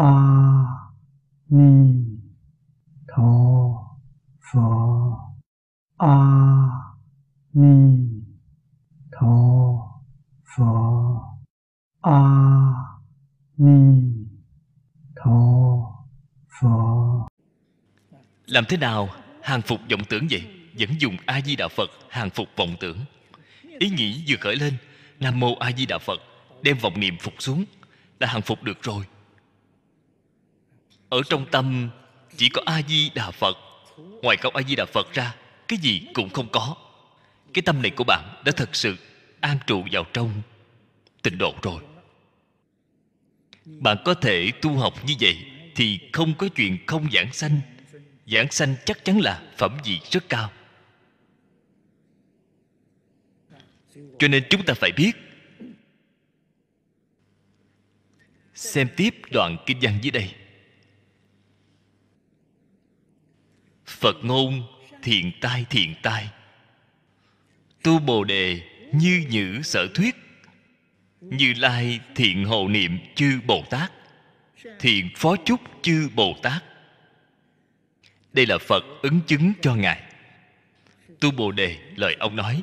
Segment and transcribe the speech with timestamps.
[0.00, 0.12] a
[1.48, 1.70] ni
[3.08, 3.32] tho
[4.40, 4.68] pho
[5.98, 6.16] a
[7.52, 7.74] ni
[9.12, 9.34] tho
[10.56, 10.72] pho
[12.00, 12.20] a
[13.58, 13.78] ni
[15.16, 15.38] tho
[16.60, 17.28] pho
[18.46, 19.08] làm thế nào
[19.42, 20.42] hàng phục vọng tưởng vậy?
[20.78, 22.98] Vẫn dùng a di đà phật hàng phục vọng tưởng.
[23.78, 24.74] Ý nghĩ vừa khởi lên,
[25.20, 26.20] nam mô a di đà phật
[26.62, 27.64] đem vọng niệm phục xuống,
[28.20, 29.04] là hàng phục được rồi
[31.10, 31.90] ở trong tâm,
[32.36, 33.56] chỉ có a di đà phật.
[34.22, 35.34] Ngoài câu a di đà phật ra,
[35.68, 36.76] cái gì cũng không có.
[37.54, 38.96] Cái tâm này của bạn đã thật sự
[39.40, 40.42] an trụ vào trong
[41.22, 41.82] tịnh độ rồi.
[43.64, 45.38] Bạn có thể tu học như vậy
[45.74, 47.60] thì không có chuyện không giảng sanh.
[48.26, 50.52] Giảng sanh chắc chắn là phẩm vị rất cao.
[54.18, 55.12] Cho nên chúng ta phải biết,
[58.54, 60.34] xem tiếp đoạn kinh văn dưới đây.
[64.00, 64.62] Phật ngôn,
[65.02, 66.28] thiện tai thiện tai.
[67.82, 68.60] Tu bồ đề
[68.92, 70.16] như nhữ sở thuyết,
[71.20, 73.92] như lai thiện hộ niệm chư bồ tát,
[74.80, 76.64] thiện phó chúc chư bồ tát.
[78.32, 80.02] Đây là phật ứng chứng cho ngài.
[81.20, 82.62] Tu bồ đề, lời ông nói.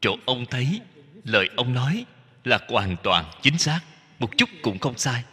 [0.00, 0.80] Chỗ ông thấy,
[1.24, 2.04] lời ông nói
[2.44, 3.80] là hoàn toàn chính xác,
[4.18, 5.24] một chút cũng không sai.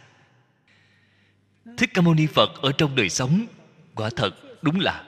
[1.77, 3.45] Thích ca mâu ni phật ở trong đời sống
[3.95, 5.03] quả thật đúng là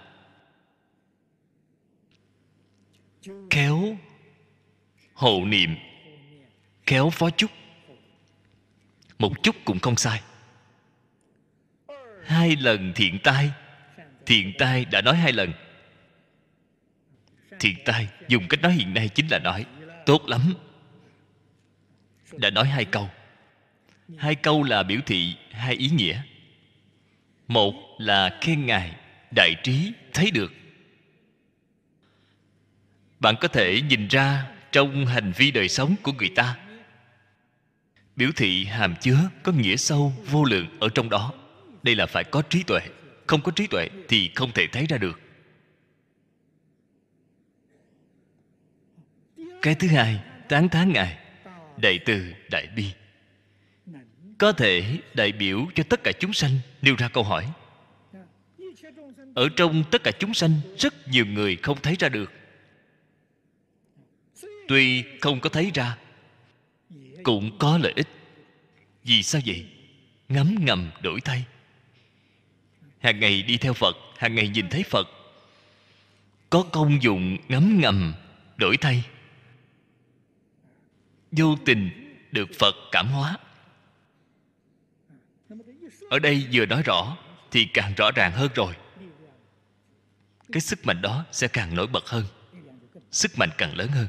[3.49, 3.97] khéo
[5.13, 5.75] hộ niệm
[6.85, 7.51] khéo phó chúc.
[9.19, 10.21] Một chút cũng không sai.
[12.25, 13.51] Hai lần thiện tai
[14.29, 15.53] thiện tai đã nói hai lần.
[17.59, 19.65] Thiện tai dùng cách nói hiện nay chính là nói,
[20.05, 20.53] tốt lắm.
[22.31, 23.09] Đã nói hai câu.
[24.17, 26.21] Hai câu là biểu thị hai ý nghĩa.
[27.47, 28.95] Một là khen ngài,
[29.35, 30.53] đại trí, thấy được
[33.19, 36.57] bạn có thể nhìn ra trong hành vi đời sống của người ta.
[38.15, 41.33] Biểu thị hàm chứa có nghĩa sâu vô lượng ở trong đó.
[41.83, 42.81] Đây là phải có trí tuệ.
[43.27, 45.19] Không có trí tuệ thì không thể thấy ra được.
[49.61, 50.19] Cái thứ hai,
[50.49, 51.17] tán thán ngài,
[51.77, 52.85] đại từ đại bi.
[54.37, 56.51] Có thể đại biểu cho tất cả chúng sanh
[56.81, 57.51] nêu ra câu hỏi.
[59.35, 62.31] Ở trong tất cả chúng sanh, rất nhiều người không thấy ra được
[64.69, 65.97] tuy không có thấy ra,
[67.23, 68.07] cũng có lợi ích.
[69.03, 69.67] Vì sao vậy?
[70.29, 71.45] Ngấm ngầm đổi thay.
[72.99, 75.07] Hàng ngày đi theo phật, hàng ngày nhìn thấy phật.
[76.49, 78.13] Có công dụng ngấm ngầm
[78.57, 79.03] đổi thay.
[81.31, 81.89] Vô tình
[82.31, 83.37] được phật cảm hóa.
[86.09, 87.17] Ở đây vừa nói rõ
[87.51, 88.73] thì càng rõ ràng hơn rồi.
[90.51, 92.25] Cái sức mạnh đó sẽ càng nổi bật hơn.
[93.11, 94.07] Sức mạnh càng lớn hơn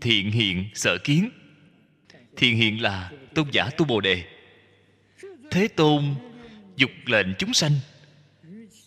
[0.00, 1.30] thiện hiện sở kiến.
[2.36, 4.24] Thiện hiện là tôn giả tu bồ đề.
[5.50, 6.14] Thế tôn
[6.76, 7.72] dục lệnh chúng sanh.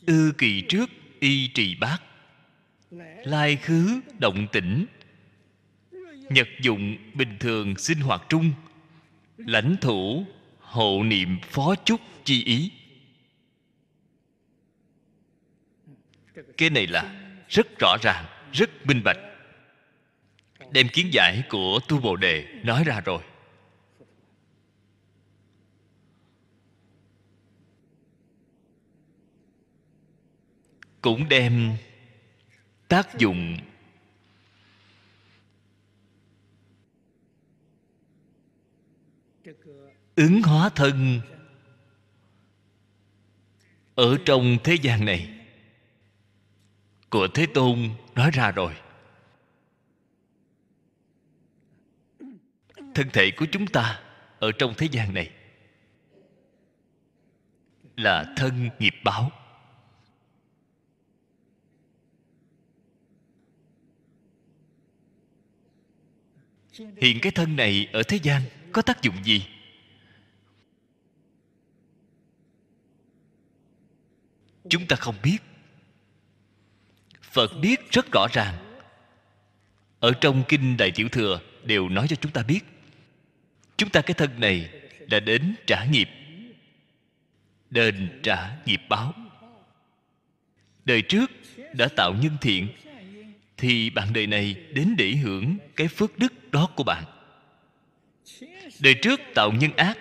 [0.05, 0.89] Ư kỳ trước
[1.19, 2.01] y trì bát.
[3.25, 4.85] Lai khứ động tĩnh.
[6.29, 8.51] Nhật dụng bình thường sinh hoạt trung.
[9.37, 10.25] Lãnh thủ
[10.59, 12.71] hộ niệm phó chúc chi ý.
[16.57, 19.17] Cái này là rất rõ ràng, rất minh bạch
[20.71, 23.23] đem kiến giải của tu bồ đề nói ra rồi.
[31.01, 31.75] Cũng đem
[32.87, 33.57] tác dụng
[40.15, 41.21] ứng hóa thân
[43.95, 45.29] ở trong thế gian này
[47.09, 48.73] của thế tôn nói ra rồi.
[52.95, 54.01] Thân thể của chúng ta
[54.39, 55.31] ở trong thế gian này
[57.97, 59.31] là thân nghiệp báo.
[66.97, 68.41] Hiện cái thân này ở thế gian
[68.71, 69.47] có tác dụng gì?
[74.69, 75.37] Chúng ta không biết.
[77.21, 78.81] Phật biết rất rõ ràng.
[79.99, 82.70] Ở trong kinh đại tiểu thừa đều nói cho chúng ta biết
[83.81, 84.69] chúng ta cái thân này
[85.09, 86.09] là đến trả nghiệp,
[87.69, 89.13] đền trả nghiệp báo.
[90.85, 91.31] Đời trước
[91.73, 92.67] đã tạo nhân thiện,
[93.57, 97.03] thì bạn đời này đến để hưởng cái phước đức đó của bạn.
[98.79, 99.97] Đời trước tạo nhân ác,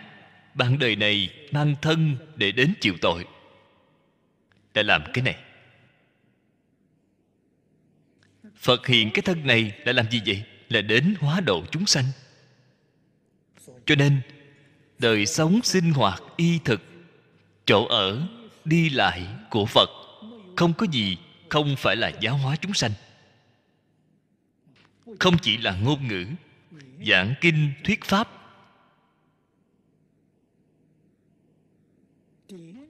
[0.55, 3.25] bạn đời này mang thân để đến chịu tội.
[4.75, 5.37] Đã làm cái này.
[8.56, 10.43] Phật hiện cái thân này là làm gì vậy?
[10.69, 12.05] Là đến hóa độ chúng sanh
[13.91, 14.21] cho nên,
[14.99, 16.83] đời sống sinh hoạt y thực,
[17.65, 18.29] chỗ ở,
[18.65, 19.91] đi lại của phật
[20.57, 22.91] không có gì không phải là giáo hóa chúng sanh.
[25.21, 26.27] Không chỉ là ngôn ngữ,
[27.07, 28.29] giảng kinh, thuyết pháp.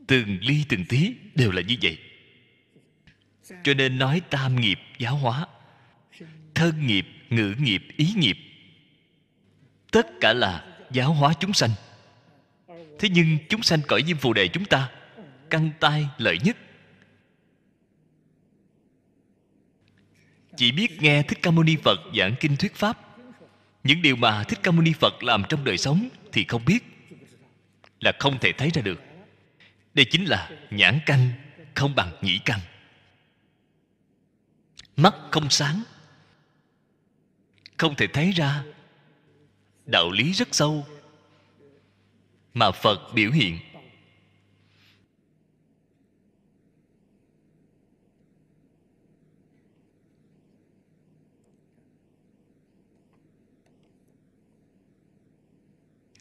[0.06, 1.99] Từng ly từng tí đều là như vậy.
[3.62, 5.47] Cho nên nói tam nghiệp giáo hóa,
[6.55, 8.38] thân nghiệp, ngữ nghiệp, ý nghiệp,
[9.91, 11.70] tất cả là giáo hóa chúng sanh.
[12.98, 14.90] Thế nhưng chúng sanh cõi diêm phù đề chúng ta
[15.50, 16.56] căng tai lợi nhất.
[20.56, 22.98] Chỉ biết nghe thích ca mâu ni phật giảng kinh thuyết pháp.
[23.84, 26.84] Những điều mà thích ca mâu ni phật làm trong đời sống thì không biết
[28.00, 29.00] là không thể thấy ra được.
[29.94, 31.31] Đây chính là nhãn canh
[31.75, 32.60] không bằng nhĩ canh,
[34.96, 35.82] mắt không sáng
[37.76, 38.64] không thể thấy ra
[39.90, 40.87] đạo lý rất sâu
[42.54, 43.58] mà phật biểu hiện.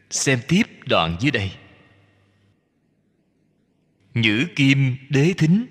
[0.10, 1.52] Xem tiếp đoạn dưới đây.
[4.14, 5.66] Nhữ kim đế thính.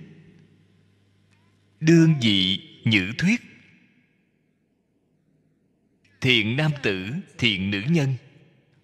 [1.81, 3.48] Đương dị nhữ thuyết
[6.21, 8.15] thiện nam tử, thiện nữ nhân.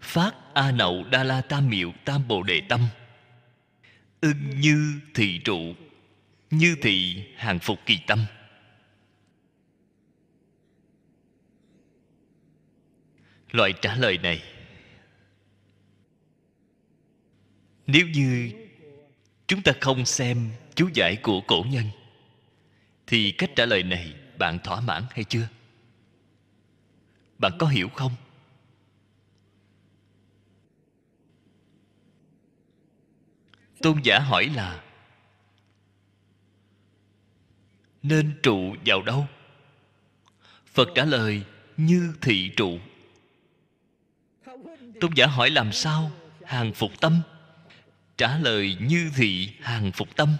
[0.00, 2.80] Phát a nậu đa la tam miệu tam bồ đề tâm.
[4.20, 5.74] Ưng như thị trụ.
[6.50, 8.24] Như thị hàng phục kỳ tâm.
[13.50, 14.42] Loại trả lời này.
[17.86, 18.50] Nếu như
[19.46, 21.84] chúng ta không xem chú giải của cổ nhân,
[23.06, 25.48] thì cách trả lời này bạn thỏa mãn hay chưa?
[27.38, 28.12] Bạn có hiểu không?
[33.82, 34.82] Tôn giả hỏi là,
[38.02, 39.26] nên trụ vào đâu?
[40.66, 41.44] Phật trả lời,
[41.76, 42.78] như thị trụ.
[45.00, 46.10] Tôn giả hỏi làm sao?
[46.44, 47.20] Hàng phục tâm.
[48.16, 50.36] Trả lời, như thị hàng phục tâm.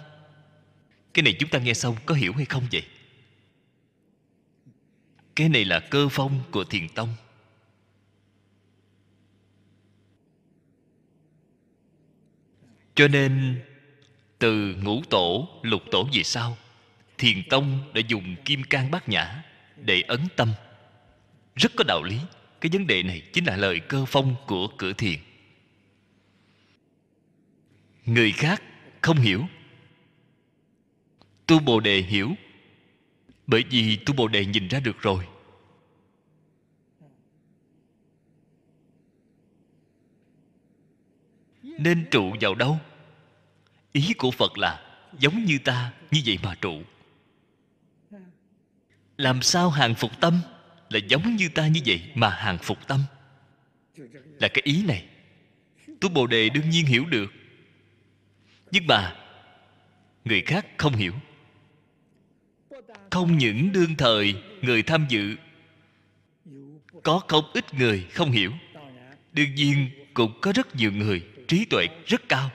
[1.13, 2.83] Cái này chúng ta nghe xong có hiểu hay không vậy?
[5.35, 7.09] Cái này là cơ phong của thiền tông.
[12.95, 13.61] Cho nên,
[14.39, 16.57] từ ngũ tổ, lục tổ về sau,
[17.17, 19.43] thiền tông đã dùng kim cang bát nhã
[19.75, 20.53] để ấn tâm.
[21.55, 22.17] Rất có đạo lý.
[22.61, 25.19] Cái vấn đề này chính là lời cơ phong của cửa thiền.
[28.05, 28.61] Người khác
[29.01, 29.45] không hiểu.
[31.45, 32.35] Tu bồ đề hiểu
[33.47, 35.27] bởi vì tu bồ đề nhìn ra được rồi.
[41.63, 42.79] Nên trụ vào đâu?
[43.91, 44.81] Ý của phật là
[45.19, 46.81] giống như ta, như vậy mà trụ.
[49.17, 50.39] Làm sao hàng phục tâm
[50.89, 52.99] là giống như ta như vậy mà hàng phục tâm?
[54.39, 55.07] Là cái ý này.
[55.99, 57.31] Tu bồ đề đương nhiên hiểu được.
[58.71, 59.15] Nhưng mà
[60.25, 61.13] người khác không hiểu
[63.15, 65.35] không những đương thời, người tham dự.
[67.03, 68.51] Có không ít người không hiểu.
[69.33, 72.51] Đương nhiên, cũng có rất nhiều người trí tuệ rất cao.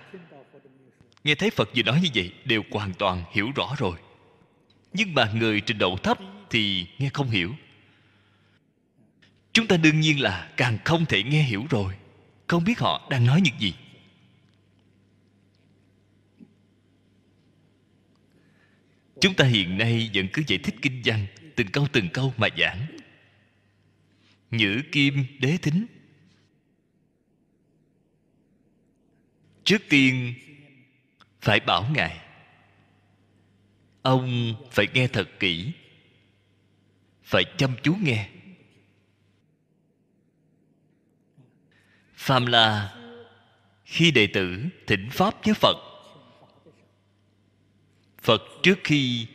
[1.24, 3.96] Nghe thấy phật vừa nói như vậy, đều hoàn toàn hiểu rõ rồi.
[4.92, 6.18] Nhưng mà người trình độ thấp
[6.50, 7.54] thì nghe không hiểu.
[9.52, 11.94] Chúng ta đương nhiên là càng không thể nghe hiểu rồi.
[12.46, 13.74] Không biết họ đang nói những gì.
[19.20, 22.48] Chúng ta hiện nay vẫn cứ giải thích kinh văn, từng câu từng câu mà
[22.58, 22.86] giảng.
[24.50, 25.86] Nhữ kim đế thính.
[29.64, 30.34] Trước tiên,
[31.40, 32.20] phải bảo ngài.
[34.02, 35.72] Ông phải nghe thật kỹ.
[37.22, 38.28] Phải chăm chú nghe.
[42.14, 42.96] Phàm là
[43.84, 45.89] khi đệ tử thỉnh pháp với phật
[48.22, 49.26] phật trước khi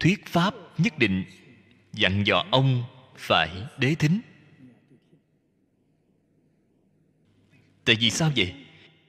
[0.00, 1.24] thuyết pháp nhất định
[1.92, 2.84] dặn dò ông
[3.16, 4.20] phải đế thính.
[7.84, 8.54] Tại vì sao vậy?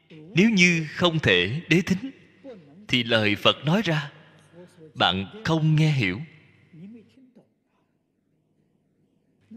[0.10, 2.12] Nếu như không thể đế thính,
[2.88, 4.12] thì lời phật nói ra,
[4.94, 6.22] bạn không nghe hiểu.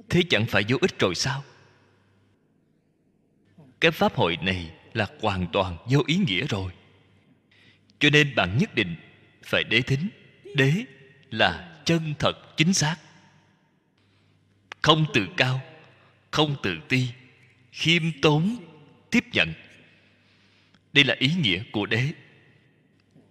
[0.09, 1.45] Thế chẳng phải vô ích rồi sao?
[3.81, 6.73] Cái pháp hội này là hoàn toàn vô ý nghĩa rồi.
[7.99, 8.97] Cho nên bạn nhất định
[9.47, 10.09] phải đế thính.
[10.55, 10.85] Đế
[11.31, 12.97] là chân thật chính xác.
[14.83, 15.61] Không tự cao,
[16.31, 17.09] không tự ti,
[17.73, 18.57] khiêm tốn,
[19.11, 19.53] tiếp nhận.
[20.93, 22.13] Đây là ý nghĩa của đế.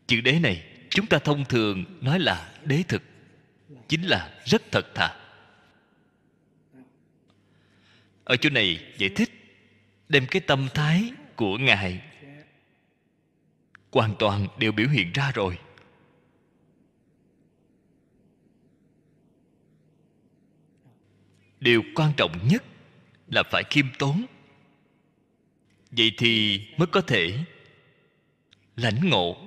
[0.08, 3.04] Chữ đế này chúng ta thông thường nói là đế thực,
[3.88, 5.16] chính là rất thật thà.
[8.24, 9.30] Ở chỗ này giải thích,
[10.10, 12.02] đem cái tâm thái của ngài
[13.92, 15.58] hoàn toàn đều biểu hiện ra rồi.
[21.66, 22.64] Điều quan trọng nhất
[23.28, 24.26] là phải khiêm tốn.
[25.92, 27.40] Vậy thì mới có thể
[28.76, 29.38] lãnh ngộ.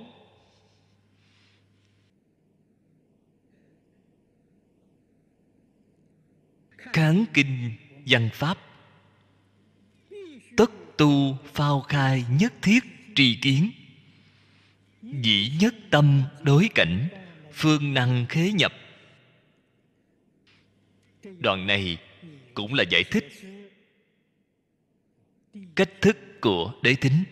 [6.77, 7.71] Kháng kinh
[8.05, 8.57] văn pháp.
[10.57, 12.83] Tất tu phao khai nhất thiết
[13.15, 13.71] tri kiến.
[15.01, 17.07] Dĩ nhất tâm đối cảnh,
[17.53, 18.73] phương năng khế nhập.
[21.23, 21.97] Đoạn này
[22.61, 23.25] cũng là giải thích.
[25.75, 27.23] Cách thức của đế thính.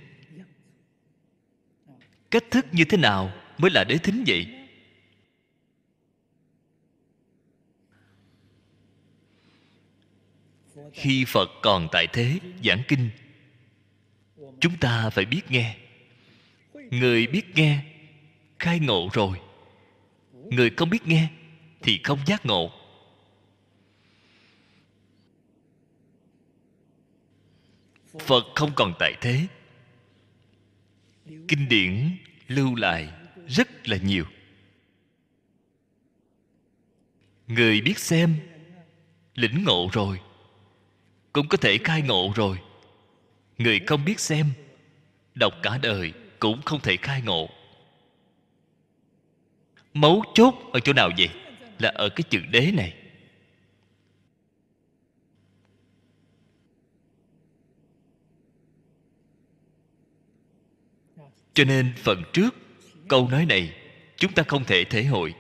[2.32, 4.48] Cách thức như thế nào mới là đế thính vậy?
[10.94, 13.10] Khi phật còn tại thế, giảng kinh,
[14.60, 15.78] chúng ta phải biết nghe.
[16.74, 17.84] Người biết nghe,
[18.60, 19.40] khai ngộ rồi.
[20.34, 21.28] Người không biết nghe
[21.82, 22.72] thì không giác ngộ.
[28.20, 29.48] Phật không còn tại thế.
[31.48, 33.10] Kinh điển lưu lại
[33.48, 34.26] rất là nhiều.
[37.48, 38.36] Người biết xem,
[39.36, 40.20] lĩnh ngộ rồi,
[41.34, 42.58] cũng có thể khai ngộ rồi.
[43.58, 44.46] Người không biết xem,
[45.36, 47.50] đọc cả đời cũng không thể khai ngộ.
[49.94, 51.30] Mấu chốt ở chỗ nào vậy?
[51.80, 52.94] Là ở cái chữ đế này.
[61.58, 62.56] Cho nên phần trước,
[63.08, 63.74] câu nói này
[64.18, 65.34] chúng ta không thể thể hội.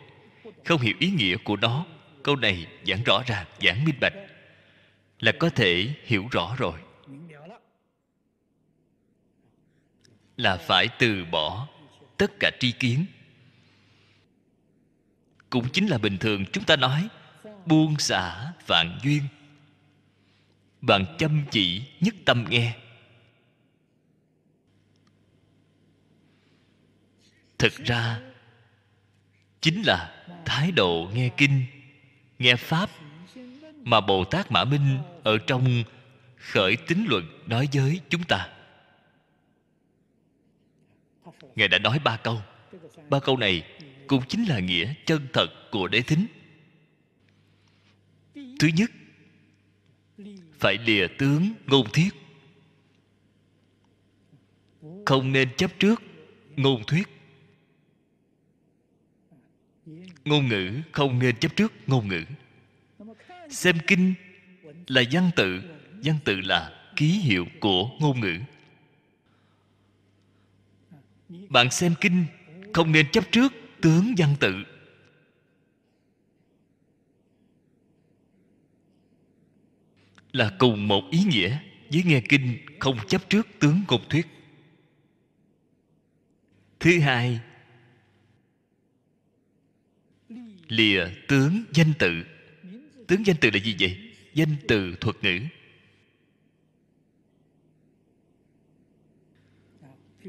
[0.65, 1.85] Không hiểu ý nghĩa của nó,
[2.23, 4.13] câu này giảng rõ ràng, giảng minh bạch
[5.19, 6.79] là có thể hiểu rõ rồi.
[10.37, 11.67] Là phải từ bỏ
[12.17, 13.05] tất cả tri kiến.
[15.49, 17.07] Cũng chính là bình thường chúng ta nói,
[17.65, 19.21] buông xả vạn duyên.
[20.81, 22.73] Bạn chăm chỉ nhất tâm nghe.
[27.57, 28.19] Thực ra,
[29.61, 31.65] chính là thái độ nghe kinh,
[32.39, 32.89] nghe pháp
[33.83, 35.83] mà bồ tát mã minh ở trong
[36.37, 38.49] khởi tín luận nói với chúng ta.
[41.55, 42.41] Ngài đã nói ba câu.
[43.09, 43.63] Ba câu này
[44.07, 46.25] cũng chính là nghĩa chân thật của đế thính.
[48.35, 48.91] Thứ nhất,
[50.59, 52.09] phải lìa tướng ngôn thiết
[55.05, 56.01] không nên chấp trước
[56.55, 57.07] ngôn thuyết
[60.25, 62.23] ngôn ngữ không nên chấp trước ngôn ngữ.
[63.49, 64.13] Xem kinh
[64.87, 65.61] là văn tự
[66.03, 68.39] văn tự là ký hiệu của ngôn ngữ.
[71.49, 72.25] Bạn xem kinh
[72.73, 74.53] không nên chấp trước tướng văn tự.
[80.31, 81.57] Là cùng một ý nghĩa
[81.91, 84.27] với nghe kinh không chấp trước tướng ngôn thuyết.
[86.79, 87.39] Thứ hai
[90.67, 92.23] lìa tướng danh tự.
[93.07, 93.97] Tướng danh từ là gì vậy?
[94.33, 95.39] Danh từ thuật ngữ.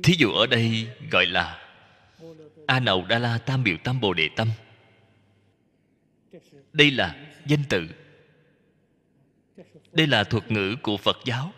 [0.03, 1.71] Thí dụ ở đây gọi là
[2.67, 4.49] a nậu đa la tam biểu tam bồ đề tâm.
[6.73, 7.89] Đây là danh tự
[9.93, 11.53] đây là thuật ngữ của phật giáo.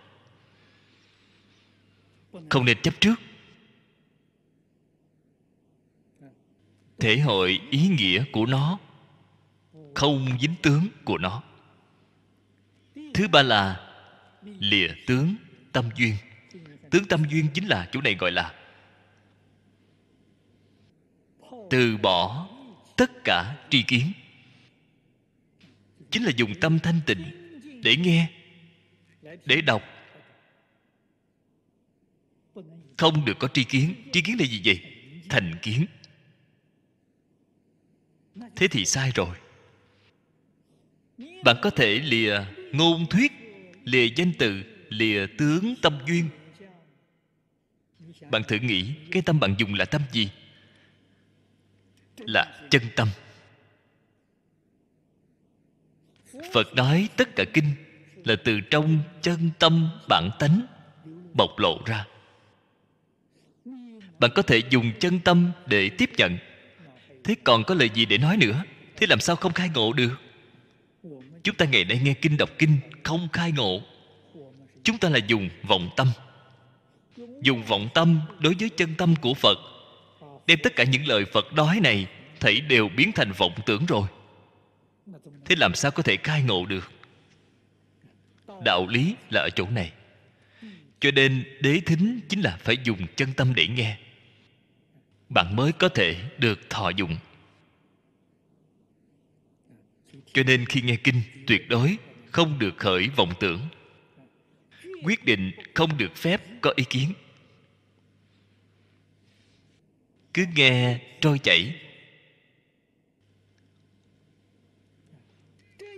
[2.48, 3.14] Không nên chấp trước.
[7.00, 8.78] Thể hội ý nghĩa của nó,
[9.94, 11.42] không dính tướng của nó.
[13.14, 13.92] Thứ ba là
[14.42, 15.34] lìa tướng
[15.72, 16.14] tâm duyên.
[16.90, 18.54] Tướng tâm duyên chính là chỗ này gọi là
[21.70, 22.48] từ bỏ
[22.96, 24.12] tất cả tri kiến.
[26.10, 27.24] Chính là dùng tâm thanh tịnh
[27.82, 28.30] để nghe,
[29.44, 29.82] để đọc.
[32.96, 33.94] Không được có tri kiến.
[34.12, 34.80] Tri kiến là gì vậy?
[35.28, 35.86] Thành kiến
[38.56, 39.36] thế thì sai rồi.
[41.44, 43.32] Bạn có thể lìa ngôn thuyết,
[43.84, 46.28] lìa danh từ, lìa tướng tâm duyên.
[48.30, 50.30] Bạn thử nghĩ, cái tâm bạn dùng là tâm gì?
[52.16, 53.08] Là chân tâm.
[56.52, 57.74] Phật nói tất cả kinh
[58.24, 60.66] là từ trong chân tâm bản tánh,
[61.34, 62.06] bộc lộ ra.
[64.18, 66.38] Bạn có thể dùng chân tâm để tiếp nhận
[67.24, 68.64] thế còn có lời gì để nói nữa?
[68.96, 70.20] Thế làm sao không khai ngộ được?
[71.42, 73.82] Chúng ta ngày nay nghe kinh đọc kinh, không khai ngộ.
[74.82, 76.08] Chúng ta là dùng vọng tâm.
[77.42, 79.58] Dùng vọng tâm đối với chân tâm của phật.
[80.46, 82.06] Đem tất cả những lời phật nói này,
[82.40, 84.08] thảy đều biến thành vọng tưởng rồi.
[85.44, 86.90] Thế làm sao có thể khai ngộ được?
[88.64, 89.92] Đạo lý là ở chỗ này.
[91.00, 93.98] Cho nên đế thính chính là phải dùng chân tâm để nghe
[95.30, 97.16] bạn mới có thể được thọ dụng.
[100.32, 101.96] Cho nên khi nghe kinh, tuyệt đối
[102.30, 103.60] không được khởi vọng tưởng.
[105.04, 107.12] Quyết định không được phép có ý kiến.
[110.34, 111.80] Cứ nghe trôi chảy.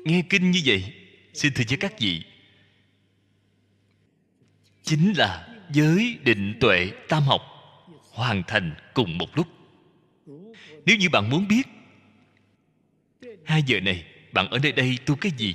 [0.04, 0.94] Nghe kinh như vậy,
[1.34, 2.22] xin thưa với các vị,
[4.82, 7.51] chính là giới định tuệ tam học
[8.12, 9.46] hoàn thành cùng một lúc.
[10.86, 11.62] Nếu như bạn muốn biết,
[13.44, 15.54] hai giờ này bạn ở nơi đây tu cái gì?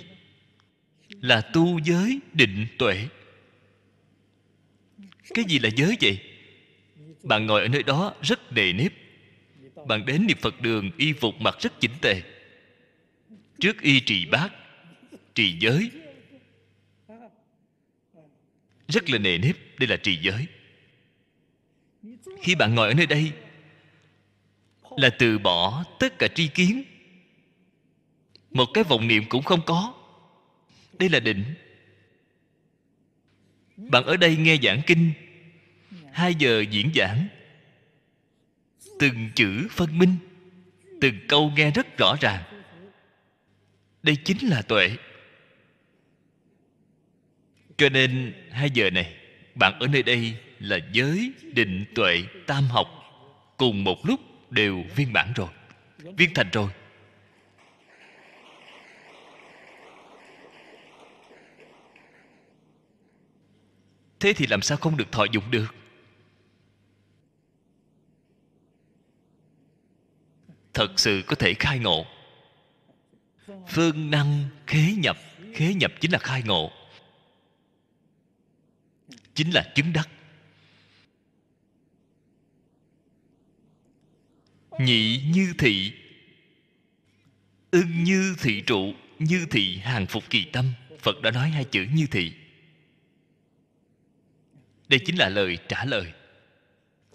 [1.10, 3.08] Là tu giới định tuệ.
[5.34, 6.20] Cái gì là giới vậy?
[7.24, 8.94] Bạn ngồi ở nơi đó rất đề nếp.
[9.88, 12.22] Bạn đến niệm phật đường, y phục mặc rất chỉnh tề.
[13.60, 14.50] Trước y trì bát,
[15.36, 15.92] trì giới.
[18.88, 20.46] Rất là nề nếp, đây là trì giới
[22.42, 23.32] khi bạn ngồi ở nơi đây,
[24.98, 26.84] là từ bỏ tất cả tri kiến.
[28.52, 29.94] Một cái vọng niệm cũng không có.
[31.00, 31.44] Đây là định.
[33.78, 35.12] Bạn ở đây nghe giảng kinh,
[36.12, 37.28] hai giờ diễn giảng.
[39.00, 40.16] Từng chữ phân minh,
[41.02, 42.44] từng câu nghe rất rõ ràng.
[44.04, 44.92] Đây chính là tuệ.
[47.78, 49.16] Cho nên hai giờ này,
[49.56, 52.88] bạn ở nơi đây là giới định tuệ tam học.
[53.58, 55.50] Cùng một lúc đều viên mãn rồi,
[56.18, 56.70] viên thành rồi.
[64.20, 65.76] Thế thì làm sao không được thọ dụng được?
[70.74, 72.06] Thật sự có thể khai ngộ.
[73.68, 75.18] Phương năng khế nhập.
[75.54, 76.72] Khế nhập chính là khai ngộ.
[79.34, 80.10] Chính là chứng đắc.
[84.80, 85.92] Nhị như thị.
[87.72, 91.88] Ưng như thị trụ, như thị hàng phục kỳ tâm, phật đã nói hai chữ
[91.94, 92.32] như thị.
[94.88, 96.14] Đây chính là lời trả lời.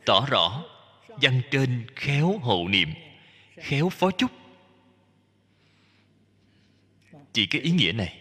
[0.06, 0.64] Tỏ rõ
[1.08, 2.88] văn trên khéo hộ niệm,
[3.56, 4.30] khéo phó chúc.
[7.32, 8.18] Chỉ cái ý nghĩa này,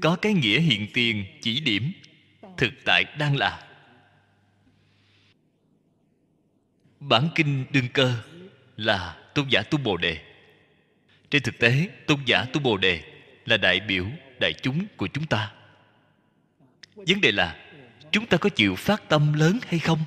[0.00, 1.92] có cái nghĩa hiện tiền chỉ điểm,
[2.56, 3.65] thực tại đang là.
[7.00, 8.14] Bản kinh đương cơ
[8.76, 10.22] là tôn giả tu bồ đề.
[11.30, 13.02] Trên thực tế, tôn giả tu bồ đề
[13.44, 14.06] là đại biểu,
[14.40, 15.52] đại chúng của chúng ta.
[16.94, 17.56] Vấn đề là,
[18.12, 19.98] chúng ta có chịu phát tâm lớn hay không?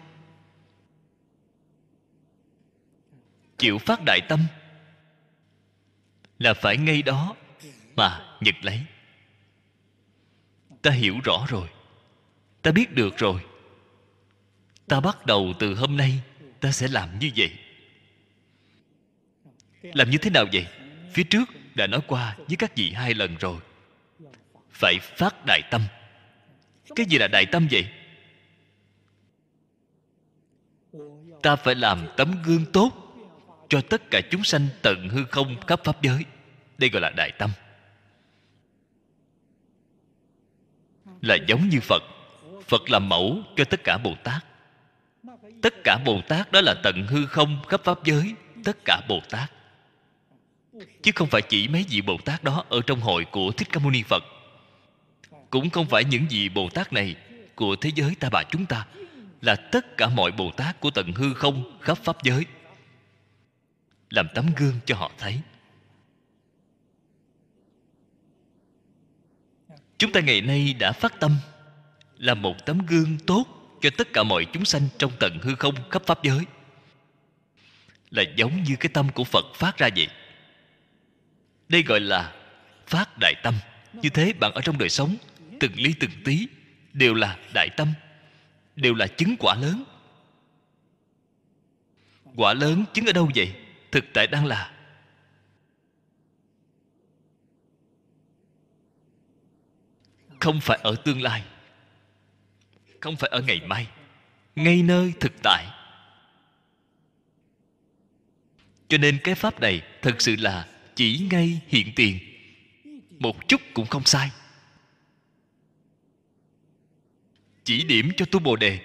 [3.57, 4.39] Chịu phát đại tâm
[6.39, 7.35] là phải ngay đó
[7.95, 8.81] mà nhật lấy.
[10.81, 11.69] Ta hiểu rõ rồi.
[12.61, 13.41] Ta biết được rồi.
[14.87, 16.21] Ta bắt đầu từ hôm nay
[16.61, 17.51] ta sẽ làm như vậy.
[19.81, 20.67] Làm như thế nào vậy?
[21.13, 23.61] Phía trước đã nói qua với các vị hai lần rồi.
[24.71, 25.81] Phải phát đại tâm.
[26.95, 27.87] Cái gì là đại tâm vậy?
[31.41, 32.91] Ta phải làm tấm gương tốt
[33.69, 36.25] cho tất cả chúng sanh tận hư không khắp pháp giới.
[36.77, 37.51] Đây gọi là đại tâm.
[41.21, 42.03] Là giống như phật.
[42.67, 44.45] Phật làm mẫu cho tất cả bồ tát
[45.61, 48.33] tất cả bồ tát đó là tận hư không khắp pháp giới.
[48.63, 49.51] Tất cả bồ tát
[51.01, 53.79] chứ không phải chỉ mấy vị bồ tát đó ở trong hội của thích ca
[53.79, 54.23] mâu ni phật.
[55.49, 57.15] Cũng không phải những vị bồ tát này
[57.55, 58.87] của thế giới ta bà chúng ta,
[59.41, 62.45] là tất cả mọi bồ tát của tận hư không khắp pháp giới.
[64.09, 65.39] Làm tấm gương cho họ thấy.
[69.97, 71.35] Chúng ta ngày nay đã phát tâm
[72.17, 73.45] là một tấm gương tốt
[73.81, 76.39] cho tất cả mọi chúng sanh trong tận hư không khắp pháp giới.
[78.11, 80.07] Là giống như cái tâm của phật phát ra vậy.
[81.69, 82.33] Đây gọi là
[82.87, 83.55] phát đại tâm.
[83.93, 85.15] Như thế bạn ở trong đời sống,
[85.59, 86.47] từng ly từng tí,
[86.93, 87.93] đều là đại tâm,
[88.75, 89.83] đều là chứng quả lớn.
[92.35, 93.53] Quả lớn chứng ở đâu vậy?
[93.91, 94.71] Thực tại đang là
[100.39, 101.43] không phải ở tương lai
[103.01, 103.87] không phải ở ngày mai,
[104.55, 105.65] ngay nơi thực tại.
[108.87, 112.19] Cho nên cái pháp này thật sự là chỉ ngay hiện tiền,
[113.19, 114.29] một chút cũng không sai.
[117.63, 118.79] Chỉ điểm cho tu bồ đề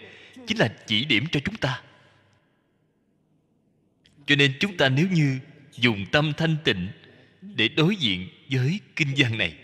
[0.47, 1.83] chính là chỉ điểm cho chúng ta.
[4.27, 5.39] Cho nên chúng ta nếu như
[5.73, 6.89] dùng tâm thanh tịnh
[7.41, 9.57] để đối diện với kinh văn này,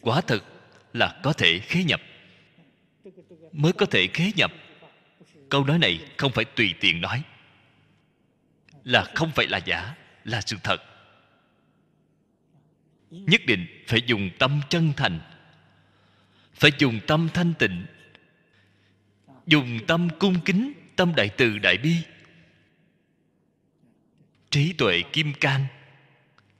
[0.00, 0.44] quả thật
[0.92, 2.00] là có thể khế nhập
[3.52, 4.52] mới có thể khế nhập.
[5.48, 7.22] Câu nói này không phải tùy tiện nói.
[8.84, 10.82] Là không phải là giả, là sự thật.
[13.10, 15.20] Nhất định phải dùng tâm chân thành.
[16.54, 17.86] Phải dùng tâm thanh tịnh.
[19.46, 21.96] Dùng tâm cung kính, tâm đại từ đại bi.
[24.50, 25.66] Trí tuệ kim cang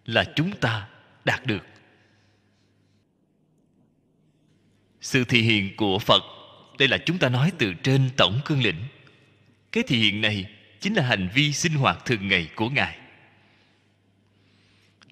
[0.05, 0.88] là chúng ta
[1.24, 1.64] đạt được.
[5.01, 6.22] Sự thị hiện của phật
[6.78, 8.84] đây là chúng ta nói từ trên tổng cương lĩnh.
[9.72, 12.98] Cái thị hiện này chính là hành vi sinh hoạt thường ngày của ngài.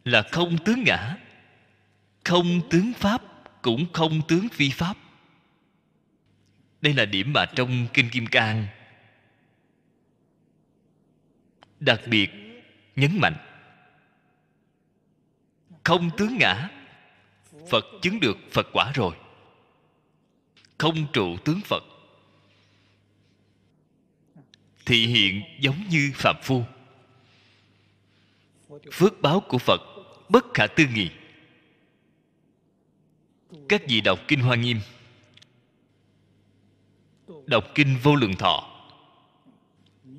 [0.05, 1.16] Là không tướng ngã,
[2.24, 3.22] không tướng pháp,
[3.62, 4.96] cũng không tướng phi pháp.
[6.81, 8.66] Đây là điểm mà trong kinh kim cang
[11.81, 12.31] đặc biệt
[12.96, 13.37] nhấn mạnh.
[15.85, 16.68] Không tướng ngã,
[17.70, 19.14] phật chứng được phật quả rồi
[20.79, 21.83] không trụ tướng phật.
[24.87, 26.65] Thị hiện giống như phạm phu.
[28.93, 29.81] Phước báo của phật
[30.29, 31.11] bất khả tư nghị.
[33.69, 34.81] Các vị đọc kinh hoa nghiêm,
[37.47, 38.71] đọc kinh vô lượng thọ,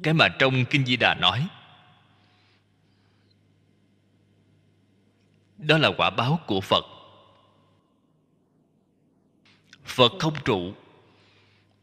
[0.03, 1.47] cái mà trong kinh di đà nói,
[5.57, 6.83] đó là quả báo của phật
[9.87, 10.73] phật không trụ.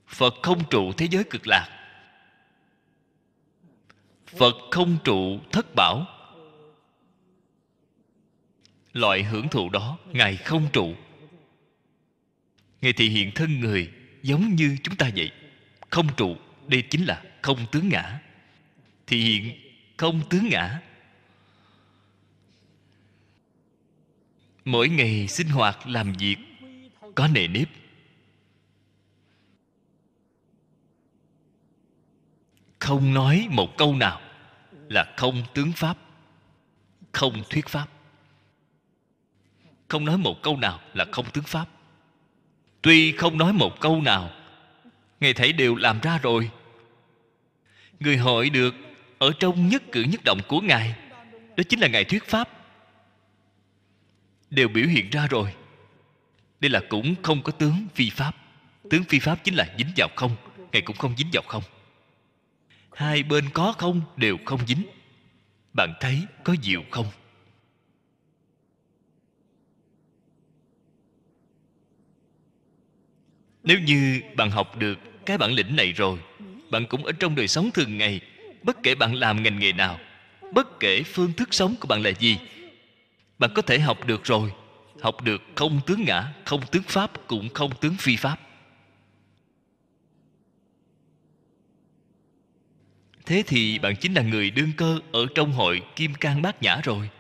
[0.09, 1.69] Phật không trụ thế giới cực lạc.
[4.27, 6.07] Phật không trụ thất bảo.
[8.93, 10.95] Loại hưởng thụ đó, ngài không trụ.
[12.81, 13.90] Ngài thị hiện thân người
[14.23, 15.31] giống như chúng ta vậy.
[15.90, 16.37] Không trụ,
[16.67, 18.21] đây chính là không tướng ngã.
[19.07, 19.61] Thị hiện
[19.97, 20.81] không tướng ngã.
[24.64, 26.37] Mỗi ngày sinh hoạt làm việc,
[27.14, 27.69] có nề nếp.
[32.79, 34.21] Không nói một câu nào
[34.89, 35.97] là không tướng pháp,
[37.13, 37.87] không thuyết pháp.
[39.89, 41.69] Không nói một câu nào là không tướng pháp.
[42.83, 44.31] Tuy không nói một câu nào,
[45.21, 46.51] ngài thấy đều làm ra rồi.
[48.01, 48.75] Người hỏi được
[49.19, 50.95] ở trong nhất cử nhất động của ngài,
[51.57, 52.49] đó chính là ngài thuyết pháp,
[54.51, 55.55] đều biểu hiện ra rồi.
[56.61, 58.37] Đây là cũng không có tướng phi pháp.
[58.91, 60.37] Tướng phi pháp chính là dính vào không,
[60.73, 61.63] ngài cũng không dính vào không
[62.95, 64.83] hai bên có không đều không dính.
[65.73, 67.07] Bạn thấy có diệu không?
[73.63, 76.19] Nếu như bạn học được cái bản lĩnh này rồi,
[76.71, 78.21] bạn cũng ở trong đời sống thường ngày.
[78.63, 79.99] Bất kể bạn làm ngành nghề nào,
[80.53, 82.39] bất kể phương thức sống của bạn là gì,
[83.39, 84.53] bạn có thể học được rồi.
[85.01, 88.41] Học được không tướng ngã, không tướng pháp, cũng không tướng phi pháp.
[93.27, 96.81] Thế thì bạn chính là người đương cơ ở trong hội kim cang bát nhã
[96.85, 97.11] rồi.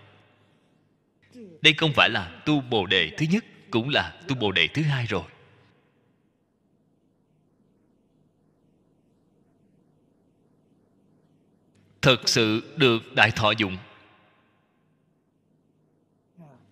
[1.60, 4.82] Đây không phải là tu bồ đề thứ nhất, cũng là tu bồ đề thứ
[4.82, 5.24] hai rồi.
[12.02, 13.76] Thật sự được đại thọ dụng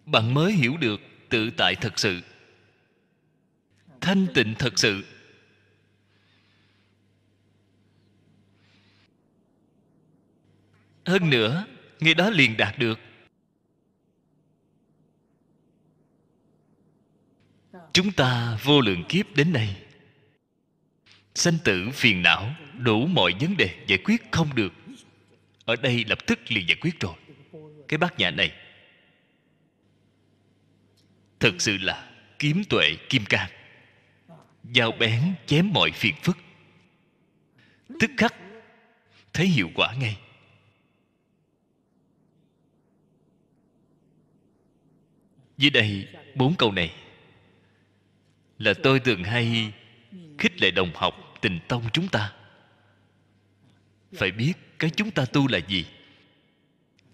[0.07, 2.21] bạn mới hiểu được tự tại thật sự.
[4.01, 5.05] Thanh tịnh thật sự.
[11.07, 11.67] Hơn nữa
[12.01, 13.01] ngay đó liền đạt được.
[17.93, 19.77] Chúng ta vô lượng kiếp đến nay.
[21.35, 24.73] Sanh tử phiền não, đủ mọi vấn đề giải quyết không được.
[25.65, 27.15] Ở đây lập tức liền giải quyết rồi.
[27.88, 28.53] Cái bát nhã này,
[31.41, 33.51] thật sự là kiếm tuệ kim cang.
[34.75, 36.38] Dao bén chém mọi phiền phức.
[38.01, 38.35] Tức khắc,
[39.33, 40.17] thấy hiệu quả ngay.
[45.62, 46.94] Dưới đây, bốn câu này.
[48.59, 49.72] Là tôi thường hay
[50.38, 52.33] khích lệ đồng học tình tông chúng ta.
[54.12, 55.87] Phải biết cái chúng ta tu là gì?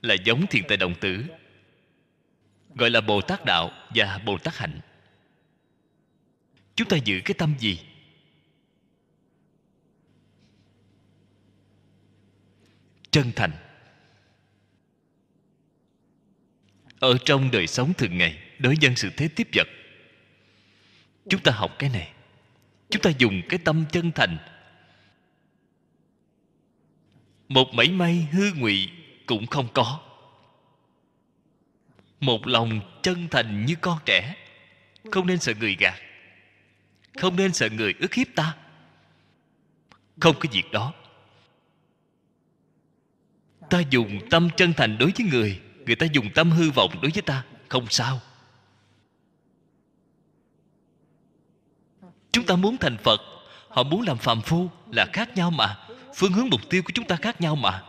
[0.03, 1.25] Là giống thiền tài đồng tử,
[2.75, 4.81] gọi là bồ tát đạo và bồ tát hạnh.
[6.75, 7.81] Chúng ta giữ cái tâm gì?
[13.11, 13.68] Chân thành.
[17.01, 19.69] Ở trong đời sống thường ngày, đối nhân sự thế tiếp vật.
[21.29, 22.13] Chúng ta học cái này.
[22.91, 24.39] Chúng ta dùng cái tâm chân thành.
[27.49, 28.91] Một mảy may hư ngụy
[29.27, 30.01] cũng không có.
[32.21, 34.35] Một lòng chân thành như con trẻ,
[35.13, 36.01] không nên sợ người gạt,
[37.19, 38.57] không nên sợ người ức hiếp ta.
[40.21, 40.95] Không có việc đó.
[43.71, 47.11] Ta dùng tâm chân thành đối với người người ta dùng tâm hư vọng đối
[47.11, 48.21] với ta, không sao.
[52.33, 53.21] Chúng ta muốn thành phật,
[53.69, 55.77] họ muốn làm phàm phu là khác nhau mà.
[56.15, 57.83] Phương hướng mục tiêu của chúng ta khác nhau mà.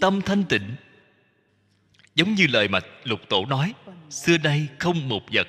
[0.00, 0.74] Tâm thanh tịnh.
[2.14, 3.74] Giống như lời mà lục tổ nói,
[4.10, 5.46] xưa nay không một vật.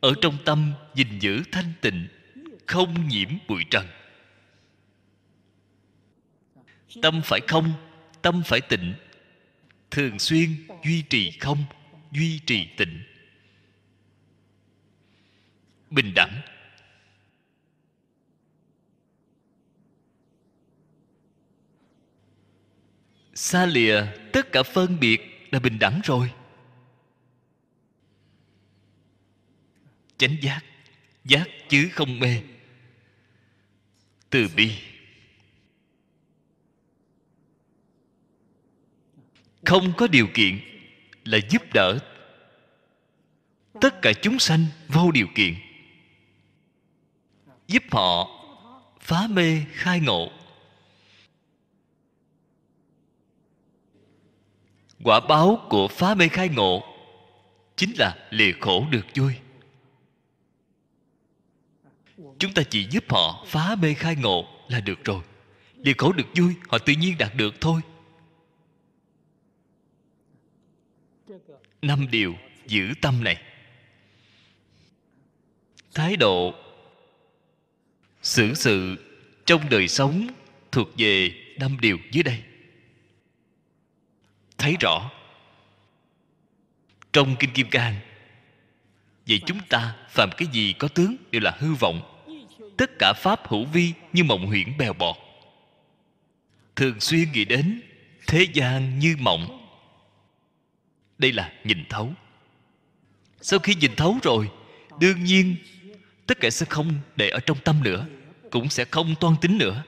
[0.00, 2.08] Ở trong tâm gìn giữ thanh tịnh
[2.68, 3.86] không nhiễm bụi trần.
[7.02, 7.72] Tâm phải không,
[8.22, 8.94] tâm phải tịnh.
[9.90, 11.64] Thường xuyên duy trì không,
[12.12, 13.02] duy trì tịnh.
[15.90, 16.40] Bình đẳng.
[23.34, 26.32] Xa lìa tất cả phân biệt là bình đẳng rồi.
[30.18, 30.60] Chánh giác
[31.24, 32.42] giác chứ không mê
[34.30, 34.72] từ bi.
[39.64, 40.60] Không có điều kiện
[41.24, 41.98] là giúp đỡ.
[43.80, 45.54] Tất cả chúng sanh vô điều kiện.
[47.66, 48.28] Giúp họ
[49.00, 50.30] phá mê khai ngộ.
[55.04, 56.82] Quả báo của phá mê khai ngộ
[57.76, 59.34] chính là lìa khổ được vui
[62.38, 65.22] chúng ta chỉ giúp họ phá mê khai ngộ là được rồi.
[65.74, 67.80] Điều khổ được vui, họ tự nhiên đạt được thôi.
[71.82, 72.34] Năm điều
[72.66, 73.42] giữ tâm này.
[75.94, 76.54] Thái độ
[78.22, 78.96] xử sự
[79.46, 80.26] trong đời sống
[80.72, 82.42] thuộc về năm điều dưới đây.
[84.58, 85.10] Thấy rõ,
[87.12, 87.96] trong kinh kim cang
[89.28, 92.24] vậy chúng ta phạm cái gì có tướng đều là hư vọng.
[92.76, 95.16] Tất cả pháp hữu vi như mộng huyễn bèo bọt.
[96.76, 97.80] Thường xuyên nghĩ đến
[98.26, 99.68] thế gian như mộng.
[101.18, 102.12] Đây là nhìn thấu.
[103.40, 104.50] Sau khi nhìn thấu rồi,
[105.00, 105.56] đương nhiên,
[106.26, 108.06] tất cả sẽ không để ở trong tâm nữa,
[108.50, 109.82] cũng sẽ không toan tính nữa.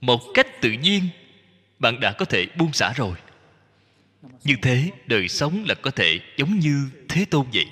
[0.00, 1.08] Một cách tự nhiên,
[1.78, 3.16] bạn đã có thể buông xả rồi
[4.44, 7.66] như thế, đời sống là có thể giống như thế tôn vậy.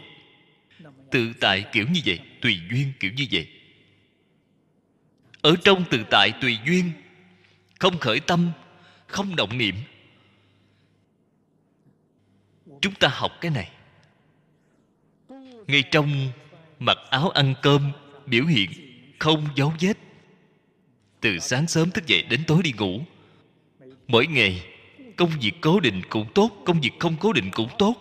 [1.11, 3.49] Tự tại kiểu như vậy, tùy duyên kiểu như vậy.
[5.43, 6.93] Ở trong tự tại tùy duyên,
[7.79, 8.51] không khởi tâm,
[9.07, 9.75] không động niệm,
[12.81, 13.71] chúng ta học cái này.
[15.67, 16.33] Ngay trong
[16.79, 17.93] mặc áo ăn cơm,
[18.27, 18.71] biểu hiện
[19.19, 19.99] không dấu vết,
[21.21, 23.01] từ sáng sớm thức dậy đến tối đi ngủ,
[24.07, 24.63] mỗi ngày
[25.21, 27.95] công việc cố định cũng tốt, công việc không cố định cũng tốt.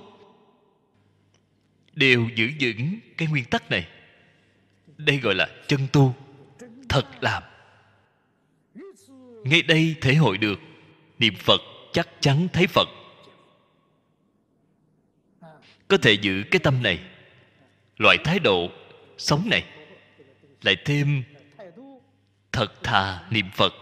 [1.93, 3.87] Đều giữ vững cái nguyên tắc này.
[4.97, 6.15] Đây gọi là chân tu,
[6.89, 7.43] thật làm.
[9.43, 10.59] Ngay đây thể hội được,
[11.19, 11.61] niệm phật
[11.93, 12.87] chắc chắn thấy phật.
[15.87, 16.99] Có thể giữ cái tâm này,
[17.97, 18.69] loại thái độ
[19.17, 19.63] sống này,
[20.61, 21.23] lại thêm
[22.51, 23.73] thật thà niệm phật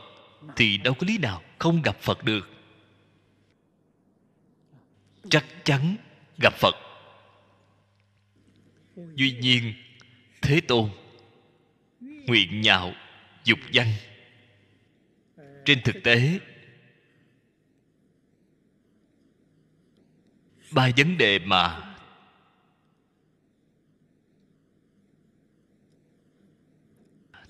[0.56, 2.57] thì đâu có lý nào không gặp phật được
[5.30, 5.96] chắc chắn
[6.42, 6.76] gặp phật.
[8.96, 9.74] Duy nhiên,
[10.42, 10.90] thế tôn
[12.00, 12.94] nguyện nhạo
[13.44, 13.94] dục danh.
[15.66, 16.40] Trên thực tế,
[20.72, 21.96] ba vấn đề mà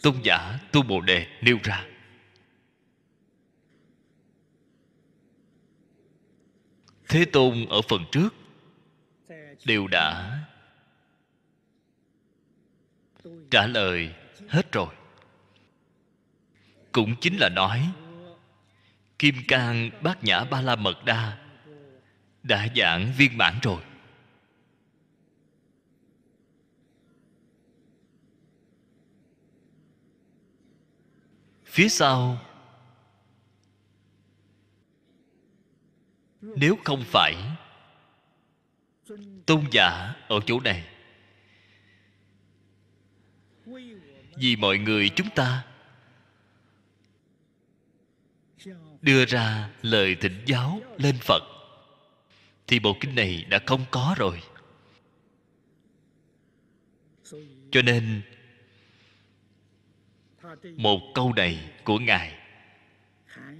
[0.01, 1.85] tôn giả tu bồ đề nêu ra
[7.09, 8.29] thế tôn ở phần trước.
[9.65, 10.39] Đều đã
[13.51, 14.15] trả lời
[14.49, 14.87] hết rồi.
[16.91, 17.91] Cũng chính là nói,
[19.19, 21.37] kim cang, bát nhã ba la mật đa
[22.43, 23.81] đã giảng viên mãn rồi.
[31.65, 32.37] Phía sau
[36.55, 37.35] nếu không phải
[39.45, 40.83] tôn giả ở chỗ này,
[44.35, 45.65] vì mọi người chúng ta
[49.01, 51.43] đưa ra lời thỉnh giáo lên phật,
[52.67, 54.41] thì bộ kinh này đã không có rồi.
[57.71, 58.21] Cho nên,
[60.77, 62.39] một câu này của ngài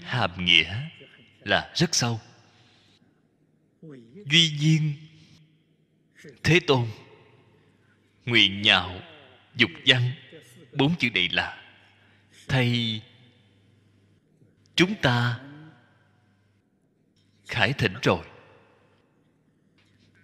[0.02, 0.90] hàm nghĩa
[1.40, 2.20] là rất sâu
[4.30, 4.94] duy nhiên
[6.44, 6.88] thế tôn,
[8.26, 9.02] nguyện nhạo
[9.56, 10.12] dục văn,
[10.74, 11.64] bốn chữ này là,
[12.48, 13.02] thay
[14.76, 15.40] chúng ta
[17.48, 18.26] khải thỉnh rồi.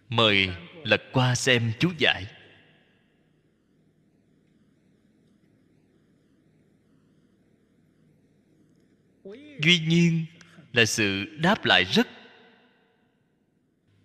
[0.10, 0.50] Mời
[0.84, 2.28] lật qua xem chú giải.
[9.60, 10.26] Duy nhiên
[10.74, 12.08] là sự đáp lại rất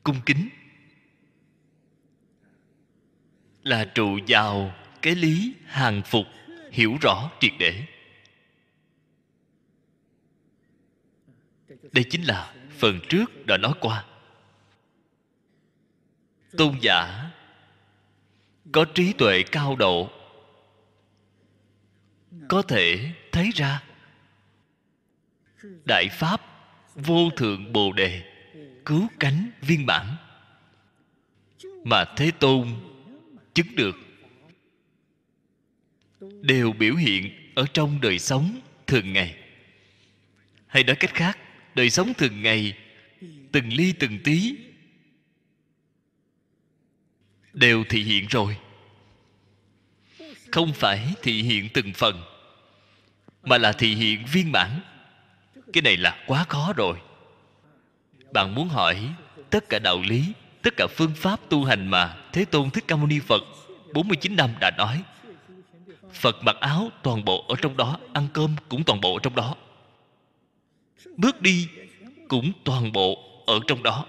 [0.09, 0.49] cung kính.
[3.63, 6.27] Là trụ vào cái lý hàng phục,
[6.73, 7.85] hiểu rõ triệt để.
[11.93, 14.05] Đây chính là phần trước đã nói qua.
[16.57, 17.31] Tôn giả
[18.73, 20.11] có trí tuệ cao độ,
[22.49, 23.83] có thể thấy ra
[25.85, 26.41] đại pháp
[26.95, 28.38] vô thượng bồ đề
[28.89, 30.07] cứu cánh viên mãn.
[31.85, 32.69] Mà thế tôn
[33.55, 33.97] chứng được,
[36.21, 39.37] đều biểu hiện ở trong đời sống thường ngày.
[40.67, 41.39] Hay nói cách khác,
[41.75, 42.79] đời sống thường ngày,
[43.53, 44.57] từng ly từng tí,
[47.53, 48.57] đều thị hiện rồi.
[50.51, 52.23] Không phải thị hiện từng phần,
[53.43, 54.81] mà là thị hiện viên mãn.
[55.73, 56.99] Cái này là quá khó rồi
[58.33, 59.09] bạn muốn hỏi,
[59.51, 60.25] tất cả đạo lý,
[60.63, 63.43] tất cả phương pháp tu hành mà thế tôn thích ca mâu ni phật
[63.95, 65.03] 49 năm đã nói,
[66.13, 69.35] Phật mặc áo toàn bộ ở trong đó, Ăn cơm cũng toàn bộ ở trong
[69.35, 69.55] đó.
[71.17, 71.69] Bước đi
[72.29, 74.07] cũng toàn bộ ở trong đó.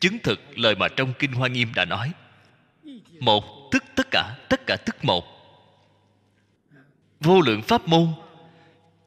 [0.00, 2.12] Chứng thực lời mà trong Kinh Hoa Nghiêm đã nói,
[3.20, 5.24] Một tức tất cả Tất cả tức một.
[7.20, 8.06] Vô lượng pháp môn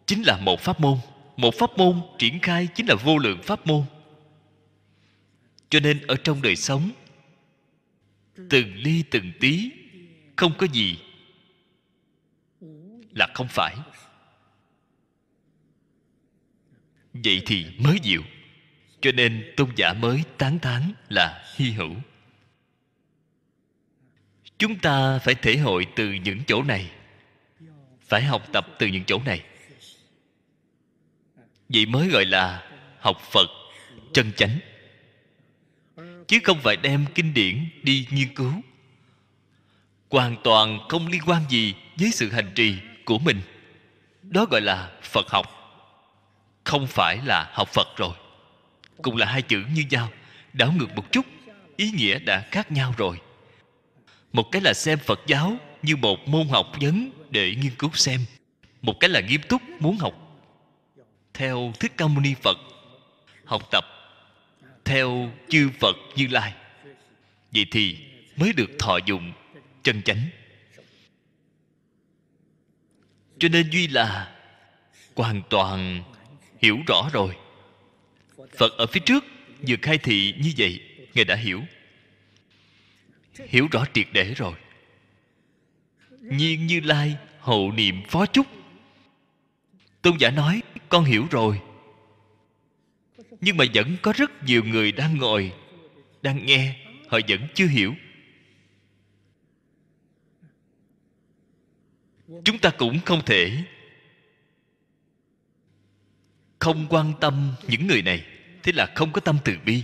[0.06, 0.98] Chính là một pháp môn.
[1.38, 3.84] Một pháp môn triển khai chính là vô lượng pháp môn.
[5.70, 6.92] Cho nên ở trong đời sống,
[8.50, 9.72] Từng ly từng tí,
[10.36, 10.98] Không có gì
[13.16, 13.76] Là không phải.
[17.14, 18.22] Vậy thì mới diệu,
[19.02, 21.96] cho nên tôn giả mới tán thán là hy hữu.
[24.58, 26.92] Chúng ta phải thể hội từ những chỗ này,
[28.02, 29.44] phải học tập từ những chỗ này
[31.74, 32.64] vậy mới gọi là
[33.00, 33.50] học phật
[34.14, 34.60] chân chánh.
[36.28, 38.54] Chứ không phải đem kinh điển đi nghiên cứu.
[40.10, 43.42] Hoàn toàn không liên quan gì với sự hành trì của mình.
[44.22, 45.46] Đó gọi là phật học.
[46.64, 48.16] Không phải là học phật rồi.
[49.02, 50.10] Cũng là hai chữ như nhau,
[50.54, 51.26] đảo ngược một chút,
[51.76, 53.18] ý nghĩa đã khác nhau rồi.
[54.34, 58.20] Một cái là xem phật giáo như một môn học vấn để nghiên cứu xem.
[58.82, 60.23] Một cái là nghiêm túc muốn học
[61.34, 62.58] theo thích ca mâu ni phật,
[63.46, 63.86] học tập
[64.86, 66.54] theo chư phật như lai.
[67.52, 67.98] Vậy thì
[68.36, 69.34] mới được thọ dụng
[69.84, 70.28] chân chánh.
[73.40, 74.36] Cho nên duy là
[75.16, 76.04] hoàn toàn
[76.62, 77.36] hiểu rõ rồi.
[78.58, 79.24] Phật ở phía trước
[79.68, 80.82] vừa khai thị như vậy,
[81.14, 81.62] ngài đã hiểu.
[83.48, 84.54] Hiểu rõ triệt để rồi.
[86.20, 88.48] Nhiên như lai hậu niệm phó chúc
[90.04, 91.62] tôn giả nói, con hiểu rồi.
[93.42, 95.54] Nhưng mà vẫn có rất nhiều người đang ngồi,
[96.22, 96.76] đang nghe,
[97.08, 97.96] họ vẫn chưa hiểu.
[102.44, 103.64] Chúng ta cũng không thể
[106.60, 108.26] không quan tâm những người này,
[108.64, 109.84] thế là không có tâm từ bi.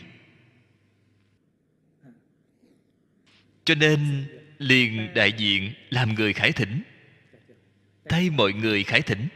[3.63, 4.25] Cho nên
[4.57, 6.83] liền đại diện làm người khải thỉnh,
[8.09, 9.27] thay mọi người khải thỉnh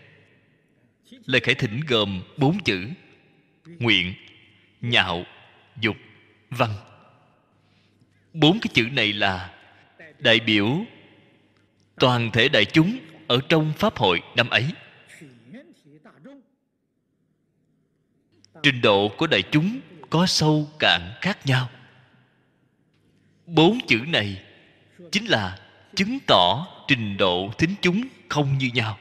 [1.26, 2.88] lời khải thỉnh gồm bốn chữ.
[3.66, 4.14] Nguyện,
[4.82, 5.26] nhạo,
[5.82, 5.96] dục,
[6.50, 6.70] văn.
[8.34, 9.54] Bốn cái chữ này là
[10.20, 10.86] đại biểu
[12.00, 12.98] toàn thể đại chúng
[13.28, 14.66] ở trong pháp hội năm ấy.
[18.64, 21.70] Trình độ của đại chúng có sâu cạn khác nhau.
[23.46, 24.44] Bốn chữ này
[25.12, 25.60] chính là
[25.96, 28.98] chứng tỏ trình độ thính chúng không như nhau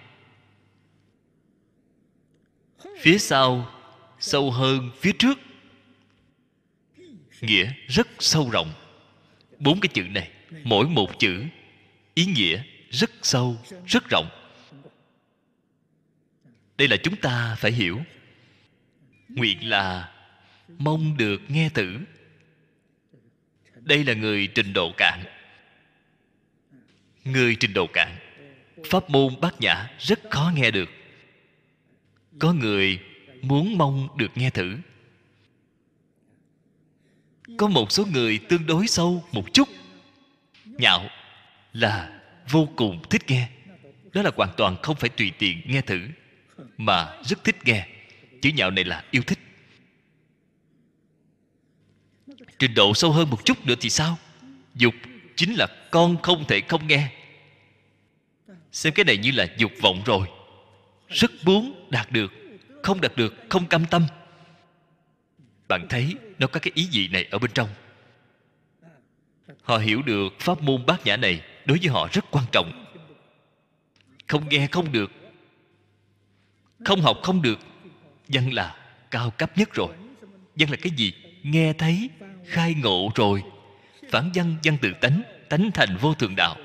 [3.03, 3.70] phía sau,
[4.18, 5.38] sâu hơn phía trước.
[7.40, 8.72] Nghĩa rất sâu rộng.
[9.59, 10.30] Bốn cái chữ này,
[10.64, 11.44] mỗi một chữ,
[12.14, 14.28] ý nghĩa rất sâu, rất rộng.
[16.78, 18.00] Đây là chúng ta phải hiểu.
[19.28, 20.12] Nguyện là,
[20.78, 21.98] mong được nghe tử
[23.74, 25.24] đây là người trình độ cạn.
[27.24, 28.16] Người trình độ cạn.
[28.90, 30.90] Pháp môn bát nhã rất khó nghe được
[32.39, 32.99] có người
[33.43, 34.76] muốn mong được nghe thử.
[37.57, 39.68] Có một số người tương đối sâu một chút.
[40.64, 41.09] Nhạo
[41.72, 42.20] là
[42.51, 43.49] vô cùng thích nghe.
[44.12, 46.01] Đó là hoàn toàn không phải tùy tiện nghe thử,
[46.76, 47.87] mà rất thích nghe.
[48.43, 49.39] Chữ nhạo này là yêu thích.
[52.59, 54.18] Trình độ sâu hơn một chút nữa thì sao?
[54.74, 54.95] Dục
[55.37, 57.12] chính là con không thể không nghe.
[58.72, 60.28] Xem cái này như là dục vọng rồi
[61.13, 62.33] rất muốn đạt được,
[62.83, 64.07] không đạt được, không cam tâm.
[65.69, 67.69] Bạn thấy nó có cái ý gì này ở bên trong.
[69.63, 72.85] Họ hiểu được pháp môn bát nhã này đối với họ rất quan trọng.
[74.27, 75.11] Không nghe không được,
[76.85, 77.59] không học không được,
[78.29, 78.77] văn là
[79.11, 79.95] cao cấp nhất rồi.
[80.55, 81.13] Văn là cái gì?
[81.43, 82.11] Nghe thấy,
[82.47, 83.43] khai ngộ rồi.
[84.11, 86.57] Phản văn văn tự tánh tánh thành vô thượng đạo.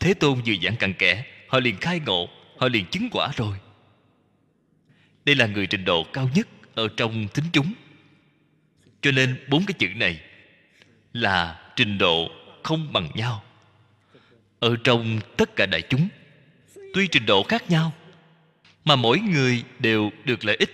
[0.00, 2.28] Thế tôn vừa giảng cặn kẽ họ liền khai ngộ,
[2.58, 3.56] họ liền chứng quả rồi
[5.26, 7.72] đây là người trình độ cao nhất ở trong tính chúng.
[9.02, 10.20] Cho nên bốn cái chữ này
[11.12, 12.30] là trình độ
[12.62, 13.44] không bằng nhau.
[14.58, 16.08] Ở trong tất cả đại chúng,
[16.94, 17.92] tuy trình độ khác nhau,
[18.84, 20.70] mà mỗi người đều được lợi ích.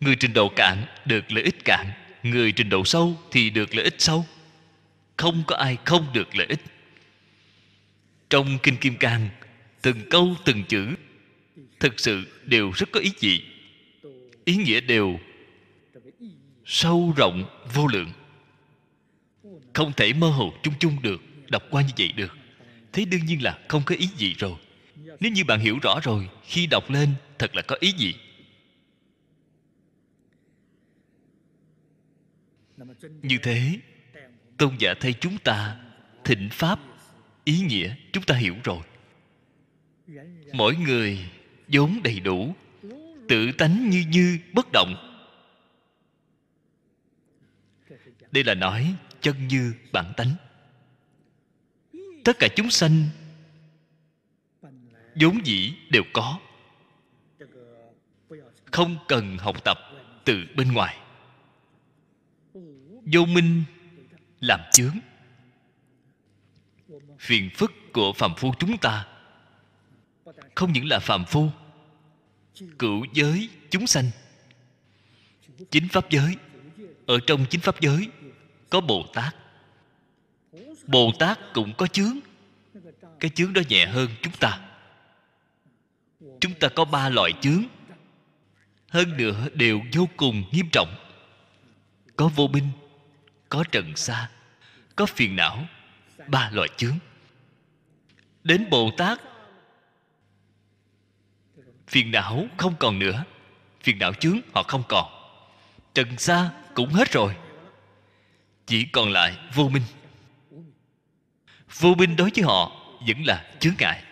[0.00, 1.86] Người trình độ cạn được lợi ích cạn,
[2.22, 4.26] người trình độ sâu thì được lợi ích sâu.
[5.16, 6.60] Không có ai không được lợi ích.
[8.30, 9.28] Trong kinh kim cang,
[9.82, 10.88] từng câu từng chữ
[11.80, 13.53] thực sự đều rất có ý vị
[14.44, 15.18] ý nghĩa đều
[16.64, 18.12] sâu rộng, vô lượng.
[19.72, 22.36] Không thể mơ hồ chung chung được, đọc qua như vậy được.
[22.92, 24.56] Thế đương nhiên là không có ý gì rồi.
[25.20, 28.14] Nếu như bạn hiểu rõ rồi, khi đọc lên, thật là có ý gì?
[33.22, 33.78] Như thế,
[34.56, 35.80] tôn giả thay chúng ta
[36.24, 36.80] thịnh pháp,
[37.44, 38.82] ý nghĩa, chúng ta hiểu rồi.
[40.52, 41.18] Mỗi người
[41.68, 42.54] vốn đầy đủ
[43.28, 44.94] tự tánh như như bất động.
[48.30, 50.34] Đây là nói chân như bản tánh.
[52.24, 53.08] Tất cả chúng sanh
[55.14, 56.38] vốn dĩ đều có.
[58.64, 59.78] Không cần học tập
[60.24, 60.96] từ bên ngoài.
[63.12, 63.64] Vô minh
[64.40, 64.98] làm chướng.
[67.18, 69.06] Phiền phức của phàm phu chúng ta
[70.54, 71.50] không những là phàm phu
[72.78, 74.10] cửu giới chúng sanh.
[75.70, 76.36] Chính pháp giới.
[77.06, 78.08] Ở trong chính pháp giới,
[78.70, 79.36] có bồ tát.
[80.86, 82.18] Bồ tát cũng có chướng.
[83.20, 84.60] Cái chướng đó nhẹ hơn chúng ta.
[86.40, 87.64] Chúng ta có ba loại chướng.
[88.88, 90.94] Hơn nữa đều vô cùng nghiêm trọng.
[92.16, 92.68] Có vô minh,
[93.48, 94.30] có trần xa,
[94.96, 95.66] có phiền não.
[96.28, 96.98] Ba loại chướng.
[98.44, 99.20] Đến bồ tát
[101.88, 103.24] phiền não không còn nữa.
[103.82, 105.10] Phiền não chướng, họ không còn.
[105.94, 107.34] Trần xa cũng hết rồi.
[108.66, 109.82] Chỉ còn lại vô minh.
[111.78, 112.72] Vô minh đối với họ
[113.06, 114.02] vẫn là chướng ngại.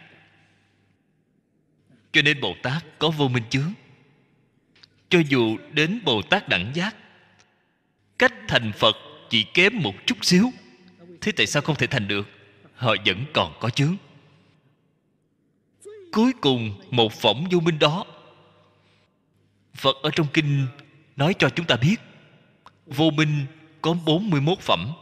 [2.13, 3.73] Cho nên bồ tát có vô minh chướng.
[5.09, 6.97] Cho dù đến bồ tát đẳng giác,
[8.19, 8.97] cách thành phật
[9.31, 10.53] chỉ kém một chút xíu.
[11.21, 12.29] Thế tại sao không thể thành được?
[12.75, 13.97] Họ vẫn còn có chướng
[16.13, 18.05] cuối cùng một phẩm vô minh đó.
[19.75, 20.67] Phật ở trong kinh
[21.17, 21.97] nói cho chúng ta biết,
[22.87, 23.47] vô minh
[23.83, 24.93] có 41 phẩm.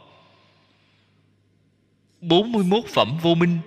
[2.21, 3.59] 41 phẩm vô minh,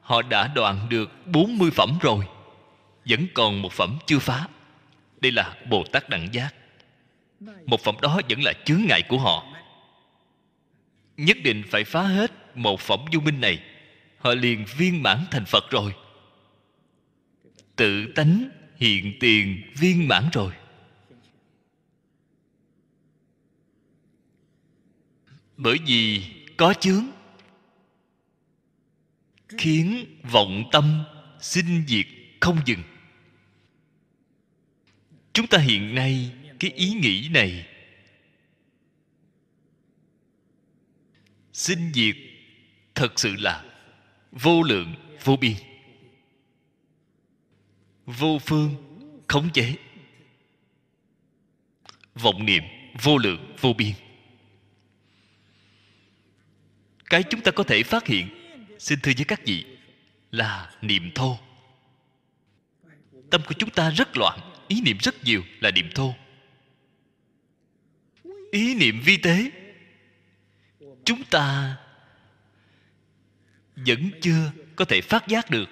[0.00, 2.24] Họ đã đoạn được 40 phẩm rồi,
[3.04, 4.46] Vẫn còn một phẩm chưa phá.
[5.20, 6.54] Đây là Bồ Tát Đẳng Giác.
[7.66, 9.46] Một phẩm đó vẫn là chướng ngại của họ.
[11.16, 13.62] Nhất định phải phá hết một phẩm vô minh này.
[14.18, 15.94] Họ liền viên mãn thành Phật rồi.
[17.78, 20.52] Tự tánh hiện tiền viên mãn rồi.
[25.56, 26.22] Bởi vì
[26.56, 27.06] có chướng,
[29.48, 31.04] khiến vọng tâm
[31.40, 32.06] sinh diệt
[32.40, 32.82] không dừng.
[35.32, 37.66] Chúng ta hiện nay cái ý nghĩ này,
[41.52, 42.16] sinh diệt
[42.94, 43.64] thật sự là
[44.32, 45.67] vô lượng, vô biên
[48.08, 48.76] vô phương,
[49.26, 49.74] khống chế.
[52.14, 52.62] Vọng niệm
[53.02, 53.92] vô lượng, vô biên.
[57.04, 58.28] Cái chúng ta có thể phát hiện,
[58.78, 59.64] xin thưa với các vị,
[60.30, 61.38] là niệm thô.
[63.30, 64.38] Tâm của chúng ta rất loạn,
[64.68, 66.14] ý niệm rất nhiều là niệm thô.
[68.52, 69.50] Ý niệm vi tế,
[71.04, 71.76] chúng ta
[73.76, 75.70] vẫn chưa có thể phát giác được.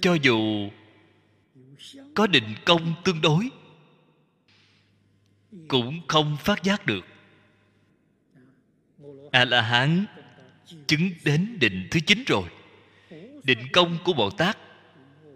[0.00, 0.70] Cho dù
[2.14, 3.50] có định công tương đối,
[5.68, 7.04] cũng không phát giác được.
[9.32, 10.06] A la hán
[10.86, 12.48] chứng đến định thứ chín rồi.
[13.44, 14.58] Định công của bồ tát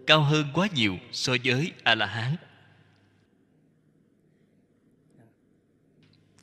[0.07, 2.35] cao hơn quá nhiều so với a la hán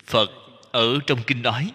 [0.05, 0.31] phật
[0.73, 1.73] ở trong kinh nói,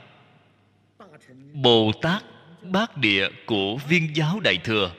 [1.53, 2.24] bồ tát
[2.62, 4.91] bát địa của viên giáo đại thừa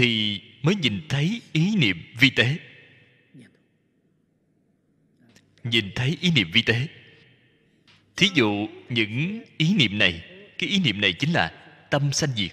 [0.00, 2.56] thì mới nhìn thấy ý niệm vi tế.
[5.64, 6.88] Nhìn thấy ý niệm vi tế.
[8.16, 10.24] Thí dụ những ý niệm này,
[10.58, 11.52] cái ý niệm này chính là
[11.90, 12.50] tâm sanh diệt.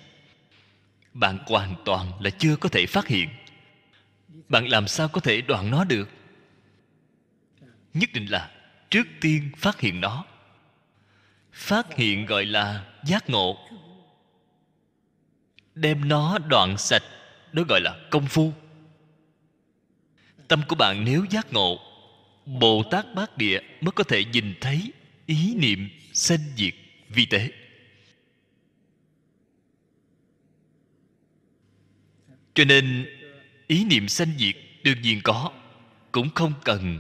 [1.14, 3.30] Bạn hoàn toàn là chưa có thể phát hiện.
[4.50, 6.10] Bạn làm sao có thể đoạn nó được?
[7.94, 8.52] Nhất định là
[8.90, 10.26] trước tiên phát hiện nó.
[11.52, 13.58] Phát hiện gọi là giác ngộ.
[15.76, 17.04] Đem nó đoạn sạch
[17.54, 18.54] đó gọi là công phu.
[20.48, 21.80] Tâm của bạn nếu giác ngộ
[22.46, 24.92] bồ tát bát địa mới có thể nhìn thấy
[25.26, 26.74] ý niệm sanh diệt
[27.10, 27.52] vi tế.
[32.54, 33.06] Cho nên,
[33.68, 35.52] ý niệm sanh diệt đương nhiên có,
[36.12, 37.00] cũng không cần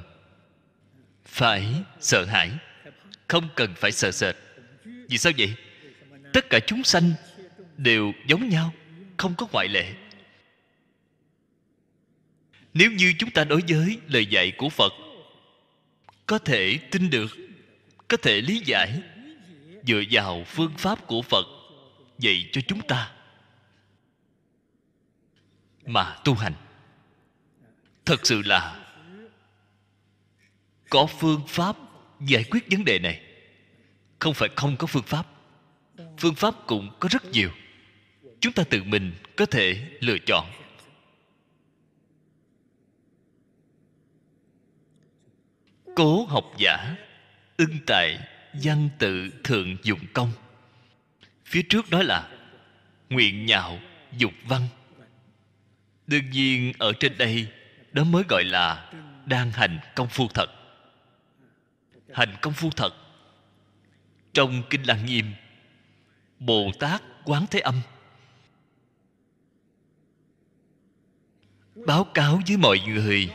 [1.26, 2.52] phải sợ hãi,
[3.28, 4.36] không cần phải sợ sệt.
[5.10, 5.54] Vì sao vậy?
[6.34, 7.12] Tất cả chúng sanh
[7.78, 8.74] đều giống nhau,
[9.18, 9.94] không có ngoại lệ
[12.78, 14.94] nếu như chúng ta đối với lời dạy của phật,
[16.26, 17.38] có thể tin được,
[18.08, 19.02] có thể lý giải
[19.88, 21.46] dựa vào phương pháp của phật
[22.20, 23.12] dạy cho chúng ta
[25.86, 26.54] mà tu hành.
[28.06, 28.86] Thật sự là
[30.90, 31.76] có phương pháp
[32.20, 33.22] giải quyết vấn đề này.
[34.20, 35.28] Không phải không có phương pháp.
[36.18, 37.50] Phương pháp cũng có rất nhiều.
[38.40, 40.46] Chúng ta tự mình có thể lựa chọn.
[45.96, 46.96] Cố học giả,
[47.58, 48.20] ưng tại
[48.54, 50.32] văn tự thượng dụng công.
[51.46, 52.30] Phía trước đó là
[53.10, 53.80] nguyện nhạo
[54.18, 54.62] dục văn.
[56.08, 57.48] Đương nhiên ở trên đây,
[57.92, 58.92] đó mới gọi là
[59.26, 60.50] đang hành công phu thật.
[62.14, 62.94] Hành công phu thật.
[64.34, 65.26] Trong kinh lăng nghiêm,
[66.40, 67.82] bồ tát quán thế âm
[71.86, 73.30] báo cáo với mọi người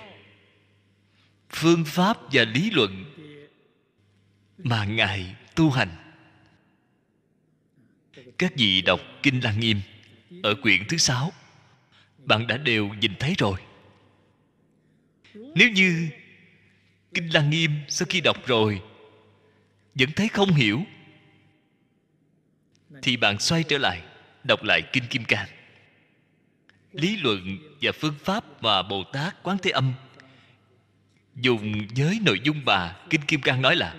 [1.53, 3.05] phương pháp và lý luận
[4.59, 5.89] mà ngài tu hành.
[8.39, 9.81] Các vị đọc kinh lăng nghiêm
[10.43, 11.33] ở quyển thứ sáu,
[12.19, 13.61] bạn đã đều nhìn thấy rồi.
[15.35, 16.09] Nếu như
[17.15, 18.83] kinh lăng nghiêm sau khi đọc rồi
[19.95, 20.83] vẫn thấy không hiểu,
[23.03, 24.03] thì bạn xoay trở lại
[24.45, 25.49] đọc lại kinh kim cang.
[26.93, 29.93] Lý luận và phương pháp mà bồ tát quán thế âm
[31.37, 33.97] dùng với nội dung bà kinh kim cang nói là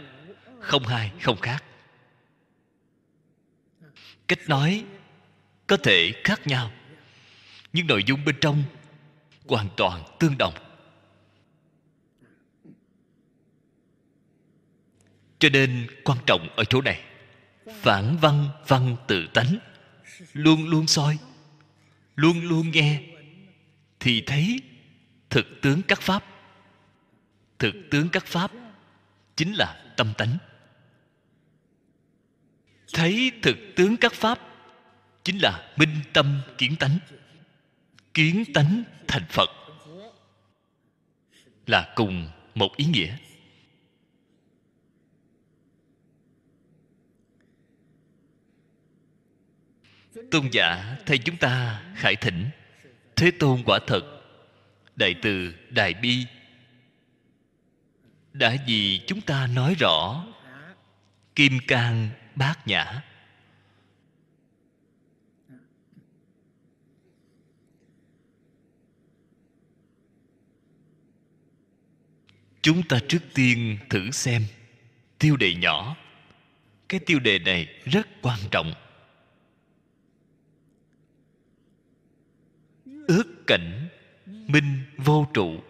[0.59, 1.63] không hai, không khác.
[4.27, 4.86] Cách nói
[5.67, 6.71] có thể khác nhau,
[7.73, 8.63] nhưng nội dung bên trong
[9.47, 10.53] hoàn toàn tương đồng.
[15.39, 17.03] Cho nên quan trọng ở chỗ này,
[17.81, 19.57] phản văn văn tự tánh,
[20.34, 21.17] luôn luôn soi,
[22.15, 23.01] luôn luôn nghe,
[23.99, 24.61] thì thấy
[25.29, 26.32] thực tướng các pháp
[27.59, 28.51] thực tướng các pháp,
[29.35, 30.37] chính là tâm tánh.
[32.93, 34.39] Thấy thực tướng các pháp,
[35.23, 36.99] chính là minh tâm kiến tánh.
[38.13, 39.49] Kiến tánh thành phật
[41.67, 43.15] là cùng một ý nghĩa.
[50.31, 52.49] Tôn giả thầy chúng ta khải thỉnh,
[53.15, 54.01] thế tôn quả thật,
[54.95, 56.25] đại từ đại bi
[58.34, 60.25] đã vì chúng ta nói rõ
[61.36, 63.03] kim cang bát nhã?
[72.61, 74.45] Chúng ta trước tiên thử xem
[75.19, 75.95] tiêu đề nhỏ.
[76.89, 78.73] Cái tiêu đề này rất quan trọng.
[83.07, 83.88] Ước cảnh
[84.25, 85.63] minh vô trụ,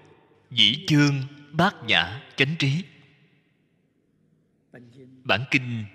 [0.51, 1.22] dĩ chương
[1.54, 2.84] bát nhã chánh trí.
[5.24, 5.86] Bản kinh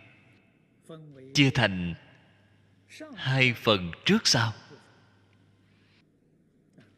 [1.35, 1.95] chia thành
[3.17, 4.53] hai phần trước sau.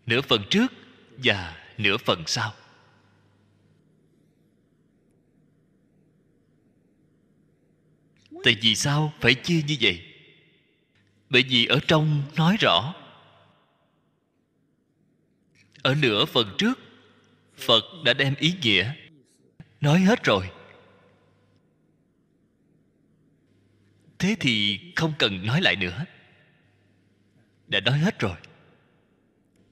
[0.06, 0.72] Nửa phần trước
[1.16, 2.54] và nửa phần sau.
[8.44, 10.06] Tại vì sao phải chia như vậy?
[11.30, 12.94] Bởi vì ở trong nói rõ,
[15.82, 16.78] ở nửa phần trước
[17.60, 18.92] phật đã đem ý nghĩa.
[19.80, 20.50] Nói hết rồi.
[24.18, 26.04] Thế thì không cần nói lại nữa.
[27.66, 28.36] Đã nói hết rồi.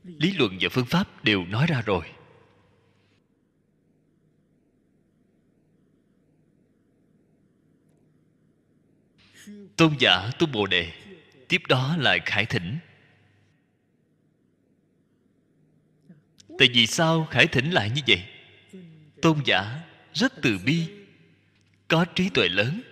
[0.05, 2.05] Lý luận và phương pháp đều nói ra rồi.
[9.77, 10.93] Tôn giả tu bồ đề,
[11.49, 12.79] tiếp đó lại khải thỉnh.
[16.59, 18.25] Tại vì sao khải thỉnh lại như vậy?
[19.23, 19.81] Tôn giả
[20.15, 20.89] rất từ bi,
[21.89, 22.83] có trí tuệ lớn.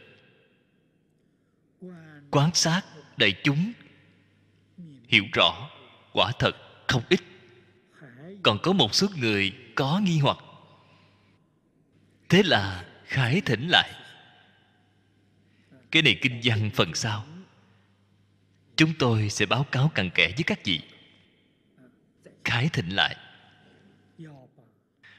[2.31, 2.83] Quan sát
[3.17, 3.73] đại chúng,
[5.09, 5.71] hiểu rõ,
[6.13, 6.57] quả thật
[6.87, 7.21] không ít.
[8.43, 10.39] Còn có một số người có nghi hoặc.
[12.29, 13.91] Thế là khải thỉnh lại.
[15.91, 17.27] Cái này kinh văn phần sau.
[18.77, 20.81] Chúng tôi sẽ báo cáo cặn kẽ với các vị.
[22.45, 23.17] Khải thịnh lại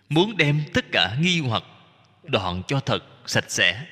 [0.10, 1.64] muốn đem tất cả nghi hoặc
[2.24, 3.88] đoạn cho thật sạch sẽ.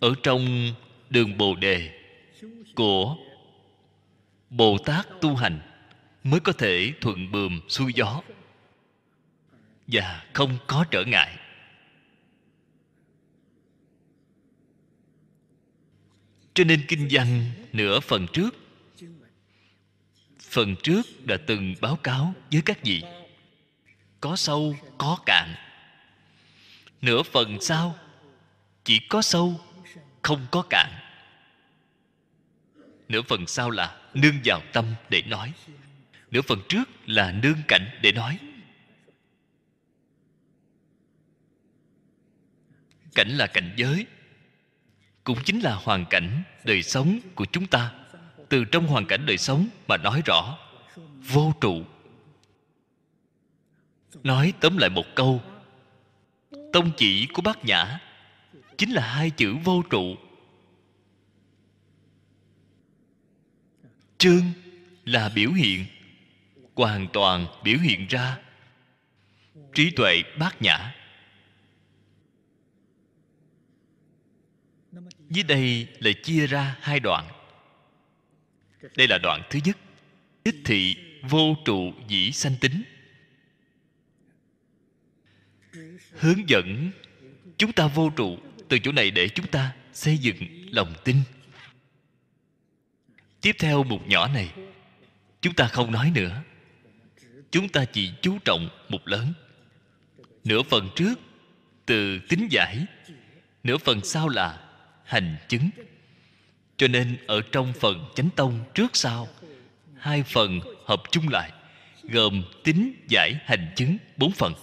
[0.00, 0.74] Ở trong
[1.10, 1.90] đường bồ đề
[2.74, 3.16] của
[4.50, 5.60] bồ tát tu hành
[6.24, 8.22] mới có thể thuận bườm xuôi gió
[9.86, 11.38] và không có trở ngại.
[16.54, 18.54] Cho nên kinh văn nửa phần trước
[20.40, 23.02] phần trước đã từng báo cáo với các vị
[24.22, 25.54] có sâu, có cạn.
[27.02, 27.96] Nửa phần sau
[28.84, 29.60] chỉ có sâu,
[30.22, 30.92] không có cạn.
[33.08, 35.52] Nửa phần sau là nương vào tâm để nói.
[36.30, 38.38] Nửa phần trước là nương cảnh để nói.
[43.14, 44.06] Cảnh là cảnh giới,
[45.24, 47.92] cũng chính là hoàn cảnh đời sống của chúng ta.
[48.48, 50.58] Từ trong hoàn cảnh đời sống mà nói rõ
[51.22, 51.84] vô trụ
[54.22, 55.42] nói tóm lại một câu.
[56.72, 58.00] Tông chỉ của bát nhã
[58.78, 60.16] chính là hai chữ vô trụ.
[64.18, 64.42] Trương
[65.04, 65.86] là biểu hiện,
[66.74, 68.38] hoàn toàn biểu hiện ra.
[69.74, 70.94] Trí tuệ bát nhã.
[75.30, 77.28] Dưới đây là chia ra hai đoạn.
[78.96, 79.78] Đây là đoạn thứ nhất,
[80.44, 82.82] đích thị vô trụ dĩ sanh tính.
[86.18, 86.90] Hướng dẫn
[87.58, 88.38] chúng ta vô trụ
[88.68, 90.36] từ chỗ này để chúng ta xây dựng
[90.70, 91.16] lòng tin.
[93.40, 94.52] Tiếp theo mục nhỏ này,
[95.40, 96.42] chúng ta không nói nữa.
[97.50, 99.32] Chúng ta chỉ chú trọng mục lớn.
[100.44, 101.14] Nửa phần trước
[101.86, 102.86] từ tính giải,
[103.62, 104.68] nửa phần sau là
[105.04, 105.70] hành chứng.
[106.76, 109.28] Cho nên ở trong phần chánh tông trước sau,
[109.98, 111.52] hai phần hợp chung lại,
[112.02, 114.54] gồm tính giải hành chứng bốn phần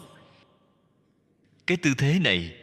[1.69, 2.55] cái tư thế này.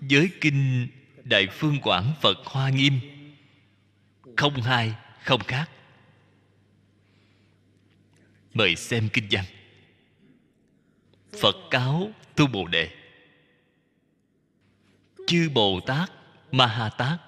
[0.00, 0.88] Với kinh
[1.24, 3.00] đại phương quảng phật hoa nghiêm.
[4.36, 4.94] Không hai,
[5.24, 5.70] không khác.
[8.54, 9.44] Mời xem kinh văn.
[11.40, 12.90] Phật cáo tu bồ đề.
[15.26, 16.10] Chư bồ tát
[16.52, 17.20] ma ha tát.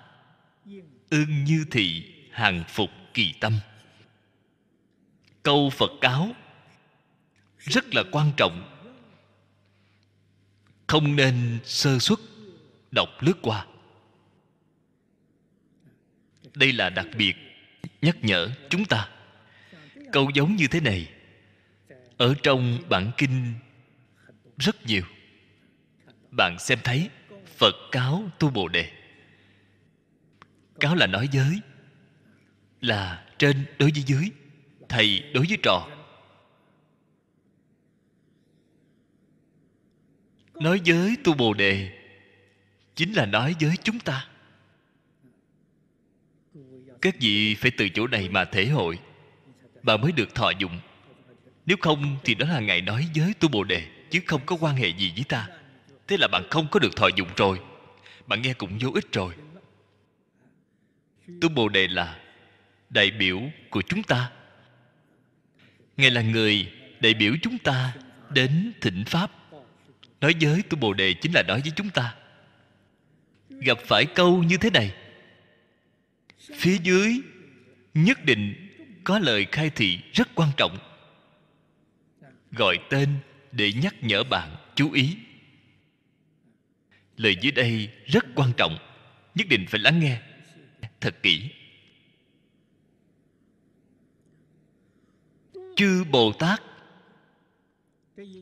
[1.11, 3.59] Ưng như thị hàng phục kỳ tâm.
[5.43, 6.33] Câu phật cáo
[7.59, 8.72] rất là quan trọng
[10.93, 12.21] không nên sơ xuất
[12.91, 13.67] đọc lướt qua.
[16.55, 17.37] Đây là đặc biệt
[18.03, 19.09] nhắc nhở chúng ta.
[20.13, 21.09] Câu giống như thế này,
[22.17, 23.55] ở trong bản kinh
[24.59, 25.03] rất nhiều.
[26.31, 27.09] Bạn xem thấy
[27.57, 28.91] phật cáo tu bồ đề.
[30.81, 31.61] Cáo là nói giới,
[32.81, 34.31] là trên đối với dưới
[34.89, 35.89] thầy đối với trò.
[40.61, 41.99] Nói giới tu bồ đề,
[42.95, 44.27] chính là nói với chúng ta.
[47.01, 48.99] Các vị phải từ chỗ này mà thể hội,
[49.83, 50.81] bà mới được thọ dụng.
[51.67, 54.77] Nếu không thì đó là ngày nói giới tu bồ đề, chứ không có quan
[54.77, 55.49] hệ gì với ta.
[56.09, 57.61] Thế là bạn không có được thọ dụng rồi.
[58.27, 59.35] Bạn nghe cũng vô ích rồi.
[61.41, 62.19] Tu bồ đề là
[62.91, 63.41] đại biểu
[63.71, 64.31] của chúng ta.
[65.97, 67.95] Ngài là người đại biểu chúng ta
[68.31, 69.31] đến thỉnh pháp
[70.23, 72.15] nói với tu bồ đề chính là nói với chúng ta.
[73.49, 74.95] Gặp phải câu như thế này.
[76.39, 77.21] Phía dưới
[77.95, 78.69] nhất định
[79.05, 80.79] có lời khai thị rất quan trọng.
[82.53, 83.09] Gọi tên
[83.53, 85.17] để nhắc nhở bạn chú ý.
[87.17, 88.79] Lời dưới đây rất quan trọng,
[89.35, 90.21] nhất định phải lắng nghe,
[91.01, 91.49] thật kỹ.
[95.77, 96.63] Chư bồ tát,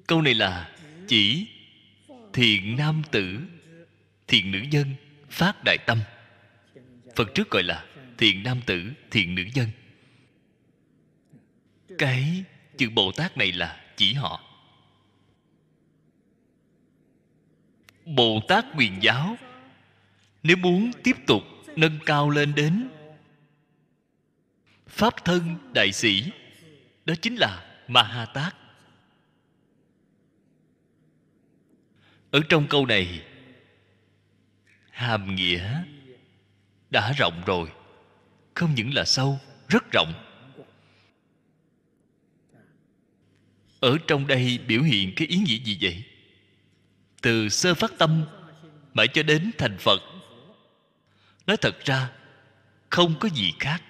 [0.07, 0.77] câu này là
[1.09, 1.47] chỉ
[2.33, 3.39] thiện nam tử,
[4.27, 4.95] thiện nữ nhân
[5.31, 5.99] phát đại tâm.
[7.17, 7.85] Phật trước gọi là
[8.19, 9.69] thiện nam tử, thiện nữ nhân
[11.99, 12.45] cái
[12.77, 14.45] chữ bồ tát này là chỉ họ.
[18.05, 19.37] Bồ tát quyền giáo,
[20.43, 21.43] nếu muốn tiếp tục
[21.77, 22.89] nâng cao lên đến
[24.87, 26.31] pháp thân đại sĩ,
[27.05, 28.57] đó chính là ma ha tát.
[32.31, 33.23] Ở trong câu này,
[34.91, 35.83] hàm nghĩa
[36.91, 37.73] đã rộng rồi,
[38.55, 40.13] không những là sâu, rất rộng.
[43.81, 46.03] Ở trong đây biểu hiện cái ý nghĩa gì vậy?
[47.23, 48.25] Từ sơ phát tâm
[48.95, 50.01] mãi cho đến thành phật.
[51.47, 52.11] Nói thật ra,
[52.91, 53.83] không có gì khác.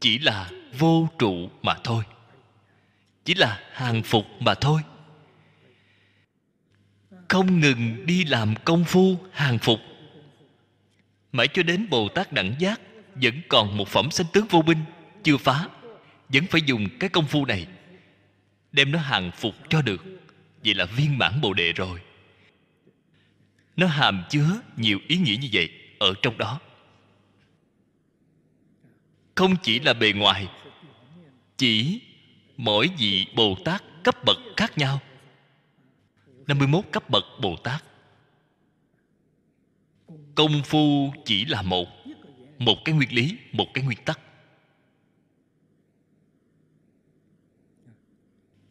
[0.00, 2.04] Chỉ là vô trụ mà thôi.
[3.24, 4.82] Chỉ là hàng phục mà thôi
[7.28, 9.80] không ngừng đi làm công phu, hàng phục.
[11.32, 12.80] Mãi cho đến bồ tát đẳng giác,
[13.14, 14.78] vẫn còn một phẩm sanh tướng vô binh,
[15.22, 15.68] chưa phá,
[16.28, 17.66] vẫn phải dùng cái công phu này,
[18.72, 20.04] đem nó hàng phục cho được.
[20.64, 22.00] Vậy là viên mãn bồ đề rồi.
[23.76, 26.60] Nó hàm chứa nhiều ý nghĩa như vậy ở trong đó.
[29.34, 30.48] Không chỉ là bề ngoài,
[31.56, 32.00] chỉ
[32.56, 35.00] mỗi vị bồ tát cấp bậc khác nhau
[36.48, 37.84] 51 cấp bậc Bồ Tát.
[40.34, 41.88] Công phu chỉ là một
[42.58, 44.20] Một cái nguyên lý, một cái nguyên tắc.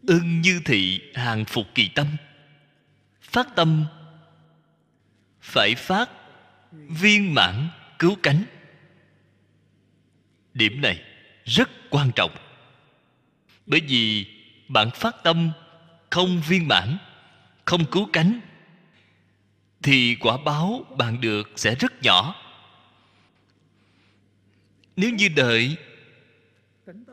[0.07, 2.07] Ưng như thị hàng phục kỳ tâm.
[3.21, 3.85] Phát tâm
[5.41, 6.09] Phải phát
[6.71, 7.69] Viên mãn
[7.99, 8.43] cứu cánh.
[10.53, 11.03] Điểm này
[11.45, 12.31] rất quan trọng.
[13.65, 14.25] Bởi vì
[14.67, 15.51] bạn phát tâm
[16.09, 16.97] không viên mãn
[17.67, 18.39] không cứu cánh,
[19.83, 22.35] thì quả báo bạn được sẽ rất nhỏ.
[24.95, 25.77] Nếu như đợi,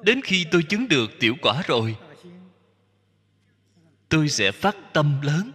[0.03, 1.97] đến khi tôi chứng được tiểu quả rồi,
[4.09, 5.53] tôi sẽ phát tâm lớn,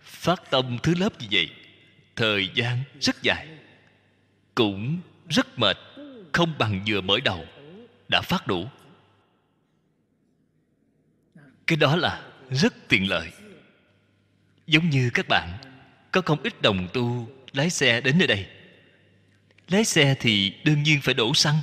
[0.00, 1.50] phát tâm thứ lớp như vậy.
[2.16, 3.58] Thời gian rất dài,
[4.54, 5.76] cũng rất mệt,
[6.32, 7.46] không bằng vừa mới đầu,
[8.08, 8.68] đã phát đủ.
[11.66, 13.30] Cái đó là rất tiện lợi
[14.68, 15.58] giống như các bạn,
[16.12, 18.46] có không ít đồng tu lái xe đến nơi đây.
[19.68, 21.56] Lái xe thì đương nhiên phải đổ xăng.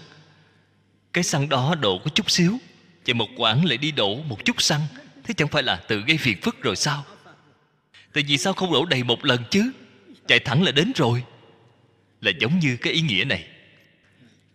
[1.13, 2.57] Cái xăng đó đổ có chút xíu
[3.03, 4.81] chạy một quãng lại đi đổ một chút xăng.
[5.23, 7.05] Thế chẳng phải là tự gây phiền phức rồi sao?
[8.13, 9.71] Tại vì sao không đổ đầy một lần chứ?
[10.27, 11.23] Chạy thẳng là đến rồi.
[12.21, 13.47] Là giống như cái ý nghĩa này.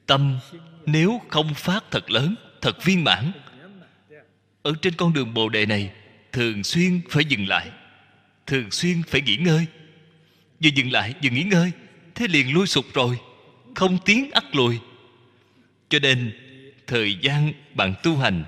[0.06, 0.38] Tâm
[0.86, 3.32] nếu không phát thật lớn, thật viên mãn,
[4.62, 5.90] ở trên con đường bồ đề này
[6.32, 7.70] thường xuyên phải dừng lại
[8.50, 9.66] thường xuyên phải nghỉ ngơi.
[10.64, 11.72] Vừa dừng lại, vừa nghỉ ngơi,
[12.14, 13.20] thế liền lui sụp rồi,
[13.74, 14.78] không tiến ắt lùi.
[15.88, 16.32] Cho nên,
[16.86, 18.44] thời gian bạn tu hành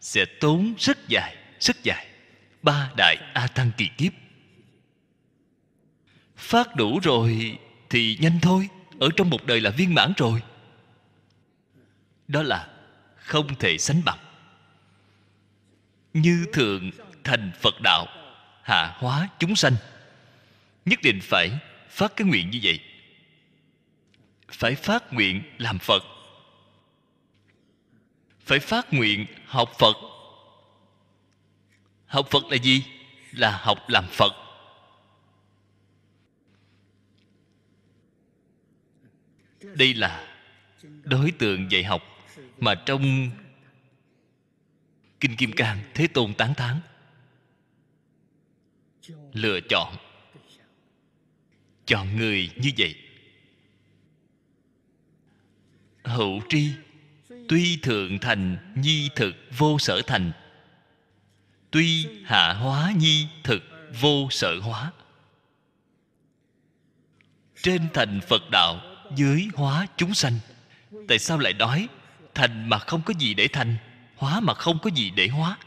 [0.00, 2.06] sẽ tốn rất dài rất dài.
[2.62, 4.12] Ba đại a tăng kỳ kiếp.
[6.36, 7.58] Phát đủ rồi
[7.90, 8.68] thì nhanh thôi,
[9.00, 10.42] ở trong một đời là viên mãn rồi.
[12.28, 12.68] Đó là
[13.16, 14.18] không thể sánh bằng.
[16.14, 16.90] Như thượng
[17.24, 18.06] thành phật đạo
[18.64, 19.76] hạ hóa chúng sanh.
[20.84, 21.58] Nhất định phải
[21.88, 22.80] phát cái nguyện như vậy.
[24.48, 26.02] Phải phát nguyện làm phật.
[28.40, 29.96] Phải phát nguyện học phật.
[32.06, 32.84] Học phật là gì?
[33.32, 34.32] Là học làm phật.
[39.62, 40.36] Đây là
[41.02, 42.02] đối tượng dạy học
[42.58, 43.30] mà trong
[45.20, 46.80] kinh kim cang thế tôn tán thán
[49.32, 49.96] lựa chọn.
[51.86, 52.94] Chọn người như vậy.
[56.04, 56.68] Hữu tri,
[57.48, 60.32] tuy thượng thành, nhi thực, vô sở thành.
[61.70, 63.62] Tuy hạ hóa, nhi thực,
[64.00, 64.92] vô sở hóa.
[67.62, 68.80] Trên thành phật đạo
[69.16, 70.38] dưới hóa chúng sanh.
[71.08, 71.88] Tại sao lại nói,
[72.34, 73.76] thành mà không có gì để thành,
[74.16, 75.58] hóa mà không có gì để hóa?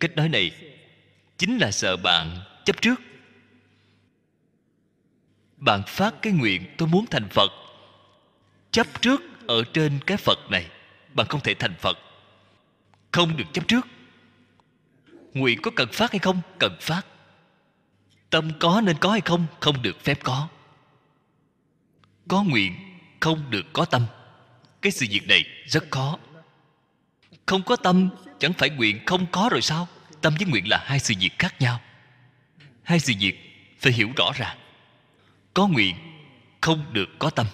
[0.00, 0.50] Cách nói này
[1.38, 3.00] chính là sợ bạn chấp trước.
[5.56, 7.50] Bạn phát cái nguyện tôi muốn thành phật.
[8.70, 10.70] Chấp trước ở trên cái phật này,
[11.14, 11.98] bạn không thể thành phật.
[13.12, 13.86] Không được chấp trước.
[15.34, 16.40] Nguyện có cần phát hay không?
[16.58, 17.02] Cần phát.
[18.30, 19.46] Tâm có nên có hay không?
[19.60, 20.48] Không được phép có.
[22.28, 22.72] Có nguyện,
[23.20, 24.06] không được có tâm.
[24.82, 26.18] Cái sự việc này rất khó.
[27.46, 28.08] Không có tâm,
[28.38, 29.88] chẳng phải nguyện không có rồi sao?
[30.22, 31.80] Tâm với nguyện là hai sự việc khác nhau.
[32.82, 33.34] Hai sự việc
[33.78, 34.58] phải hiểu rõ ràng.
[35.54, 35.96] Có nguyện,
[36.60, 37.46] không được có tâm.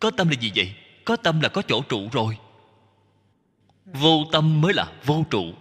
[0.00, 0.74] Có tâm là gì vậy?
[1.04, 2.38] Có tâm là có chỗ trụ rồi.
[3.84, 5.52] Vô tâm mới là vô trụ.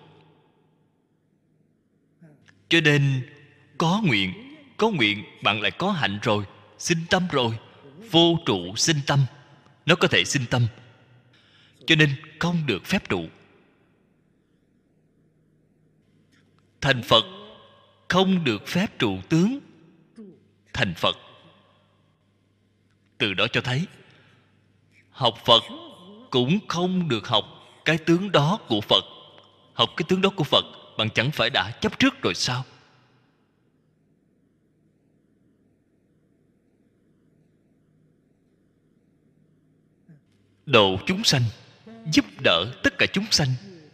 [2.69, 3.29] Cho nên,
[3.77, 4.47] có nguyện
[4.77, 6.43] có nguyện bạn lại có hạnh rồi,
[6.77, 7.57] sinh tâm rồi.
[8.11, 9.25] Vô trụ sinh tâm,
[9.85, 10.67] nó có thể sinh tâm.
[11.87, 13.25] Cho nên không được phép trụ.
[16.81, 17.25] Thành phật
[18.07, 19.59] không được phép trụ tướng.
[20.73, 21.15] Thành phật.
[23.17, 23.85] Từ đó cho thấy,
[25.09, 25.63] học phật
[26.29, 27.45] cũng không được học
[27.85, 29.03] cái tướng đó của phật.
[29.73, 30.65] Học cái tướng đó của phật
[30.97, 32.65] bạn chẳng phải đã chấp trước rồi sao?
[40.65, 41.41] Độ chúng sanh
[42.13, 43.49] giúp đỡ tất cả chúng sanh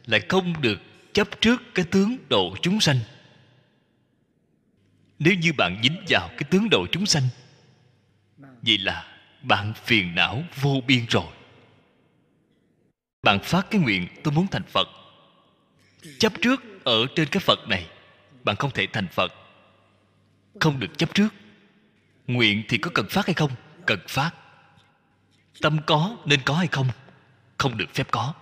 [0.05, 0.77] lại không được
[1.13, 2.99] chấp trước cái tướng độ chúng sanh.
[5.19, 7.23] Nếu như bạn dính vào cái tướng độ chúng sanh,
[8.61, 11.33] vậy là bạn phiền não vô biên rồi.
[13.23, 14.87] Bạn phát cái nguyện, tôi muốn thành phật.
[16.19, 17.87] Chấp trước ở trên cái phật này,
[18.43, 19.33] bạn không thể thành phật.
[20.59, 21.29] Không được chấp trước.
[22.27, 23.51] Nguyện thì có cần phát hay không?
[23.85, 24.31] Cần phát.
[25.61, 26.87] Tâm có nên có hay không?
[27.57, 28.33] Không được phép có.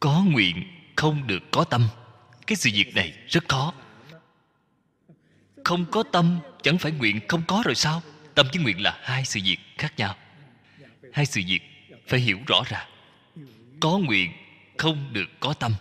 [0.00, 1.88] Có nguyện không được có tâm.
[2.46, 3.72] Cái sự việc này rất khó.
[5.64, 8.02] Không có tâm, chẳng phải nguyện không có rồi sao?
[8.34, 10.16] Tâm với nguyện là hai sự việc khác nhau.
[11.12, 11.60] Hai sự việc
[12.06, 12.88] phải hiểu rõ ràng
[13.80, 14.32] có nguyện,
[14.76, 15.72] không được có tâm.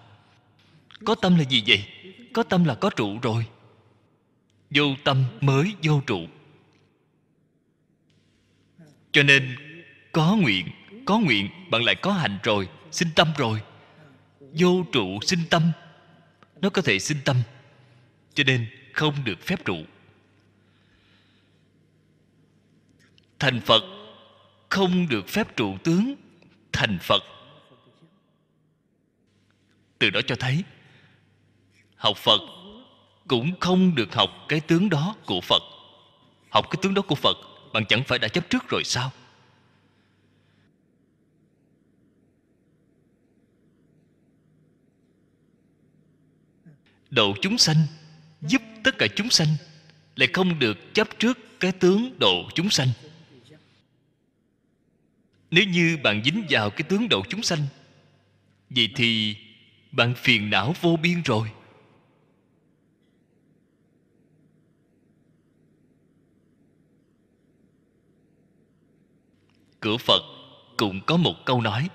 [1.05, 1.85] Có tâm là gì vậy?
[2.33, 3.45] Có tâm là có trụ rồi.
[4.69, 6.19] Vô tâm mới vô trụ.
[9.11, 9.55] Cho nên,
[10.11, 10.67] có nguyện
[11.05, 13.61] có nguyện, bạn lại có hành rồi, sinh tâm rồi
[14.59, 15.71] vô trụ sinh tâm.
[16.61, 17.37] Nó có thể sinh tâm,
[18.33, 19.77] cho nên không được phép trụ.
[23.39, 23.83] Thành phật
[24.69, 26.15] không được phép trụ tướng
[26.71, 27.23] thành phật.
[29.99, 30.63] Từ đó cho thấy,
[31.95, 32.41] học phật
[33.27, 35.61] cũng không được học cái tướng đó của phật.
[36.49, 37.37] Học cái tướng đó của phật,
[37.73, 39.11] bạn chẳng phải đã chấp trước rồi sao?
[47.09, 47.77] Độ chúng sanh,
[48.41, 49.47] giúp tất cả chúng sanh,
[50.15, 52.87] lại không được chấp trước cái tướng độ chúng sanh.
[55.51, 57.59] Nếu như bạn dính vào cái tướng độ chúng sanh,
[58.69, 59.35] vậy thì
[59.91, 61.51] bạn phiền não vô biên rồi.
[69.79, 70.21] Cửa phật
[70.77, 71.89] cũng có một câu nói,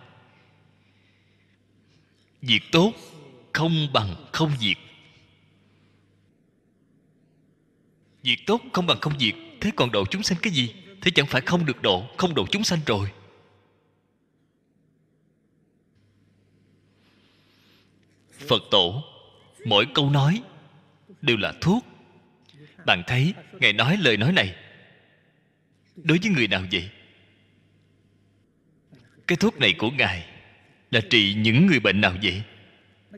[2.42, 2.92] việc tốt
[3.52, 4.76] không bằng không việc.
[8.22, 10.74] Việc tốt không bằng không việc thế còn độ chúng sanh cái gì?
[11.00, 13.10] Thế chẳng phải không được độ, không độ chúng sanh rồi.
[18.48, 19.04] Phật tổ,
[19.66, 20.42] mỗi câu nói
[21.22, 21.86] đều là thuốc.
[22.86, 24.54] Bạn thấy, ngài nói lời nói này.
[25.96, 26.90] Đối với người nào vậy?
[29.26, 30.26] Cái thuốc này của ngài
[30.90, 32.42] là trị những người bệnh nào vậy?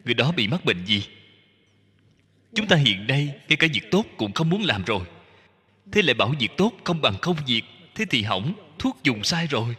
[0.05, 1.05] Người đó bị mắc bệnh gì?
[2.55, 5.07] Chúng ta hiện nay ngay cả việc tốt cũng không muốn làm rồi.
[5.93, 7.63] Thế lại bảo việc tốt không bằng không việc,
[7.95, 9.77] thế thì hỏng, thuốc dùng sai rồi.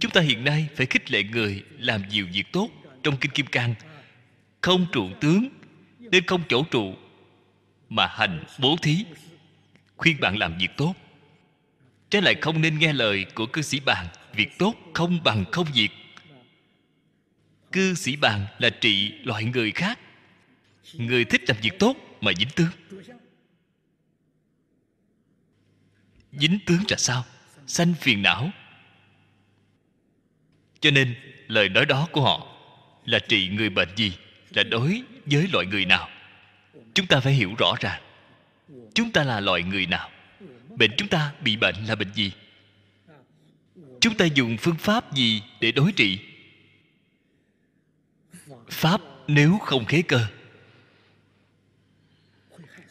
[0.00, 2.68] Chúng ta hiện nay phải khích lệ người làm nhiều việc tốt
[3.02, 3.74] trong kinh kim cang.
[4.60, 5.48] Không trụ tướng,
[5.98, 6.94] nên không chỗ trụ,
[7.88, 9.04] mà hành bố thí,
[9.96, 10.94] khuyên bạn làm việc tốt.
[12.10, 15.66] Trái lại không nên nghe lời của cư sĩ bàn việc tốt không bằng không
[15.74, 15.90] việc.
[17.72, 19.98] Cư sĩ bàn là trị loại người khác
[20.92, 22.68] người thích làm việc tốt mà dính tướng.
[26.32, 27.24] Dính tướng là sao?
[27.66, 28.50] Sanh phiền não.
[30.80, 31.14] Cho nên,
[31.48, 32.56] lời nói đó của họ
[33.04, 34.12] là trị người bệnh gì,
[34.50, 36.08] là đối với loại người nào?
[36.94, 38.02] Chúng ta phải hiểu rõ ràng.
[38.94, 40.10] Chúng ta là loại người nào?
[40.68, 42.32] Bệnh chúng ta bị bệnh là bệnh gì?
[44.00, 46.18] Chúng ta dùng phương pháp gì để đối trị?
[48.70, 50.26] Pháp nếu không khế cơ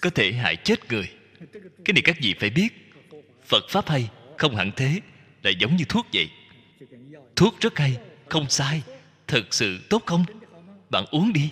[0.04, 1.10] có thể hại chết người.
[1.86, 2.70] Cái này các vị phải biết.
[3.46, 5.00] Phật pháp hay, không hẳn thế,
[5.44, 6.30] là giống như thuốc vậy.
[7.36, 7.98] Thuốc rất hay,
[8.30, 8.84] không sai.
[9.28, 10.26] Thật sự tốt không?
[10.90, 11.52] Bạn uống đi.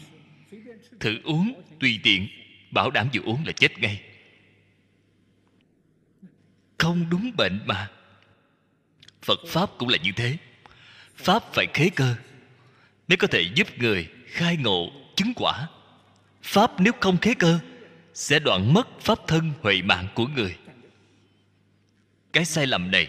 [1.00, 2.28] Thử uống, tùy tiện,
[2.72, 4.02] bảo đảm vừa uống là chết ngay.
[6.78, 7.90] Không đúng bệnh mà.
[9.22, 10.38] Phật pháp cũng là như thế.
[11.16, 12.16] Pháp phải khế cơ.
[13.08, 15.68] Mới có thể giúp người khai ngộ chứng quả,
[16.44, 17.60] pháp nếu không khế cơ
[18.14, 20.58] sẽ đoạn mất pháp thân huệ mạng của người.
[22.34, 23.08] Cái sai lầm này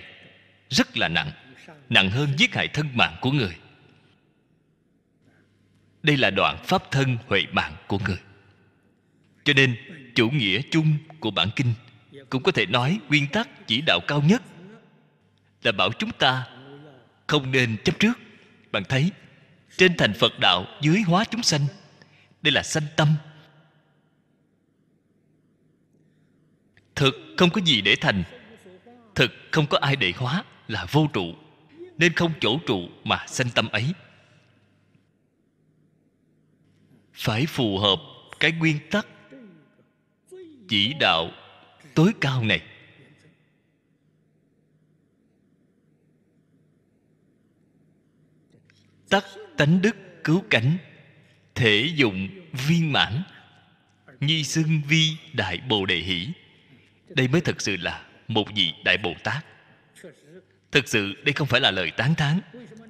[0.69, 1.31] rất là nặng
[1.89, 3.57] nặng hơn giết hại thân mạng của người.
[6.03, 8.19] Đây là đoạn pháp thân huệ mạng của người.
[9.45, 9.77] Cho nên,
[10.15, 11.75] chủ nghĩa chung của bản kinh
[12.31, 14.43] cũng có thể nói nguyên tắc chỉ đạo cao nhất
[15.63, 16.47] là bảo chúng ta
[17.27, 18.13] không nên chấp trước.
[18.73, 19.11] Bạn thấy,
[19.77, 21.67] trên thành phật đạo dưới hóa chúng sanh,
[22.43, 23.09] đây là sanh tâm.
[26.95, 28.23] Thực không có gì để thành.
[29.15, 31.35] Thực không có ai để hóa, là vô trụ.
[31.99, 33.93] Nên không chỗ trụ mà sanh tâm ấy.
[37.13, 37.99] Phải phù hợp
[38.41, 39.07] cái nguyên tắc
[40.69, 41.31] chỉ đạo
[41.95, 42.63] tối cao này.
[49.09, 49.25] Tắc
[49.57, 50.77] tánh đức cứu cánh,
[51.55, 53.23] thể dụng viên mãn,
[54.21, 56.29] nhi xưng vi đại bồ đề hỷ
[57.15, 59.45] đây mới thật sự là một vị đại bồ tát.
[60.71, 62.41] Thực sự đây không phải là lời tán thán.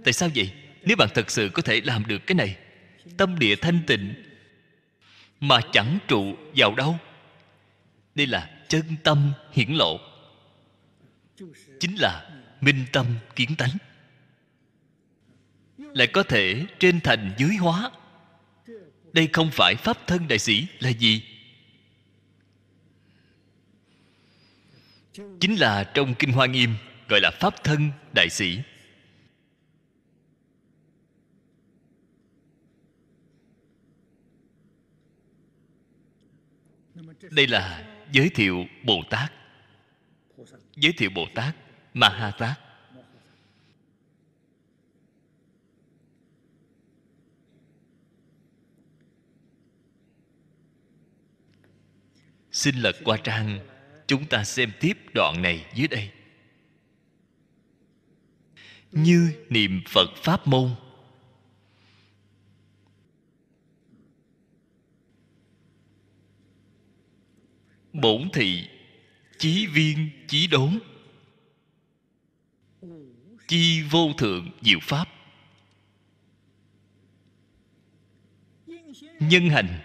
[0.05, 0.53] Tại sao vậy?
[0.83, 2.57] Nếu bạn thật sự có thể làm được cái này,
[3.17, 4.15] tâm địa thanh tịnh
[5.41, 6.99] mà chẳng trụ vào đâu.
[8.15, 10.01] Đây là chân tâm hiển lộ.
[11.81, 13.07] Chính là minh tâm
[13.37, 13.77] kiến tánh.
[15.79, 17.91] Lại có thể trên thành dưới hóa.
[19.13, 21.32] Đây không phải pháp thân đại sĩ là gì?
[25.13, 26.75] Chính là trong kinh hoa nghiêm,
[27.09, 28.63] gọi là pháp thân đại sĩ.
[37.31, 39.33] Đây là giới thiệu bồ tát.
[40.77, 41.57] Giới thiệu bồ tát
[41.95, 42.59] ma ha tát
[52.53, 53.72] xin lật qua trang
[54.13, 56.11] chúng ta xem tiếp đoạn này dưới đây.
[58.93, 60.71] Như niệm phật pháp môn.
[67.93, 68.69] Bổn thị,
[69.39, 70.79] chí viên, chí đốn.
[73.49, 75.09] Chi vô thượng, diệu pháp.
[79.21, 79.81] Nhân hành,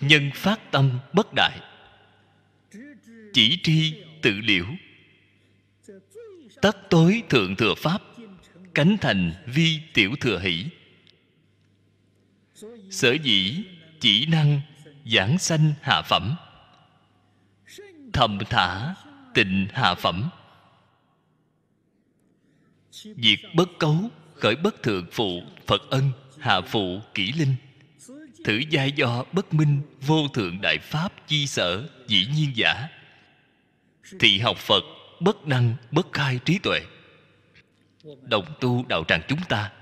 [0.00, 1.67] nhân phát tâm bất đại
[3.32, 4.66] chỉ tri tự liễu.
[6.62, 8.02] Tất tối thượng thừa pháp,
[8.74, 10.64] cánh thành vi tiểu thừa hỷ.
[12.90, 13.62] Sở dĩ
[14.00, 14.60] chỉ năng
[15.06, 16.36] giảng sanh hạ phẩm,
[18.12, 18.94] thầm thả
[19.34, 20.30] tịnh hạ phẩm.
[22.92, 27.54] Diệt bất cấu, khởi bất thượng phụ, phật ân, hạ phụ kỷ linh.
[28.44, 32.88] Thử giai do bất minh vô thượng đại pháp chi sở, dĩ nhiên giả
[34.20, 34.84] thì học phật
[35.20, 36.80] bất năng, bất khai trí tuệ.
[38.22, 39.72] Đồng tu đạo tràng chúng ta,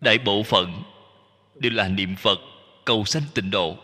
[0.00, 0.82] đại bộ phận
[1.54, 2.38] đều là niệm phật
[2.84, 3.78] cầu sanh tịnh độ.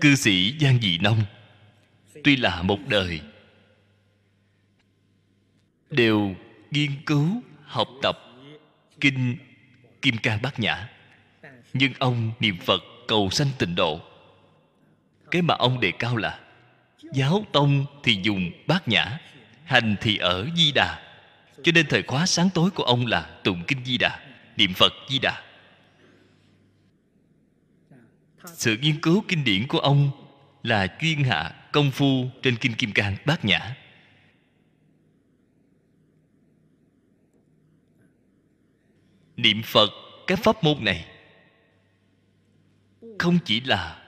[0.00, 1.22] Cư sĩ giang dị nông
[2.24, 3.20] tuy là một đời,
[5.90, 6.34] đều
[6.70, 8.18] nghiên cứu, học tập
[9.00, 9.36] kinh
[10.02, 10.88] kim cang bát nhã.
[11.72, 14.00] Nhưng ông niệm phật cầu sanh tịnh độ.
[15.30, 16.40] Cái mà ông đề cao là
[17.12, 19.18] giáo tông thì dùng bát nhã,
[19.64, 21.02] hành thì ở di đà.
[21.62, 24.20] Cho nên thời khóa sáng tối của ông là tụng kinh di đà,
[24.56, 25.42] niệm phật di đà.
[28.44, 30.10] Sự nghiên cứu kinh điển của ông
[30.62, 33.76] là chuyên hạ công phu trên kinh kim cang bát nhã.
[39.36, 39.90] Niệm phật
[40.26, 41.06] cái pháp môn này
[43.18, 44.02] không chỉ là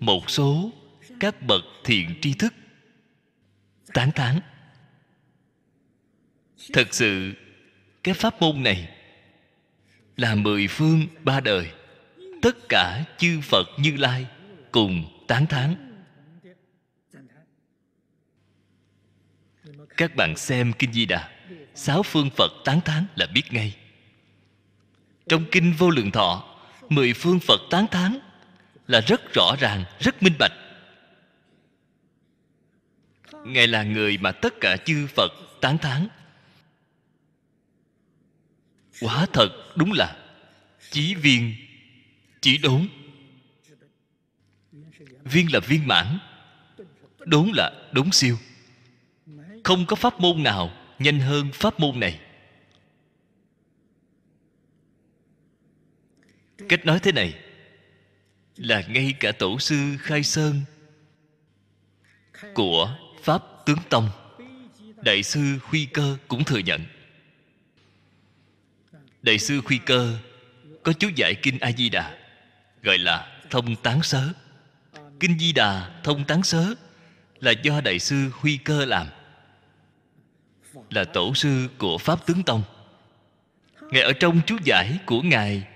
[0.00, 0.72] một số
[1.20, 2.54] các bậc thiện tri thức.
[3.94, 4.40] Tán thán
[6.72, 7.32] thật sự,
[8.02, 8.88] cái pháp môn này
[10.16, 11.70] là mười phương ba đời.
[12.42, 14.26] Tất cả chư phật như lai
[14.72, 15.74] cùng tán thán.
[19.96, 21.30] Các bạn xem kinh di đà,
[21.74, 23.76] sáu phương phật tán thán là biết ngay.
[25.28, 26.58] Trong kinh vô lượng thọ,
[26.88, 28.18] mười phương phật tán thán
[28.86, 30.52] là rất rõ ràng, rất minh bạch
[33.44, 36.08] ngài là người mà tất cả chư phật tán thán.
[39.00, 40.16] Quả thật đúng là
[40.90, 41.54] chí viên
[42.40, 42.88] chỉ đốn.
[45.24, 46.18] Viên là viên mãn,
[47.18, 48.36] đốn là đốn siêu.
[49.64, 52.20] Không có pháp môn nào nhanh hơn pháp môn này.
[56.68, 57.38] Cách nói thế này
[58.56, 60.60] là ngay cả tổ sư khai sơn
[62.54, 64.08] của pháp tướng tông.
[64.96, 66.80] Đại sư huy cơ cũng thừa nhận.
[69.22, 70.18] Đại sư huy cơ
[70.82, 72.16] có chú giải kinh a di đà,
[72.82, 74.28] gọi là thông tán sớ.
[75.20, 76.74] Kinh di đà, thông tán sớ
[77.40, 79.06] là do đại sư huy cơ làm,
[80.90, 82.62] là tổ sư của pháp tướng tông.
[83.80, 85.66] Ngài ở trong chú giải của ngài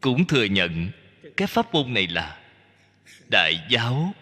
[0.00, 0.90] cũng thừa nhận
[1.36, 2.38] cái pháp môn này là
[3.30, 4.14] đại giáo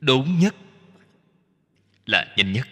[0.00, 0.54] đốn nhất
[2.10, 2.68] là nhanh nhất.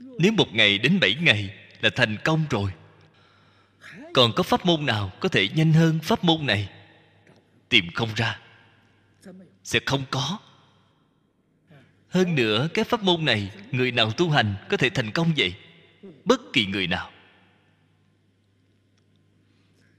[0.00, 2.70] Nếu một ngày đến bảy ngày là thành công rồi.
[4.14, 6.68] Còn có pháp môn nào có thể nhanh hơn pháp môn này?
[7.68, 8.38] Tìm không ra.
[9.64, 10.38] Sẽ không có.
[12.08, 15.54] Hơn nữa, cái pháp môn này người nào tu hành có thể thành công vậy?
[16.24, 17.10] Bất kỳ người nào.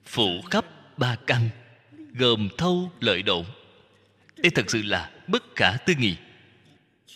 [0.06, 0.66] Phụ khắp
[0.98, 1.50] ba căn,
[2.14, 3.46] gồm thâu, lợi độn.
[4.38, 6.16] Đây thật sự là bất khả tư nghị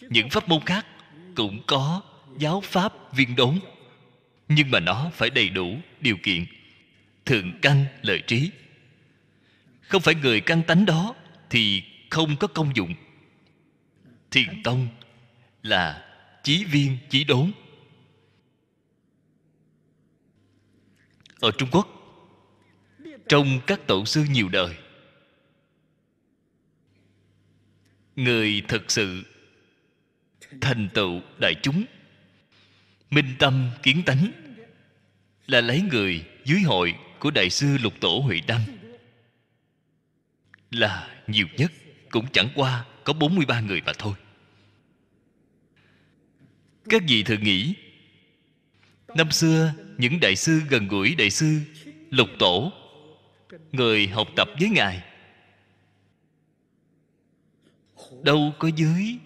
[0.01, 0.85] những pháp môn khác
[1.35, 2.01] cũng có
[2.37, 3.59] giáo pháp viên đốn,
[4.47, 6.45] nhưng mà nó phải đầy đủ điều kiện,
[7.25, 8.51] thượng căn lợi trí.
[9.81, 11.15] Không phải người căn tánh đó
[11.49, 12.93] thì không có công dụng.
[14.31, 14.87] Thiền tông
[15.63, 16.05] là
[16.43, 17.51] chí viên chí đốn.
[21.39, 21.87] Ở trung quốc,
[23.27, 24.75] trong các tổ sư nhiều đời,
[28.15, 29.23] người thực sự
[30.61, 31.83] thành tựu đại chúng.
[33.09, 34.31] Minh tâm kiến tánh
[35.47, 38.61] là lấy người dưới hội của đại sư lục tổ huệ đăng.
[40.71, 41.71] Là nhiều nhất,
[42.09, 44.13] cũng chẳng qua có 43 người mà thôi.
[46.89, 47.73] Các vị thường nghĩ
[49.15, 51.59] năm xưa những đại sư gần gũi đại sư
[52.09, 52.71] lục tổ,
[53.71, 55.03] người học tập với ngài,
[58.23, 59.17] đâu có dưới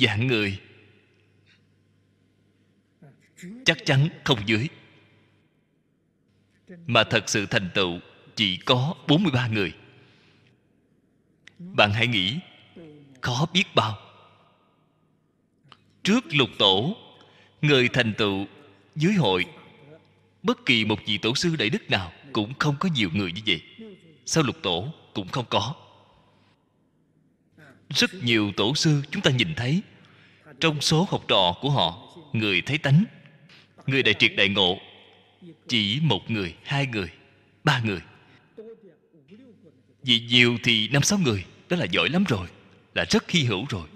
[0.00, 0.60] dạng người
[3.64, 4.68] chắc chắn không dưới.
[6.86, 7.98] Mà thật sự thành tựu,
[8.36, 9.72] chỉ có 43 người.
[11.58, 12.38] Bạn hãy nghĩ,
[13.20, 13.98] khó biết bao.
[16.02, 16.96] Trước lục tổ,
[17.62, 18.46] người thành tựu
[18.96, 19.46] dưới hội,
[20.42, 23.40] bất kỳ một vị tổ sư đại đức nào cũng không có nhiều người như
[23.46, 23.62] vậy.
[24.26, 25.74] Sau lục tổ cũng không có.
[27.88, 29.82] Rất nhiều tổ sư chúng ta nhìn thấy,
[30.60, 33.04] trong số học trò của họ, người thấy tánh
[33.86, 34.78] người đại triệt đại ngộ,
[35.68, 37.08] chỉ một người, hai người,
[37.64, 38.00] ba người.
[40.02, 42.48] Vì nhiều thì năm sáu người, đó là giỏi lắm rồi,
[42.94, 43.88] là rất hy hữu rồi.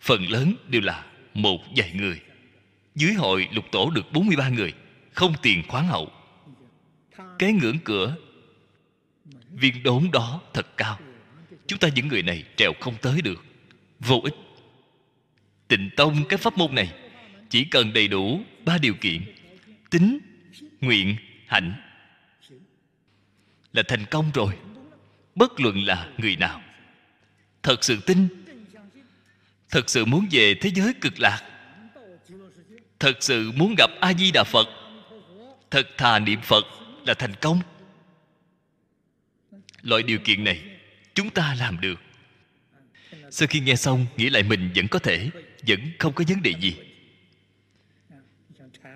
[0.00, 2.20] Phần lớn đều là một vài người.
[2.94, 4.72] Dưới hội lục tổ được 43 người,
[5.12, 6.10] không tiền khoáng hậu.
[7.38, 8.16] Cái ngưỡng cửa,
[9.50, 10.98] viên đốn đó thật cao.
[11.66, 13.44] Chúng ta những người này trèo không tới được,
[14.00, 14.34] vô ích.
[15.68, 16.92] Tịnh tông cái pháp môn này
[17.52, 19.34] chỉ cần đầy đủ ba điều kiện.
[19.90, 20.18] Tính,
[20.80, 21.16] nguyện,
[21.46, 21.74] hạnh
[23.72, 24.54] là thành công rồi.
[25.34, 26.62] Bất luận là người nào.
[27.62, 28.28] Thật sự tin,
[29.70, 31.42] thật sự muốn về thế giới cực lạc.
[32.98, 34.66] Thật sự muốn gặp a di đà phật.
[35.70, 36.64] Thật thà niệm phật
[37.06, 37.60] là thành công.
[39.82, 40.62] Loại điều kiện này
[41.14, 42.00] chúng ta làm được.
[43.30, 45.30] Sau khi nghe xong, nghĩ lại mình vẫn có thể,
[45.66, 46.76] vẫn không có vấn đề gì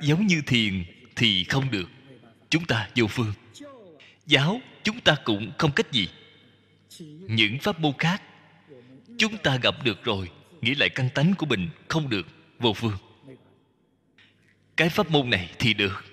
[0.01, 0.85] giống như thiền
[1.16, 1.89] thì không được.
[2.51, 3.32] Chúng ta vô phương.
[4.27, 6.09] Giáo chúng ta cũng không cách gì.
[7.20, 8.23] Những pháp môn khác,
[9.18, 12.27] chúng ta gặp được rồi, nghĩ lại căn tánh của mình không được,
[12.59, 12.97] vô phương.
[14.77, 16.05] Cái pháp môn này thì được.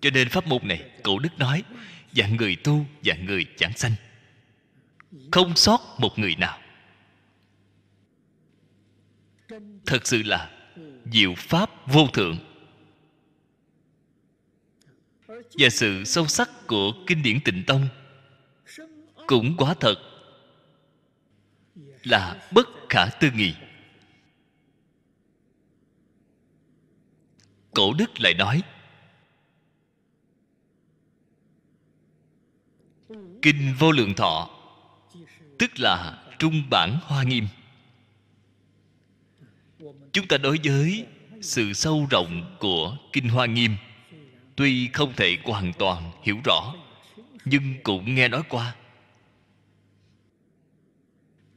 [0.00, 1.62] Cho nên pháp môn này, cổ đức nói,
[2.12, 3.92] dạng người tu, dạng người chẳng sanh.
[5.30, 6.58] Không sót một người nào.
[9.86, 10.50] Thật sự là
[11.12, 12.38] diệu pháp vô thượng.
[15.28, 17.88] Và sự sâu sắc của kinh điển tịnh tông
[19.26, 19.94] cũng quá thật,
[22.02, 23.54] là bất khả tư nghị.
[27.74, 28.62] Cổ đức lại nói,
[33.42, 34.50] kinh vô lượng thọ,
[35.58, 37.46] tức là trung bản hoa nghiêm
[40.12, 41.06] chúng ta đối với
[41.40, 43.76] sự sâu rộng của kinh hoa nghiêm.
[44.56, 46.74] Tuy không thể hoàn toàn hiểu rõ,
[47.44, 48.74] nhưng cũng nghe nói qua.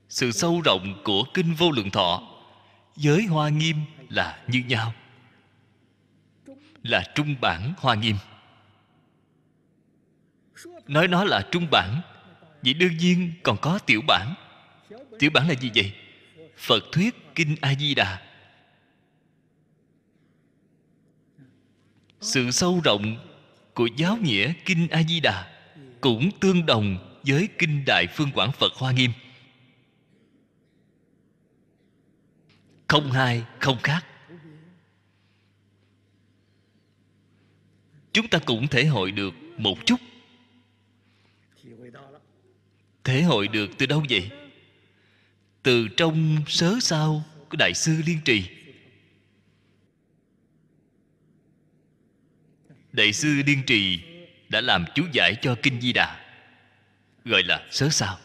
[0.10, 2.22] Sự sâu rộng của kinh vô lượng thọ
[2.96, 3.78] với hoa nghiêm
[4.10, 4.94] là như nhau,
[6.84, 8.16] là trung bản hoa nghiêm.
[10.88, 12.02] Nói nó là trung bản,
[12.62, 14.34] vậy đương nhiên còn có tiểu bản.
[15.20, 15.94] Tiểu bản là gì vậy?
[16.58, 18.22] Phật thuyết kinh a di đà.
[22.24, 23.18] Sự sâu rộng
[23.74, 25.54] của giáo nghĩa kinh a di đà
[26.02, 29.12] cũng tương đồng với kinh đại phương quảng phật hoa nghiêm.
[32.88, 34.06] Không hai, không khác.
[38.14, 40.00] Chúng ta cũng thể hội được một chút.
[43.04, 44.30] Thể hội được từ đâu vậy?
[45.64, 48.63] Từ trong sớ sao của đại sư liên trì.
[52.94, 54.00] Đại sư liên trì
[54.50, 56.20] đã làm chú giải cho kinh di đà.
[57.26, 58.18] Gọi là sớ sao.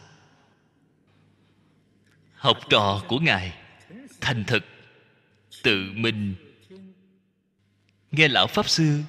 [2.33, 3.53] Học trò của ngài
[4.21, 4.65] thành thực,
[5.63, 6.35] tự mình.
[8.11, 9.01] Nghe lão pháp sư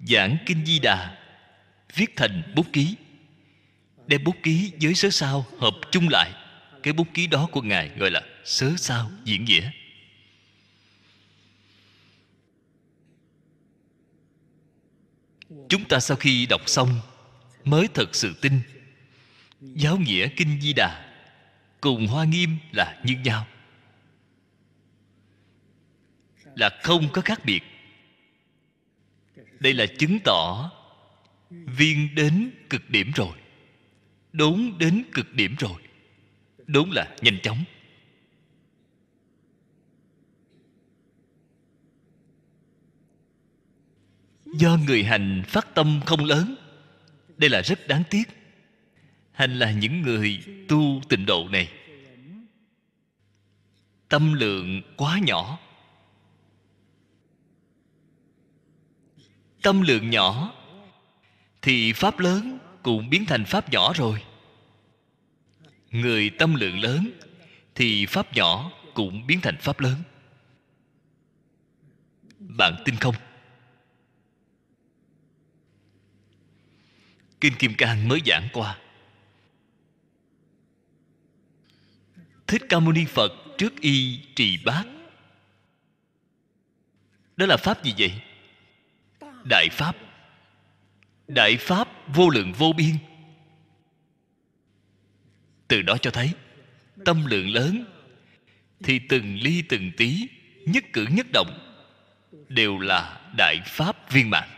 [0.00, 1.18] giảng kinh di đà,
[1.94, 2.96] viết thành bút ký.
[4.06, 6.30] Đem bút ký với sớ sao hợp chung lại.
[6.82, 9.70] Cái bút ký đó của ngài gọi là sớ sao diễn nghĩa.
[15.68, 17.00] Chúng ta sau khi đọc xong
[17.64, 18.60] mới thật sự tin.
[19.60, 21.14] Giáo nghĩa kinh di đà
[21.80, 23.46] cùng hoa nghiêm là như nhau.
[26.54, 27.62] Là không có khác biệt.
[29.60, 30.70] Đây là chứng tỏ
[31.50, 33.36] viên đến cực điểm rồi,
[34.32, 35.82] đốn đến cực điểm rồi.
[36.66, 37.64] Đốn là nhanh chóng.
[44.52, 46.54] Do người hành phát tâm không lớn.
[47.36, 48.24] Đây là rất đáng tiếc.
[49.32, 51.68] Hành là những người tu tịnh độ này.
[54.08, 55.58] Tâm lượng quá nhỏ.
[59.62, 60.54] Tâm lượng nhỏ
[61.62, 64.22] thì pháp lớn cũng biến thành pháp nhỏ rồi.
[65.90, 67.10] Người tâm lượng lớn
[67.74, 69.96] thì pháp nhỏ cũng biến thành pháp lớn.
[72.38, 73.14] Bạn tin không?
[77.42, 78.78] Kinh kim cang mới giảng qua.
[82.46, 84.84] Thích ca mâu ni phật trước y trì bát.
[87.36, 88.12] Đó là pháp gì vậy?
[89.44, 89.96] Đại pháp.
[91.28, 92.94] Đại pháp vô lượng vô biên.
[95.68, 96.32] Từ đó cho thấy,
[97.04, 97.84] tâm lượng lớn
[98.84, 100.28] thì từng ly từng tí,
[100.66, 101.78] nhất cử nhất động,
[102.48, 104.48] đều là đại pháp viên mãn.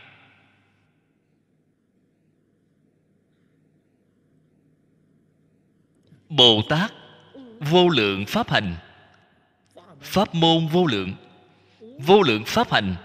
[6.37, 6.93] Bồ tát
[7.59, 8.75] vô lượng pháp hành.
[10.01, 11.13] Pháp môn vô lượng
[11.99, 12.95] vô lượng pháp hành.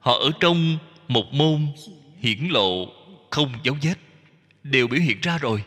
[0.00, 0.78] Họ ở trong
[1.08, 1.66] một môn
[2.18, 2.86] hiển lộ
[3.30, 3.94] không dấu vết,
[4.62, 5.64] đều biểu hiện ra rồi.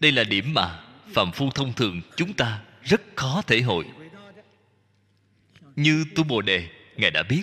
[0.00, 0.84] Đây là điểm mà
[1.14, 3.84] phạm phu thông thường chúng ta rất khó thể hội.
[5.76, 7.42] Như tu bồ đề, ngài đã biết,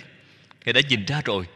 [0.64, 1.46] ngài đã nhìn ra rồi.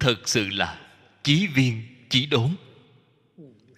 [0.00, 0.80] Thật sự là
[1.22, 2.56] chí viên, chí đốn,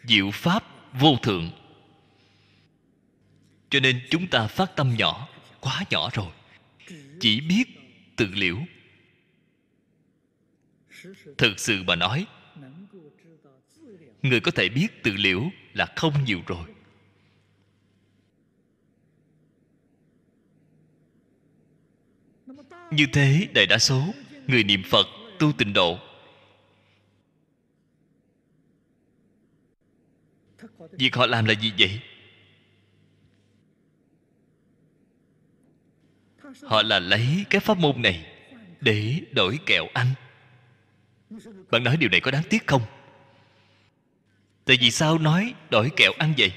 [0.05, 0.65] diệu pháp
[1.01, 1.51] vô thượng.
[3.71, 5.29] Cho nên chúng ta phát tâm nhỏ,
[5.61, 6.33] quá nhỏ rồi,
[7.21, 7.65] chỉ biết
[8.17, 8.57] tự liễu.
[11.39, 12.27] Thực sự mà nói,
[14.23, 16.67] người có thể biết tự liễu là không nhiều rồi.
[22.91, 24.15] Như thế, đại đa số,
[24.47, 25.07] người niệm phật,
[25.39, 25.99] tu tịnh độ
[30.93, 32.01] việc họ làm là gì vậy?
[36.63, 38.27] Họ là lấy cái pháp môn này
[38.81, 40.07] để đổi kẹo ăn
[41.71, 42.83] bạn nói điều này có đáng tiếc không?
[44.65, 46.53] Tại vì sao nói đổi kẹo ăn vậy?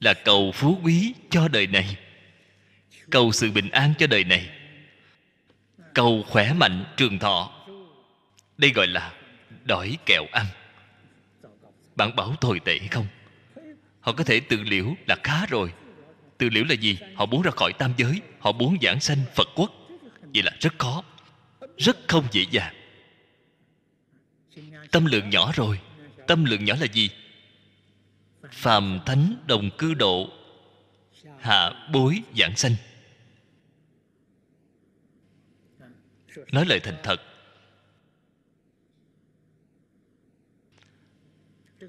[0.00, 1.96] Là cầu phú quý cho đời này,
[3.10, 4.50] cầu sự bình an cho đời này,
[5.94, 7.66] cầu khỏe mạnh trường thọ.
[8.58, 9.12] Đây gọi là
[9.64, 10.46] đổi kẹo ăn
[11.98, 13.06] bạn bảo tồi tệ hay không?
[14.00, 15.72] Họ có thể tự liễu là khá rồi.
[16.38, 16.98] Tự liễu là gì?
[17.14, 19.72] Họ muốn ra khỏi tam giới, họ muốn giảng sanh phật quốc.
[20.34, 21.04] Vậy là rất khó,
[21.76, 22.74] rất không dễ dàng.
[24.90, 25.80] Tâm lượng nhỏ rồi.
[26.26, 27.10] Tâm lượng nhỏ là gì?
[28.50, 30.30] Phàm thánh đồng cư độ,
[31.40, 32.74] hạ bối giảng sanh.
[36.52, 37.20] Nói lời thành thật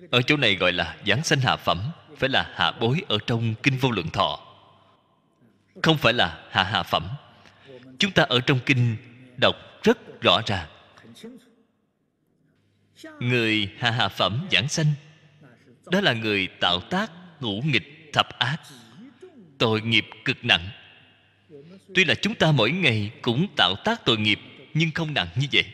[0.09, 3.55] ở chỗ này gọi là giảng sanh hạ phẩm, phải là hạ bối ở trong
[3.63, 4.39] kinh vô lượng thọ.
[5.83, 7.07] Không phải là hạ hạ phẩm.
[7.99, 8.95] Chúng ta ở trong kinh
[9.37, 10.67] đọc rất rõ ràng
[13.19, 14.85] người hạ hạ phẩm giảng sanh,
[15.91, 18.57] đó là người tạo tác, ngũ nghịch, thập ác,
[19.57, 20.69] tội nghiệp cực nặng.
[21.95, 24.39] Tuy là chúng ta mỗi ngày cũng tạo tác tội nghiệp,
[24.73, 25.65] nhưng không nặng như vậy.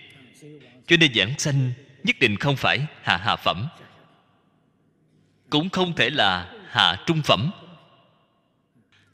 [0.88, 1.72] Cho nên giảng sanh
[2.04, 3.68] nhất định không phải hạ hạ phẩm
[5.56, 7.52] cũng không thể là hạ trung phẩm.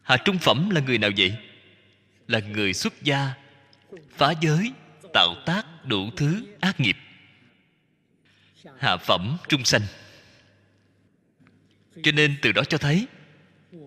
[0.02, 1.36] Hạ trung phẩm là người nào vậy?
[2.28, 3.34] Là người xuất gia,
[4.18, 4.72] phá giới,
[5.14, 6.98] tạo tác đủ thứ ác nghiệp.
[8.80, 9.82] Hạ phẩm trung sanh.
[12.04, 13.08] Cho nên từ đó cho thấy,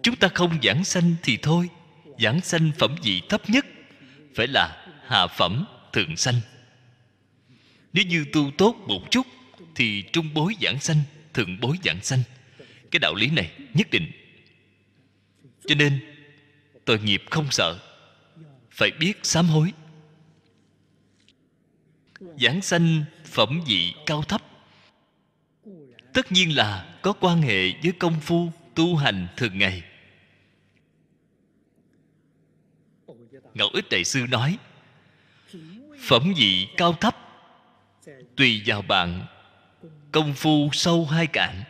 [0.02, 1.68] chúng ta không giảng sanh thì thôi,
[2.18, 3.66] giảng sanh phẩm vị thấp nhất
[4.34, 6.40] phải là hạ phẩm thượng sanh.
[7.92, 9.26] Nếu như tu tốt một chút
[9.74, 11.02] thì trung bối giảng sanh,
[11.32, 12.22] thượng bối giảng sanh
[12.94, 14.10] cái đạo lý này nhất định.
[15.66, 16.00] Cho nên,
[16.84, 17.78] tội nghiệp không sợ,
[18.70, 19.72] phải biết sám hối.
[22.20, 24.42] Giảng sanh phẩm vị cao thấp,
[26.12, 29.82] tất nhiên là có quan hệ với công phu tu hành thường ngày.
[33.54, 34.58] Ngẫu ích đại sư nói,
[36.00, 37.16] phẩm vị cao thấp,
[38.36, 39.26] tùy vào bạn,
[40.12, 41.64] công phu sâu hai cạn.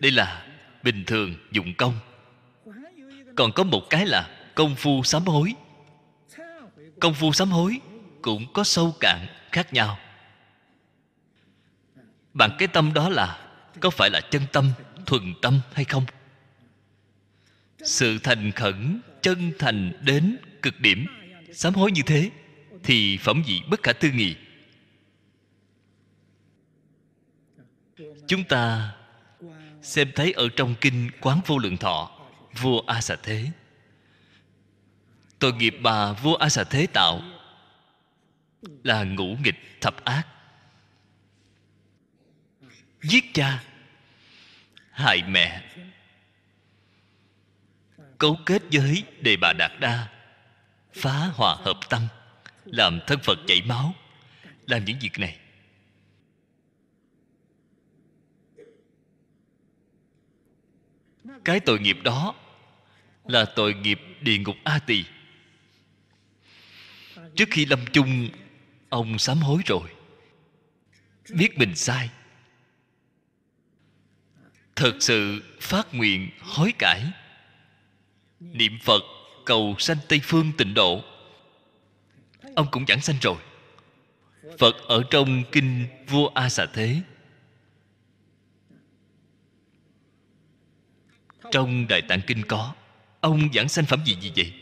[0.00, 0.46] Đây là
[0.82, 1.94] bình thường dụng công.
[3.36, 5.54] Còn có một cái là công phu sám hối.
[7.00, 7.80] Công phu sám hối
[8.22, 9.98] cũng có sâu cạn khác nhau.
[12.34, 13.48] Bằng cái tâm đó là
[13.80, 14.70] có phải là chân tâm,
[15.06, 16.04] thuần tâm hay không?
[17.78, 21.06] Sự thành khẩn, chân thành đến cực điểm,
[21.52, 22.30] sám hối như thế
[22.82, 24.36] thì phẩm vị bất khả tư nghị.
[28.26, 28.92] Chúng ta
[29.82, 32.10] xem thấy ở trong kinh quán vô lượng thọ,
[32.60, 33.50] vua a xà thế.
[35.38, 37.22] Tội nghiệp bà vua a xà thế tạo
[38.84, 40.26] là ngũ nghịch thập ác.
[43.02, 43.62] Giết cha,
[44.90, 45.62] hại mẹ,
[48.18, 50.08] cấu kết với đề bà đạt đa,
[50.92, 52.08] phá hòa hợp tăng
[52.64, 53.94] làm thân phật chảy máu.
[54.66, 55.38] Làm những việc này
[61.44, 62.34] cái tội nghiệp đó
[63.24, 65.04] là tội nghiệp địa ngục a tỳ
[67.36, 68.28] trước khi lâm chung,
[68.88, 69.90] ông sám hối rồi.
[71.30, 72.10] Biết mình sai.
[74.76, 77.02] Thật sự phát nguyện hối cải.
[78.40, 79.02] Niệm phật
[79.44, 81.04] cầu sanh tây phương tịnh độ.
[82.54, 83.36] Ông cũng chẳng sanh rồi.
[84.58, 87.00] Phật ở trong kinh vua a xà thế.
[91.50, 92.74] Trong đại tạng kinh có,
[93.20, 94.52] ông giảng sanh phẩm gì gì vậy?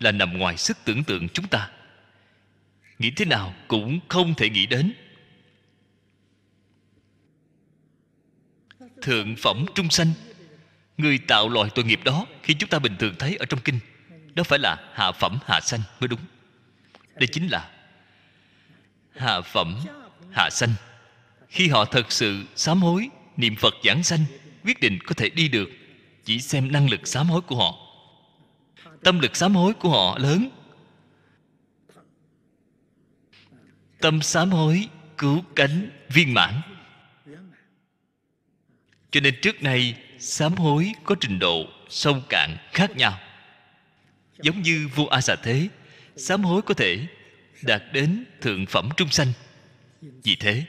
[0.00, 1.70] Là nằm ngoài sức tưởng tượng chúng ta.
[2.98, 4.92] Nghĩ thế nào cũng không thể nghĩ đến.
[9.02, 10.12] Thượng phẩm trung sanh.
[10.98, 13.78] Người tạo loại tội nghiệp đó, khi chúng ta bình thường thấy ở trong kinh,
[14.34, 16.20] đó phải là hạ phẩm, hạ sanh mới đúng.
[17.14, 17.70] Đây chính là
[19.16, 19.80] hạ phẩm,
[20.32, 20.70] hạ sanh.
[21.48, 24.24] Khi họ thật sự sám hối, niệm phật giảng sanh,
[24.64, 25.70] quyết định có thể đi được
[26.24, 27.78] chỉ xem năng lực sám hối của họ.
[29.04, 30.48] Tâm lực sám hối của họ lớn.
[34.00, 34.88] Tâm sám hối
[35.18, 36.60] cứu cánh viên mãn.
[39.10, 43.18] Cho nên trước nay, sám hối có trình độ sâu cạn khác nhau.
[44.42, 45.68] Giống như vua a xà thế,
[46.16, 47.06] sám hối có thể
[47.62, 49.32] đạt đến thượng phẩm trung sanh.
[50.02, 50.64] Vì thế,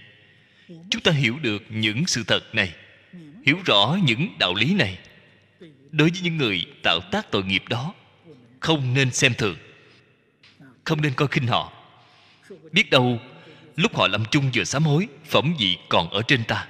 [0.68, 2.74] chúng ta hiểu được những sự thật này,
[3.46, 4.98] hiểu rõ những đạo lý này
[5.94, 7.94] đối với những người tạo tác tội nghiệp đó.
[8.60, 9.58] Không nên xem thường.
[10.84, 11.74] Không nên coi khinh họ.
[12.72, 13.20] Biết đâu,
[13.76, 16.68] lúc họ lâm chung vừa sám hối, phẩm vị còn ở trên ta.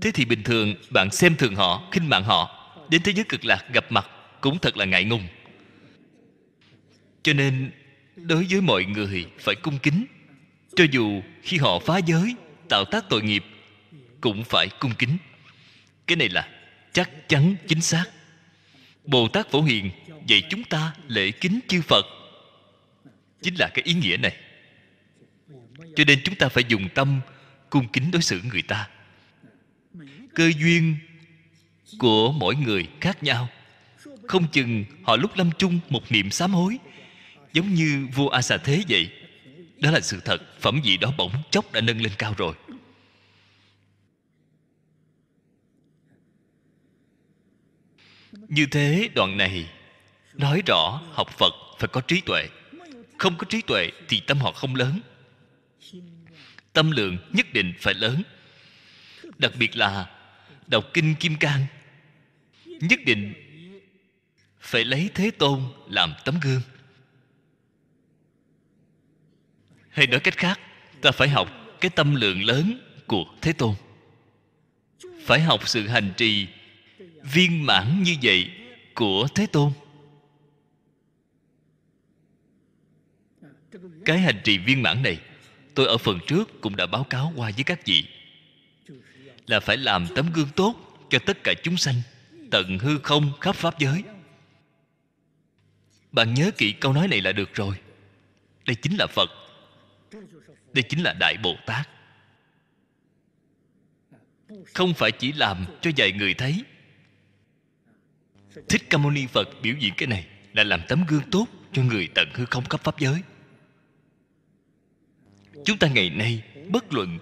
[0.00, 3.44] Thế thì bình thường, bạn xem thường họ, khinh mạng họ, đến thế giới cực
[3.44, 4.06] lạc gặp mặt
[4.40, 5.26] cũng thật là ngại ngùng.
[7.22, 7.70] Cho nên,
[8.16, 10.04] đối với mọi người phải cung kính.
[10.76, 12.34] Cho dù khi họ phá giới,
[12.68, 13.44] tạo tác tội nghiệp,
[14.20, 15.16] cũng phải cung kính.
[16.06, 16.48] Cái này là
[16.96, 18.04] chắc chắn chính xác.
[19.04, 19.90] Bồ tát phổ hiền
[20.26, 22.06] dạy chúng ta lễ kính chư phật.
[23.42, 24.36] Chính là cái ý nghĩa này.
[25.96, 27.20] Cho nên chúng ta phải dùng tâm
[27.70, 28.88] cung kính đối xử người ta.
[30.34, 30.96] Cơ duyên
[31.98, 33.48] của mỗi người khác nhau.
[34.22, 36.78] Không chừng họ lúc lâm chung một niệm sám hối,
[37.52, 39.10] giống như vua a xà thế vậy.
[39.78, 42.54] Đó là sự thật, phẩm vị đó bỗng chốc đã nâng lên cao rồi.
[48.48, 49.70] Như thế đoạn này,
[50.34, 52.48] nói rõ học phật phải có trí tuệ.
[53.18, 55.00] Không có trí tuệ thì tâm họ không lớn.
[56.72, 58.22] Tâm lượng nhất định phải lớn.
[59.38, 60.10] Đặc biệt là
[60.66, 61.66] đọc kinh kim cang,
[62.64, 63.34] nhất định
[64.60, 66.62] phải lấy thế tôn làm tấm gương.
[69.88, 70.60] Hay nói cách khác,
[71.00, 71.48] ta phải học
[71.80, 73.74] cái tâm lượng lớn của thế tôn.
[75.24, 76.46] Phải học sự hành trì
[77.32, 78.50] viên mãn như vậy
[78.94, 79.72] của thế tôn.
[84.04, 85.20] Cái hành trì viên mãn này,
[85.74, 88.04] tôi ở phần trước cũng đã báo cáo qua với các vị.
[89.46, 90.74] Là phải làm tấm gương tốt
[91.10, 91.94] cho tất cả chúng sanh,
[92.50, 94.02] tận hư không khắp pháp giới.
[96.12, 97.76] Bạn nhớ kỹ câu nói này là được rồi.
[98.66, 99.30] Đây chính là phật.
[100.72, 101.88] Đây chính là đại bồ tát.
[104.74, 106.64] Không phải chỉ làm cho vài người thấy
[108.68, 111.82] thích ca mâu ni phật biểu diễn cái này là làm tấm gương tốt cho
[111.82, 113.22] người tận hư không cấp pháp giới.
[115.64, 117.18] Chúng ta ngày nay, bất luận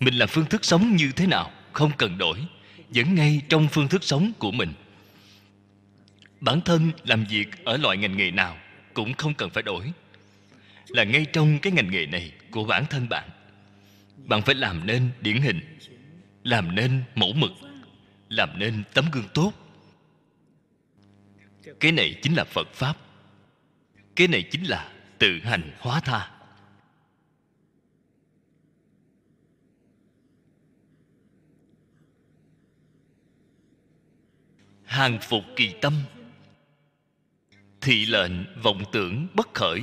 [0.00, 2.38] mình làm phương thức sống như thế nào, không cần đổi,
[2.88, 4.72] vẫn ngay trong phương thức sống của mình.
[6.40, 8.56] Bản thân làm việc ở loại ngành nghề nào
[8.94, 9.92] cũng không cần phải đổi.
[10.88, 13.28] Là ngay trong cái ngành nghề này của bản thân bạn
[14.16, 15.60] bạn phải làm nên điển hình,
[16.44, 17.52] làm nên mẫu mực,
[18.28, 19.52] làm nên tấm gương tốt
[21.80, 22.96] cái này chính là phật pháp.
[24.16, 26.30] Cái này chính là tự hành hóa tha.
[34.84, 35.94] Hàng phục kỳ tâm.
[37.80, 39.82] Thị lệnh vọng tưởng bất khởi.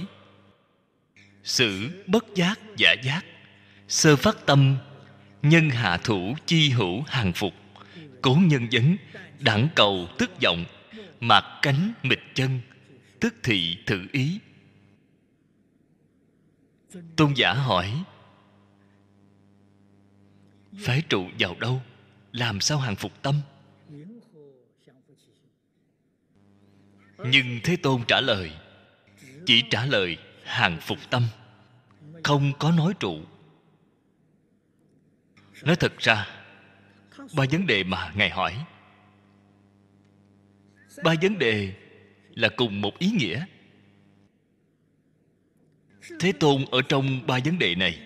[1.43, 3.21] Sự bất giác giả giác.
[3.87, 4.77] Sơ phát tâm.
[5.41, 7.53] Nhân hạ thủ chi hữu hàng phục.
[8.21, 8.97] Cố nhân vấn.
[9.39, 10.65] Đẳng cầu tức vọng
[11.19, 12.59] mạc cánh mịch chân,
[13.19, 14.39] tức thị thử ý.
[17.15, 18.03] Tôn giả hỏi
[20.77, 21.81] phải trụ vào đâu?
[22.31, 23.41] Làm sao hàng phục tâm?
[27.17, 28.51] Nhưng thế tôn trả lời,
[29.45, 31.23] chỉ trả lời hàng phục tâm,
[32.23, 33.21] không có nói trụ.
[35.63, 36.27] Nói thật ra,
[37.17, 38.65] ba vấn đề mà ngài hỏi
[41.03, 41.73] ba vấn đề
[42.35, 43.45] là cùng một ý nghĩa.
[46.19, 47.99] Thế tôn ở trong ba vấn đề này,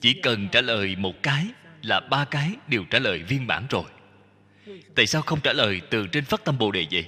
[0.00, 1.46] chỉ cần trả lời một cái
[1.82, 3.84] là ba cái đều trả lời viên mãn rồi.
[4.94, 7.06] Tại sao không trả lời từ trên phát tâm bồ đề vậy?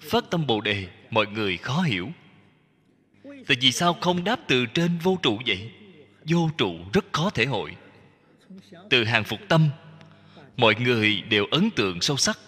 [0.00, 2.08] Phát tâm bồ đề mọi người khó hiểu.
[3.24, 5.70] Tại vì sao không đáp từ trên vô trụ vậy?
[6.24, 7.76] Vô trụ rất khó thể hội.
[8.90, 9.68] Từ hàng phục tâm,
[10.56, 12.38] mọi người đều ấn tượng sâu sắc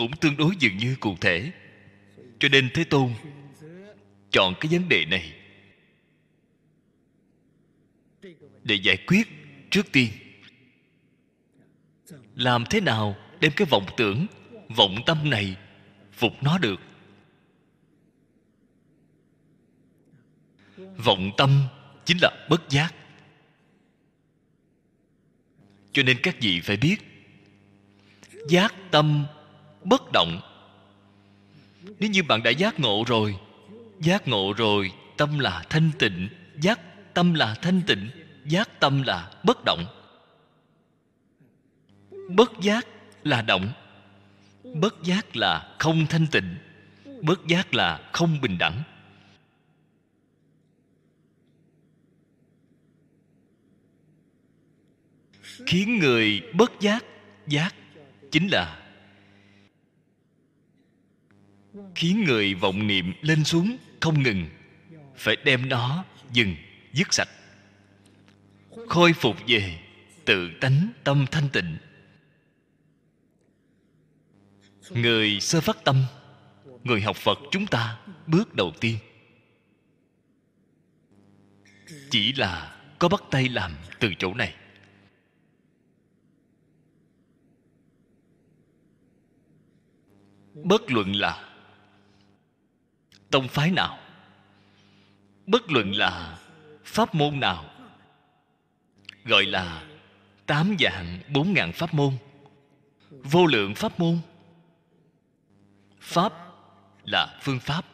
[0.00, 1.52] cũng tương đối dường như cụ thể.
[2.38, 3.14] Cho nên thế tôn
[4.30, 5.32] chọn cái vấn đề này
[8.62, 9.28] để giải quyết
[9.70, 10.10] trước tiên.
[12.34, 14.26] Làm thế nào đem cái vọng tưởng,
[14.76, 15.56] vọng tâm này
[16.12, 16.80] phục nó được?
[20.76, 21.62] Vọng tâm
[22.04, 22.94] chính là bất giác.
[25.92, 26.96] Cho nên các vị phải biết,
[28.48, 29.26] giác tâm
[29.84, 30.40] bất động.
[31.98, 33.36] Nếu như bạn đã giác ngộ rồi,
[34.00, 36.28] giác ngộ rồi, tâm là thanh tịnh,
[36.60, 36.80] giác
[37.14, 38.10] tâm là thanh tịnh,
[38.44, 39.84] giác tâm là bất động.
[42.28, 42.86] Bất giác
[43.24, 43.72] là động,
[44.74, 46.56] bất giác là không thanh tịnh,
[47.22, 48.82] bất giác là không bình đẳng.
[55.66, 57.04] Khiến người bất giác
[57.46, 57.74] giác
[58.30, 58.79] chính là
[61.94, 64.46] khiến người vọng niệm lên xuống không ngừng.
[65.16, 66.56] Phải đem nó dừng,
[66.92, 67.28] dứt sạch.
[68.88, 69.78] Khôi phục về
[70.24, 71.76] tự tánh tâm thanh tịnh.
[74.90, 76.04] Người sơ phát tâm,
[76.84, 78.98] người học phật chúng ta bước đầu tiên.
[82.10, 84.54] Chỉ là có bắt tay làm từ chỗ này.
[90.54, 91.49] Bất luận là
[93.30, 93.98] tông phái nào,
[95.46, 96.38] bất luận là
[96.84, 97.64] pháp môn nào,
[99.24, 99.86] gọi là
[100.46, 102.14] tám dạng, bốn ngàn pháp môn,
[103.10, 104.18] vô lượng pháp môn.
[106.00, 106.32] Pháp
[107.04, 107.84] là phương pháp,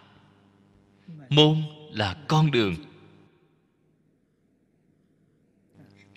[1.29, 2.75] môn là con đường.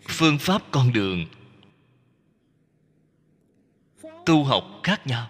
[0.08, 1.26] Phương pháp con đường
[4.26, 5.30] tu học khác nhau.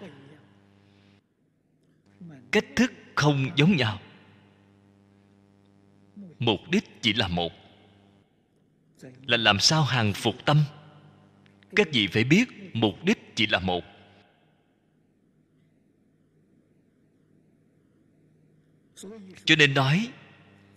[2.50, 3.98] Cách thức không giống nhau.
[6.38, 7.52] Mục đích chỉ là một,
[9.26, 10.62] là làm sao hàng phục tâm.
[11.76, 13.84] Các vị phải biết mục đích chỉ là một.
[19.44, 20.08] Cho nên nói,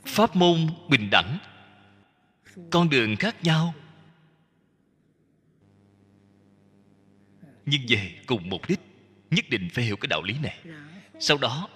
[0.05, 0.57] pháp môn
[0.89, 1.37] bình đẳng,
[2.71, 3.73] con đường khác nhau.
[7.65, 8.79] Nhưng về cùng mục đích,
[9.31, 10.63] nhất định phải hiểu cái đạo lý này.
[11.19, 11.69] Sau đó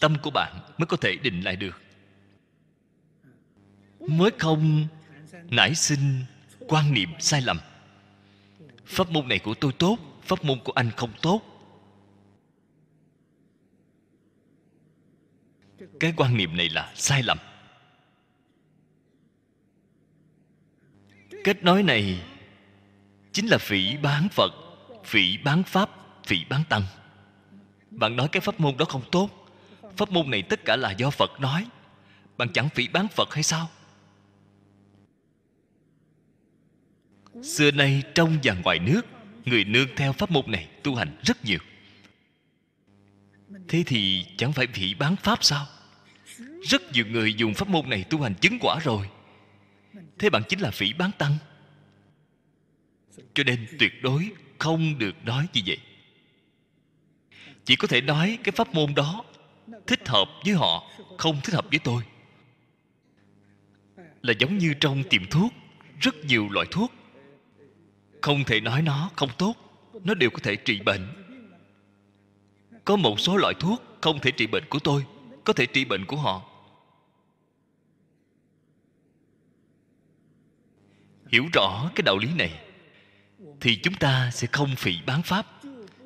[0.00, 1.80] tâm của bạn mới có thể định lại được.
[4.00, 4.86] Mới không
[5.50, 6.24] nảy sinh
[6.68, 7.58] quan niệm sai lầm.
[8.86, 11.42] Pháp môn này của tôi tốt, pháp môn của anh không tốt.
[16.00, 17.38] Cái quan niệm này là sai lầm.
[21.44, 22.24] Kết nói này
[23.32, 24.50] chính là phỉ bán phật,
[25.04, 25.90] phỉ bán pháp,
[26.26, 26.82] phỉ bán tăng.
[27.90, 29.37] Bạn nói cái pháp môn đó không tốt
[29.98, 31.66] pháp môn này tất cả là do phật nói.
[32.36, 33.70] Bạn chẳng phỉ bán phật hay sao?
[37.42, 39.02] Xưa nay trong và ngoài nước,
[39.44, 41.58] người nương theo pháp môn này tu hành rất nhiều.
[43.68, 45.66] Thế thì chẳng phải phỉ bán pháp sao?
[46.62, 49.08] Rất nhiều người dùng pháp môn này tu hành chứng quả rồi.
[50.18, 51.36] Thế bạn chính là phỉ bán tăng.
[53.34, 55.78] Cho nên tuyệt đối không được nói như vậy.
[57.64, 59.24] Chỉ có thể nói cái pháp môn đó
[59.86, 62.02] thích hợp với họ, không thích hợp với tôi.
[64.22, 65.52] Là giống như trong tiệm thuốc,
[66.00, 66.92] rất nhiều loại thuốc.
[68.20, 69.54] Không thể nói nó không tốt,
[70.04, 71.08] nó đều có thể trị bệnh.
[72.84, 75.04] Có một số loại thuốc không thể trị bệnh của tôi,
[75.44, 76.42] có thể trị bệnh của họ.
[81.28, 82.60] Hiểu rõ cái đạo lý này,
[83.60, 85.46] thì chúng ta sẽ không phỉ bán pháp,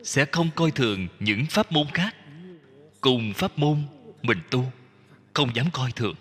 [0.03, 2.17] sẽ không coi thường những pháp môn khác
[3.03, 3.83] cùng pháp môn,
[4.23, 4.73] mình tu.
[5.35, 6.15] Không dám coi thường.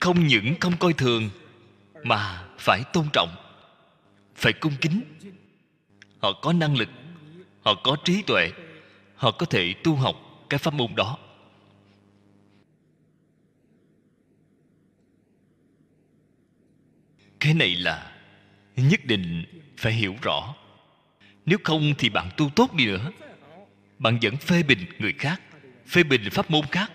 [0.00, 1.30] Không những không coi thường,
[2.04, 3.36] mà phải tôn trọng.
[4.34, 5.02] Phải cung kính.
[6.18, 6.88] Họ có năng lực,
[7.62, 8.50] họ có trí tuệ,
[9.14, 10.16] họ có thể tu học
[10.50, 11.18] cái pháp môn đó.
[17.40, 18.16] Cái này là
[18.76, 19.44] nhất định
[19.76, 20.54] phải hiểu rõ
[21.50, 23.12] nếu không thì bạn tu tốt đi nữa.
[23.98, 25.40] Bạn vẫn phê bình người khác,
[25.86, 26.92] phê bình pháp môn khác.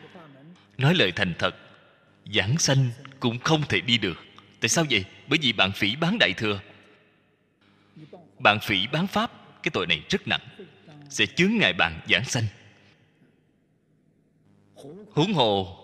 [0.77, 1.55] Nói lời thành thật,
[2.33, 4.25] giảng sanh cũng không thể đi được.
[4.59, 5.05] Tại sao vậy?
[5.27, 6.59] Bởi vì bạn phỉ bán đại thừa.
[8.39, 9.31] Bạn phỉ bán pháp,
[9.63, 10.41] cái tội này rất nặng.
[11.09, 12.45] Sẽ chướng ngại bạn giảng sanh.
[15.11, 15.77] Huống hồ,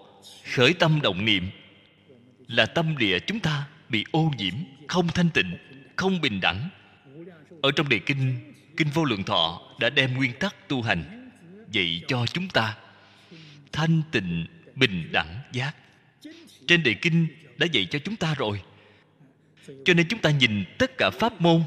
[0.53, 1.49] khởi tâm động niệm
[2.47, 4.53] là tâm địa chúng ta bị ô nhiễm,
[4.87, 5.57] không thanh tịnh,
[5.95, 6.69] không bình đẳng.
[7.61, 11.31] Ở trong đề kinh kinh vô lượng thọ đã đem nguyên tắc tu hành
[11.71, 12.77] dạy cho chúng ta.
[13.71, 14.45] Thanh tịnh,
[14.75, 15.73] bình đẳng giác.
[16.67, 17.27] Trên đề kinh
[17.57, 18.61] đã dạy cho chúng ta rồi.
[19.85, 21.63] Cho nên chúng ta nhìn tất cả pháp môn.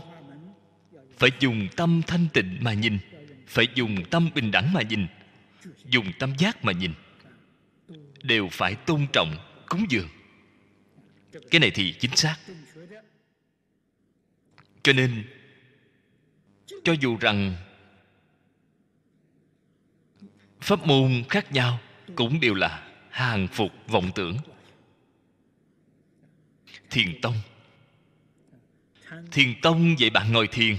[1.18, 2.98] Phải dùng tâm thanh tịnh mà nhìn.
[3.46, 5.06] Phải dùng tâm bình đẳng mà nhìn.
[5.84, 6.92] Dùng tâm giác mà nhìn.
[8.22, 9.36] Đều phải tôn trọng,
[9.66, 10.08] cúng dường.
[11.50, 12.36] Cái này thì chính xác.
[14.82, 15.24] Cho nên
[16.84, 17.54] cho dù rằng
[20.60, 21.78] pháp môn khác nhau
[22.14, 24.36] cũng đều là hàng phục vọng tưởng.
[26.90, 27.34] Thiền tông.
[29.32, 30.76] Thiền tông dạy bạn ngồi thiền.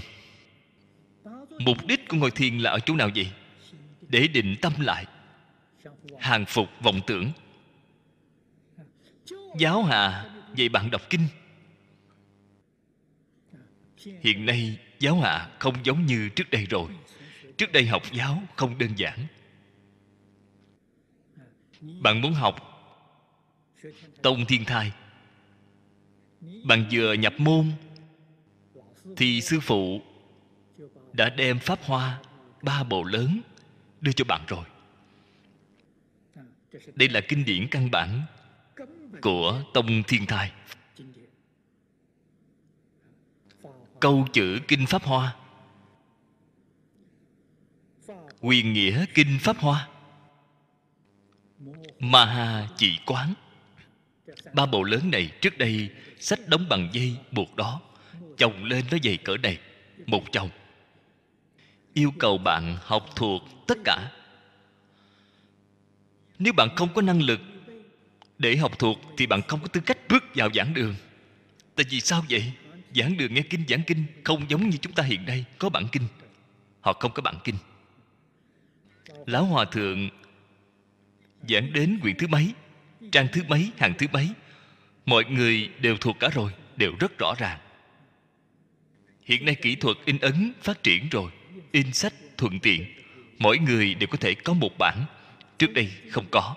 [1.58, 3.32] Mục đích của ngồi thiền là ở chỗ nào vậy?
[4.00, 5.06] Để định tâm lại.
[6.18, 7.32] Hàng phục vọng tưởng.
[9.58, 11.28] Giáo hạ dạy bạn đọc kinh.
[14.22, 16.90] Hiện nay giáo hạ không giống như trước đây rồi.
[17.56, 19.26] Trước đây học giáo không đơn giản.
[21.80, 22.56] Bạn muốn học
[24.22, 24.92] tông thiên thai.
[26.64, 27.72] Bạn vừa nhập môn
[29.16, 30.00] thì sư phụ
[31.12, 32.20] đã đem pháp hoa
[32.62, 33.40] ba bộ lớn
[34.00, 34.64] đưa cho bạn rồi.
[36.94, 38.22] Đây là kinh điển căn bản
[39.22, 40.52] của tông thiên thai.
[44.06, 45.34] Câu chữ kinh pháp hoa.
[48.40, 49.88] Quyền nghĩa kinh pháp hoa.
[51.98, 53.34] Ma ha chỉ quán.
[54.52, 57.80] Ba bộ lớn này trước đây sách đóng bằng dây buộc đó,
[58.36, 59.58] chồng lên nó dày cỡ này,
[60.06, 60.50] một chồng.
[61.94, 64.12] Yêu cầu bạn học thuộc tất cả.
[66.38, 67.40] Nếu bạn không có năng lực
[68.38, 70.94] để học thuộc thì bạn không có tư cách bước vào giảng đường.
[71.74, 72.52] Tại vì sao vậy?
[72.94, 75.86] Giảng đường nghe kinh, giảng kinh, không giống như chúng ta hiện nay, có bản
[75.92, 76.02] kinh.
[76.80, 77.56] Họ không có bản kinh.
[79.26, 80.08] Lão hòa thượng
[81.48, 82.52] giảng đến quyển thứ mấy,
[83.12, 84.28] trang thứ mấy, hàng thứ mấy,
[85.06, 87.58] mọi người đều thuộc cả rồi, đều rất rõ ràng.
[89.24, 91.30] Hiện nay kỹ thuật in ấn phát triển rồi,
[91.72, 92.86] in sách thuận tiện,
[93.38, 95.04] mỗi người đều có thể có một bản.
[95.58, 96.54] Trước đây không có.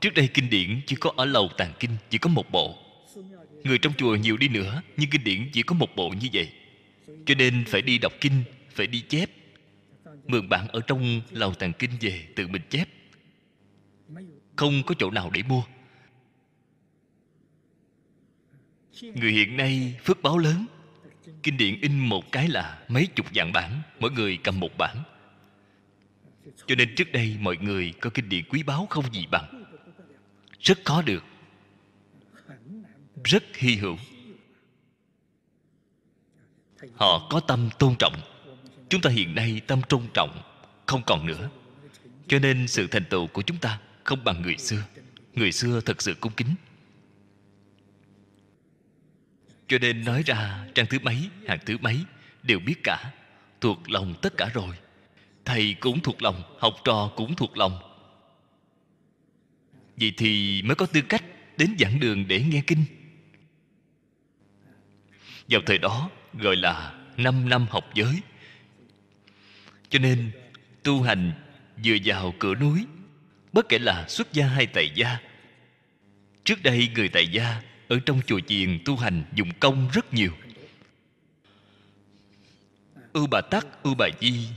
[0.00, 2.87] Trước đây kinh điển chỉ có ở lầu tàng kinh, chỉ có một bộ
[3.68, 6.52] người trong chùa nhiều đi nữa, nhưng kinh điển chỉ có một bộ như vậy.
[7.26, 9.30] Cho nên phải đi đọc kinh, phải đi chép.
[10.26, 12.88] Mượn bạn ở trong lầu tàng kinh về, tự mình chép.
[14.56, 15.62] Không có chỗ nào để mua.
[19.02, 20.66] Người hiện nay phước báo lớn.
[21.42, 24.96] Kinh điển in một cái là mấy chục vạn bản, mỗi người cầm một bản.
[26.66, 29.64] Cho nên trước đây mọi người có kinh điển quý báu không gì bằng.
[30.60, 31.24] Rất khó được
[33.28, 33.96] rất hy hữu.
[36.94, 38.14] Họ có tâm tôn trọng.
[38.88, 40.42] Chúng ta hiện nay tâm tôn trọng
[40.86, 41.50] không còn nữa.
[42.28, 44.82] Cho nên sự thành tựu của chúng ta không bằng người xưa.
[45.34, 46.54] Người xưa thật sự cung kính.
[49.68, 51.98] Cho nên nói ra trang thứ mấy, hàng thứ mấy
[52.42, 53.12] đều biết cả.
[53.60, 54.76] Thuộc lòng tất cả rồi.
[55.44, 57.78] Thầy cũng thuộc lòng, học trò cũng thuộc lòng.
[59.96, 61.24] Vậy thì mới có tư cách
[61.56, 62.84] đến giảng đường để nghe kinh
[65.48, 68.20] vào thời đó, gọi là năm năm học giới.
[69.90, 70.30] Cho nên,
[70.82, 71.32] tu hành
[71.84, 72.86] vừa vào cửa núi,
[73.52, 75.18] bất kể là xuất gia hay tại gia.
[76.44, 80.32] Trước đây, người tại gia ở trong chùa chiền tu hành dùng công rất nhiều.
[83.12, 84.48] Ưu bà tắc ưu bà di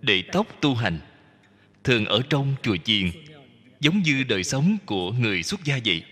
[0.00, 0.98] để tóc tu hành,
[1.84, 3.10] thường ở trong chùa chiền,
[3.80, 6.02] giống như đời sống của người xuất gia vậy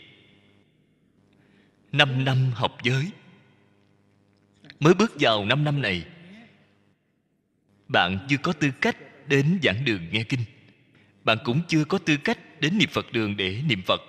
[1.95, 3.11] năm năm học giới.
[4.81, 6.05] Mới bước vào năm năm này,
[7.89, 8.97] bạn chưa có tư cách
[9.29, 10.45] đến giảng đường nghe kinh.
[11.25, 14.01] Bạn cũng chưa có tư cách đến niệm phật đường để niệm phật.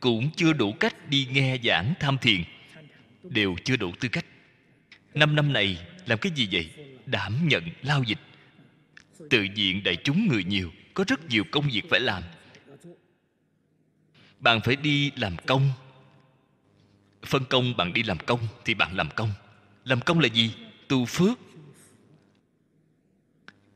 [0.00, 2.44] Cũng chưa đủ cách đi nghe giảng tham thiền.
[3.22, 4.26] Đều chưa đủ tư cách.
[5.14, 6.70] Năm năm này, làm cái gì vậy?
[7.06, 8.20] Đảm nhận lao dịch.
[9.30, 12.22] Tự diện đại chúng người nhiều, có rất nhiều công việc phải làm.
[14.40, 15.70] Bạn phải đi làm công
[17.26, 19.30] phân công bạn đi làm công thì bạn làm công.
[19.84, 20.54] Làm công là gì?
[20.88, 21.38] Tu phước.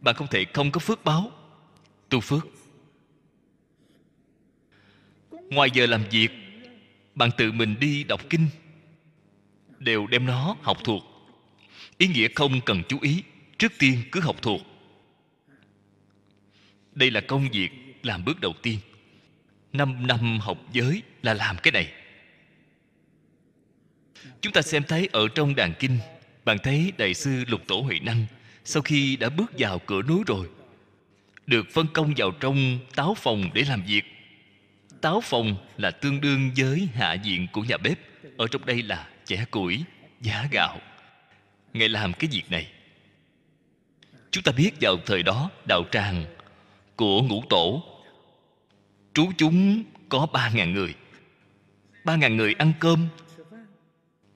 [0.01, 1.33] Bạn không thể không có phước báo.
[2.09, 2.47] Tu phước.
[5.31, 6.31] Ngoài giờ làm việc,
[7.15, 8.47] bạn tự mình đi đọc kinh.
[9.79, 11.03] Đều đem nó học thuộc.
[11.99, 13.23] Ý nghĩa không cần chú ý,
[13.59, 14.61] trước tiên cứ học thuộc.
[16.95, 17.71] Đây là công việc
[18.03, 18.79] làm bước đầu tiên.
[19.73, 22.02] Năm năm học giới là làm cái này
[24.41, 25.99] chúng ta xem thấy ở trong đàn kinh,
[26.45, 28.27] bạn thấy đại sư lục tổ huệ năng
[28.65, 30.49] sau khi đã bước vào cửa núi rồi,
[31.47, 34.03] được phân công vào trong táo phòng để làm việc.
[35.01, 37.99] Táo phòng là tương đương với hạ diện của nhà bếp,
[38.37, 39.85] ở trong đây là chẻ củi,
[40.21, 40.81] giá gạo.
[41.73, 42.67] Ngài làm cái việc này.
[44.31, 46.25] Chúng ta biết vào thời đó đạo tràng
[46.97, 47.83] của ngũ tổ
[49.15, 50.95] trú chúng có ba ngàn người.
[52.05, 53.09] Ba ngàn người ăn cơm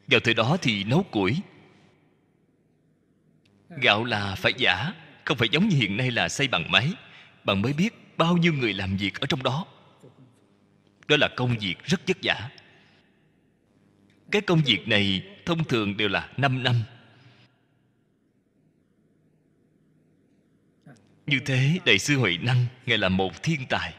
[0.07, 1.37] vào thời đó thì nấu củi.
[3.69, 4.93] Gạo là phải giả
[5.25, 6.93] không phải giống như hiện nay là xây bằng máy.
[7.45, 9.67] Bạn mới biết bao nhiêu người làm việc ở trong đó.
[11.09, 12.51] Đó là công việc rất vất vả.
[14.31, 16.75] Cái công việc này thông thường đều là 5 năm.
[21.27, 23.95] Như thế đại sư huệ năng ngài là một thiên tài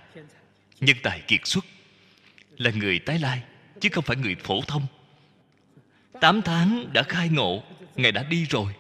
[0.80, 1.66] nhân tài kiệt xuất
[2.58, 3.44] là người tái lai
[3.82, 4.88] chứ không phải người phổ thông
[6.22, 7.64] 8 tháng đã khai ngộ,
[7.96, 8.74] Ngài đã đi rồi.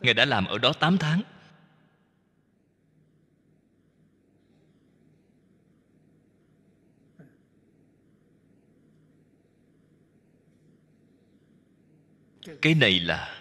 [0.00, 1.22] Ngài đã làm ở đó 8 tháng.
[12.62, 13.38] Cái này là,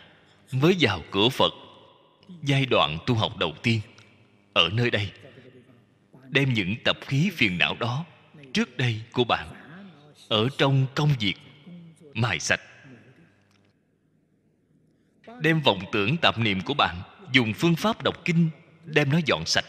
[0.51, 1.53] Mới vào cửa Phật,
[2.43, 3.81] Giai đoạn tu học đầu tiên,
[4.53, 5.11] Ở nơi đây.
[6.29, 8.05] Đem những tập khí phiền não đó
[8.53, 9.47] Trước đây của bạn,
[10.29, 11.35] Ở trong công việc,
[12.13, 12.61] Mài sạch
[15.41, 17.01] đem vọng tưởng tạp niệm của bạn,
[17.31, 18.49] dùng phương pháp đọc kinh,
[18.85, 19.65] đem nó dọn sạch.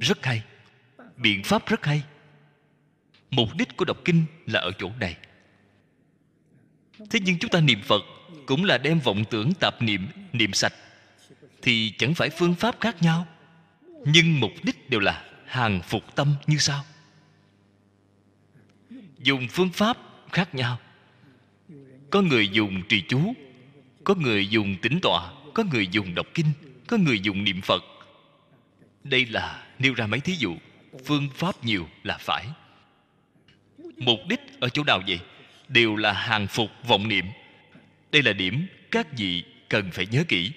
[0.00, 0.42] Rất hay.
[1.16, 2.02] Biện pháp rất hay.
[3.30, 5.16] Mục đích của đọc kinh là ở chỗ này.
[7.10, 8.02] Thế nhưng chúng ta niệm phật
[8.46, 10.72] cũng là đem vọng tưởng tạp niệm niệm sạch.
[11.62, 13.26] Thì chẳng phải phương pháp khác nhau.
[14.04, 16.84] Nhưng mục đích đều là hàng phục tâm như sau.
[19.18, 19.98] Dùng phương pháp
[20.32, 20.78] khác nhau.
[22.10, 23.34] Có người dùng trì chú
[24.04, 26.46] có người dùng tính tọa, có người dùng đọc kinh,
[26.86, 27.84] có người dùng niệm phật.
[29.04, 30.56] Đây là nêu ra mấy thí dụ.
[31.04, 32.46] Phương pháp nhiều là phải.
[33.96, 35.20] Mục đích ở chỗ nào vậy?
[35.68, 37.26] Đều là hàng phục vọng niệm.
[38.12, 40.52] Đây là điểm các vị cần phải nhớ kỹ.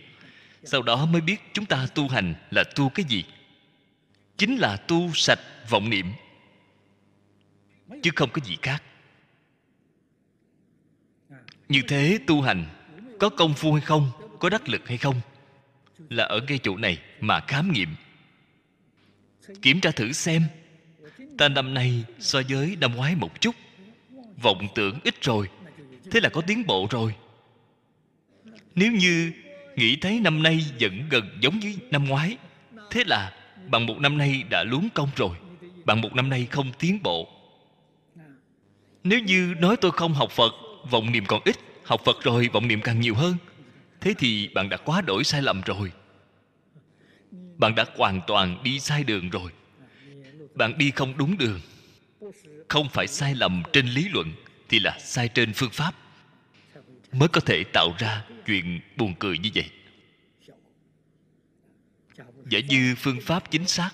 [0.64, 3.24] Sau đó mới biết chúng ta tu hành là tu cái gì.
[4.38, 6.14] Chính là tu sạch vọng niệm.
[8.04, 8.84] Chứ không có gì khác.
[11.70, 12.66] Như thế tu hành
[13.20, 15.22] có công phu hay không, có đắc lực hay không,
[16.10, 17.96] là ở ngay chỗ này mà khám nghiệm.
[19.62, 20.44] Kiểm tra thử xem,
[21.38, 23.56] ta năm nay so với năm ngoái một chút,
[24.42, 25.50] vọng tưởng ít rồi,
[26.12, 27.16] thế là có tiến bộ rồi.
[28.76, 29.32] Nếu như
[29.76, 32.38] nghĩ thấy năm nay vẫn gần giống như năm ngoái,
[32.92, 33.34] thế là
[33.68, 35.38] bằng một năm nay đã luống công rồi,
[35.86, 37.28] bằng một năm nay không tiến bộ.
[39.04, 40.54] Nếu như nói tôi không học phật,
[40.90, 41.56] vọng niệm còn ít
[41.88, 43.36] học phật rồi, vọng niệm càng nhiều hơn.
[44.02, 45.92] Thế thì bạn đã quá đổi sai lầm rồi.
[47.58, 49.52] Bạn đã hoàn toàn đi sai đường rồi.
[50.54, 51.60] Bạn đi không đúng đường.
[52.68, 54.34] Không phải sai lầm trên lý luận
[54.70, 55.96] thì là sai trên phương pháp.
[57.12, 59.70] Mới có thể tạo ra chuyện buồn cười như vậy.
[62.50, 63.90] Giả như phương pháp chính xác,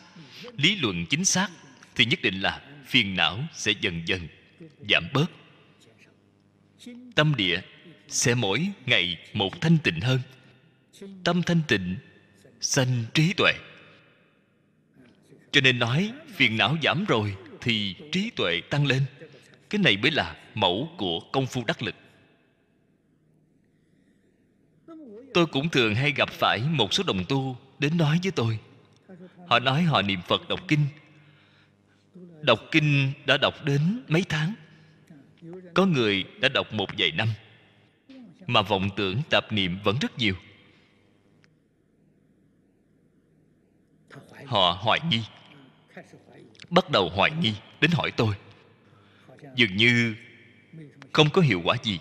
[0.57, 1.49] lý luận chính xác
[1.95, 4.27] thì nhất định là phiền não sẽ dần dần
[4.89, 5.31] giảm bớt.
[7.15, 7.61] Tâm địa
[8.13, 10.19] sẽ mỗi ngày một thanh tịnh hơn.
[11.23, 11.95] Tâm thanh tịnh,
[12.61, 13.53] sanh trí tuệ.
[15.51, 19.05] Cho nên nói phiền não giảm rồi thì trí tuệ tăng lên.
[19.69, 21.95] Cái này mới là mẫu của công phu đắc lực.
[25.33, 28.59] Tôi cũng thường hay gặp phải một số đồng tu đến nói với tôi.
[29.47, 30.85] Họ nói họ niệm phật đọc kinh.
[32.41, 34.53] Đọc kinh đã đọc đến mấy tháng.
[35.73, 37.27] Có người đã đọc một vài năm
[38.47, 40.35] mà vọng tưởng tạp niệm vẫn rất nhiều.
[44.45, 45.23] Họ hoài nghi.
[46.69, 48.35] Bắt đầu hoài nghi đến hỏi tôi.
[49.55, 50.15] Dường như
[51.13, 51.99] không có hiệu quả gì.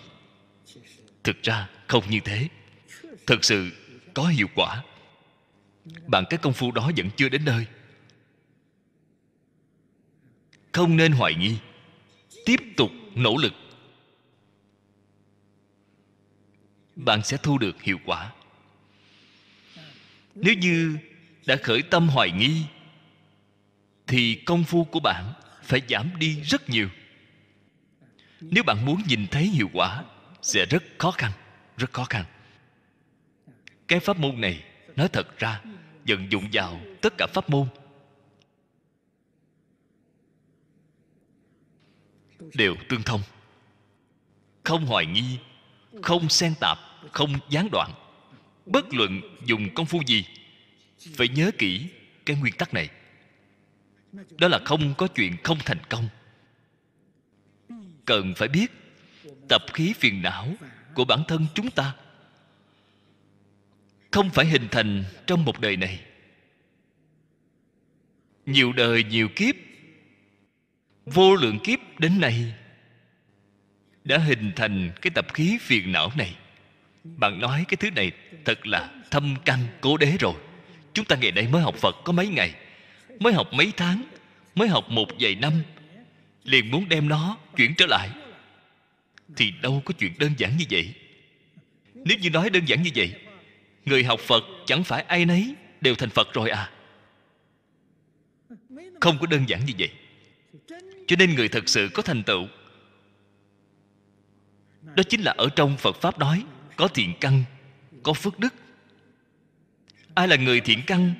[1.23, 2.47] Thực ra không như thế.
[3.27, 3.69] Thực sự
[4.13, 4.83] có hiệu quả.
[6.07, 7.65] Bạn cái công phu đó vẫn chưa đến nơi.
[10.71, 11.57] Không nên hoài nghi.
[12.45, 13.53] Tiếp tục nỗ lực.
[16.95, 18.31] Bạn sẽ thu được hiệu quả.
[20.35, 20.97] Nếu như
[21.45, 22.61] đã khởi tâm hoài nghi,
[24.07, 25.33] thì công phu của bạn
[25.63, 26.89] phải giảm đi rất nhiều.
[28.41, 30.03] Nếu bạn muốn nhìn thấy hiệu quả,
[30.41, 31.31] sẽ rất khó khăn,
[31.77, 32.25] rất khó khăn.
[33.87, 34.63] Cái pháp môn này,
[34.95, 35.61] nói thật ra,
[36.07, 37.67] vận dụng vào tất cả pháp môn.
[42.53, 43.21] Đều tương thông.
[44.63, 45.37] Không hoài nghi
[46.01, 46.77] không xen tạp,
[47.11, 47.91] không gián đoạn.
[48.65, 50.25] Bất luận dùng công phu gì,
[51.15, 51.87] phải nhớ kỹ
[52.25, 52.89] cái nguyên tắc này.
[54.37, 56.09] Đó là không có chuyện không thành công.
[58.05, 58.71] Cần phải biết,
[59.49, 60.47] tập khí phiền não
[60.93, 61.93] của bản thân chúng ta
[64.13, 65.99] không phải hình thành trong một đời này.
[68.45, 69.55] Nhiều đời nhiều kiếp,
[71.05, 72.53] vô lượng kiếp đến nay
[74.03, 76.35] đã hình thành cái tập khí phiền não này.
[77.03, 78.11] Bạn nói cái thứ này
[78.45, 80.33] thật là thâm căn cố đế rồi.
[80.93, 82.53] Chúng ta ngày nay mới học phật có mấy ngày,
[83.19, 84.03] mới học mấy tháng,
[84.55, 85.53] mới học một vài năm,
[86.43, 88.09] liền muốn đem nó chuyển trở lại.
[89.35, 90.93] Thì đâu có chuyện đơn giản như vậy.
[91.93, 93.13] Nếu như nói đơn giản như vậy,
[93.85, 96.71] người học phật chẳng phải ai nấy đều thành phật rồi à?
[99.01, 99.89] Không có đơn giản như vậy.
[101.07, 102.47] Cho nên người thật sự có thành tựu
[104.95, 106.45] đó chính là ở trong phật pháp nói,
[106.75, 107.43] có thiện căn,
[108.03, 108.53] có phước đức.
[110.13, 111.13] Ai là người thiện căn?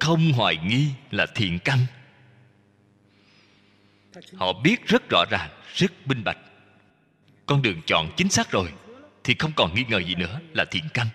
[0.00, 1.78] Không hoài nghi là thiện căn.
[4.34, 6.38] Họ biết rất rõ ràng, rất minh bạch.
[7.46, 8.72] Con đường chọn chính xác rồi,
[9.24, 11.06] thì không còn nghi ngờ gì nữa là thiện căn.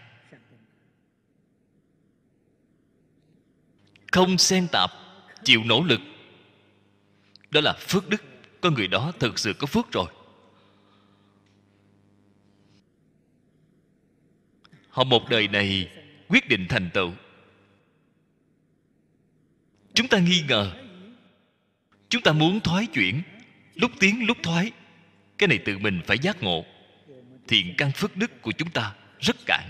[4.13, 4.91] Không xen tạp,
[5.43, 6.01] chịu nỗ lực.
[7.49, 8.23] Đó là phước đức
[8.61, 10.05] con người đó thực sự có phước rồi.
[14.89, 15.89] Họ một đời này
[16.27, 17.11] quyết định thành tựu.
[19.93, 20.71] Chúng ta nghi ngờ.
[22.09, 23.21] Chúng ta muốn thoái chuyển.
[23.75, 24.71] Lúc tiến, lúc thoái.
[25.37, 26.65] Cái này tự mình phải giác ngộ.
[27.47, 29.69] Thiện căn phước đức của chúng ta rất cạn.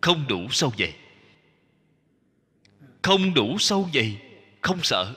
[0.00, 0.94] Không đủ sâu dày
[3.06, 4.16] không đủ sâu dày,
[4.60, 5.14] không sợ.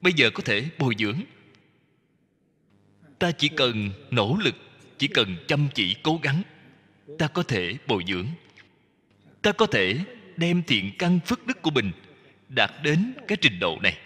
[0.00, 1.20] Bây giờ có thể bồi dưỡng.
[3.18, 4.54] Ta chỉ cần nỗ lực,
[4.98, 6.42] chỉ cần chăm chỉ, cố gắng,
[7.18, 8.26] ta có thể bồi dưỡng.
[9.42, 9.98] Ta có thể
[10.36, 11.92] đem thiện căn phước đức của mình
[12.48, 13.98] đạt đến cái trình độ này.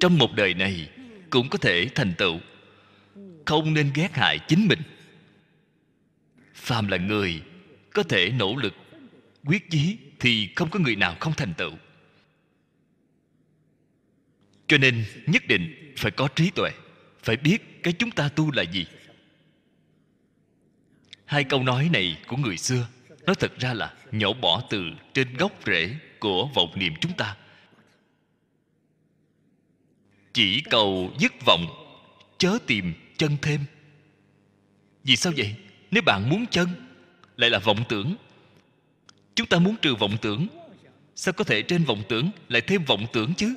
[0.00, 0.90] Trong một đời này
[1.30, 2.40] cũng có thể thành tựu.
[3.44, 4.80] Không nên ghét hại chính mình.
[6.54, 7.42] Phàm là người
[7.92, 8.74] có thể nỗ lực
[9.46, 11.72] quyết chí thì không có người nào không thành tựu.
[14.68, 16.70] Cho nên nhất định phải có trí tuệ,
[17.22, 18.86] phải biết cái chúng ta tu là gì.
[21.24, 22.88] Hai câu nói này của người xưa,
[23.26, 27.36] nó thật ra là nhổ bỏ từ trên gốc rễ của vọng niệm chúng ta.
[30.32, 31.66] Chỉ cầu dứt vọng,
[32.38, 33.60] chớ tìm chân thêm.
[35.04, 35.54] Vì sao vậy?
[35.90, 36.68] Nếu bạn muốn chân,
[37.36, 38.16] lại là vọng tưởng
[39.36, 40.46] chúng ta muốn trừ vọng tưởng.
[41.14, 43.54] Sao có thể trên vọng tưởng lại thêm vọng tưởng chứ?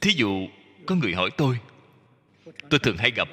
[0.00, 0.48] Thí dụ,
[0.86, 1.58] có người hỏi tôi
[2.70, 3.28] tôi thường hay gặp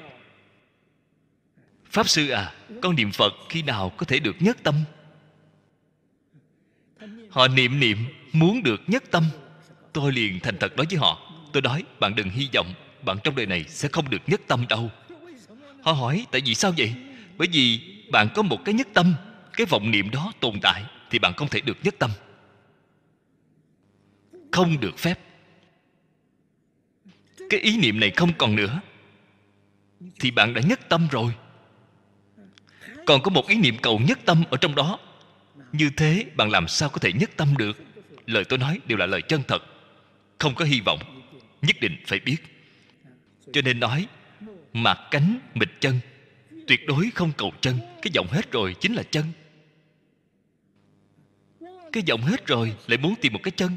[1.90, 4.74] pháp sư à con niệm phật khi nào có thể được nhất tâm?
[7.30, 7.98] Họ niệm niệm,
[8.32, 9.24] muốn được nhất tâm.
[9.92, 13.36] Tôi liền thành thật nói với họ, tôi nói, bạn đừng hy vọng, bạn trong
[13.36, 14.90] đời này sẽ không được nhất tâm đâu.
[15.82, 16.94] Họ hỏi, tại vì sao vậy?
[17.38, 17.80] Bởi vì
[18.10, 19.14] bạn có một cái nhất tâm
[19.60, 22.10] cái vọng niệm đó tồn tại thì bạn không thể được nhất tâm.
[24.50, 25.18] Không được phép.
[27.50, 28.80] Cái ý niệm này không còn nữa.
[30.20, 31.34] Thì bạn đã nhất tâm rồi.
[33.06, 34.98] Còn có một ý niệm cầu nhất tâm ở trong đó.
[35.72, 37.84] Như thế bạn làm sao có thể nhất tâm được?
[38.26, 39.62] Lời tôi nói đều là lời chân thật.
[40.38, 40.98] Không có hy vọng,
[41.62, 42.36] nhất định phải biết.
[43.52, 44.06] Cho nên nói
[44.72, 46.00] mạc cánh mịch chân,
[46.66, 47.78] tuyệt đối không cầu chân.
[48.02, 49.24] Cái giọng hết rồi chính là chân
[51.92, 53.76] cái giọng hết rồi, lại muốn tìm một cái chân.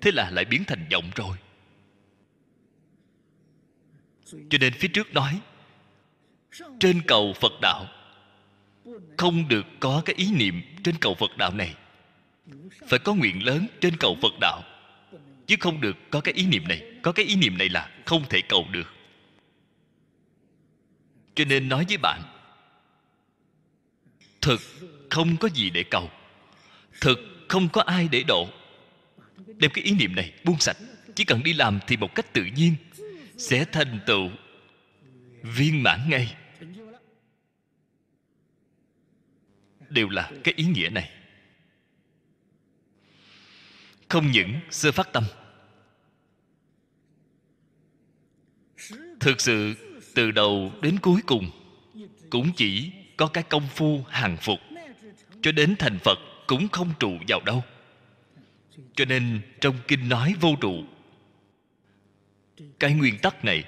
[0.00, 1.36] Thế là lại biến thành giọng rồi.
[4.24, 5.40] Cho nên phía trước nói,
[6.80, 7.86] trên cầu phật đạo,
[9.16, 11.74] không được có cái ý niệm trên cầu phật đạo này.
[12.88, 14.62] Phải có nguyện lớn trên cầu phật đạo,
[15.46, 16.92] chứ không được có cái ý niệm này.
[17.02, 18.92] Có cái ý niệm này là không thể cầu được.
[21.34, 22.22] Cho nên nói với bạn,
[24.40, 24.60] thực
[25.10, 26.10] không có gì để cầu
[27.00, 27.18] thực
[27.48, 28.48] không có ai để độ.
[29.46, 30.76] Đem cái ý niệm này buông sạch.
[31.14, 32.74] Chỉ cần đi làm thì một cách tự nhiên
[33.36, 34.30] sẽ thành tựu
[35.42, 36.36] viên mãn ngay.
[39.90, 41.10] Đều là cái ý nghĩa này.
[44.08, 45.24] Không những sơ phát tâm.
[49.20, 49.74] Thực sự
[50.14, 51.50] từ đầu đến cuối cùng
[52.30, 54.58] cũng chỉ có cái công phu hàng phục
[55.42, 57.64] cho đến thành phật cũng không trụ vào đâu.
[58.94, 60.84] Cho nên trong kinh nói vô trụ.
[62.78, 63.64] Cái nguyên tắc này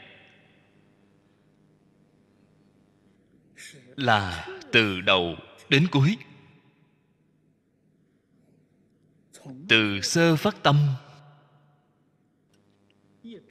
[3.97, 5.37] là từ đầu
[5.69, 6.17] đến cuối.
[9.69, 10.77] Từ sơ phát tâm,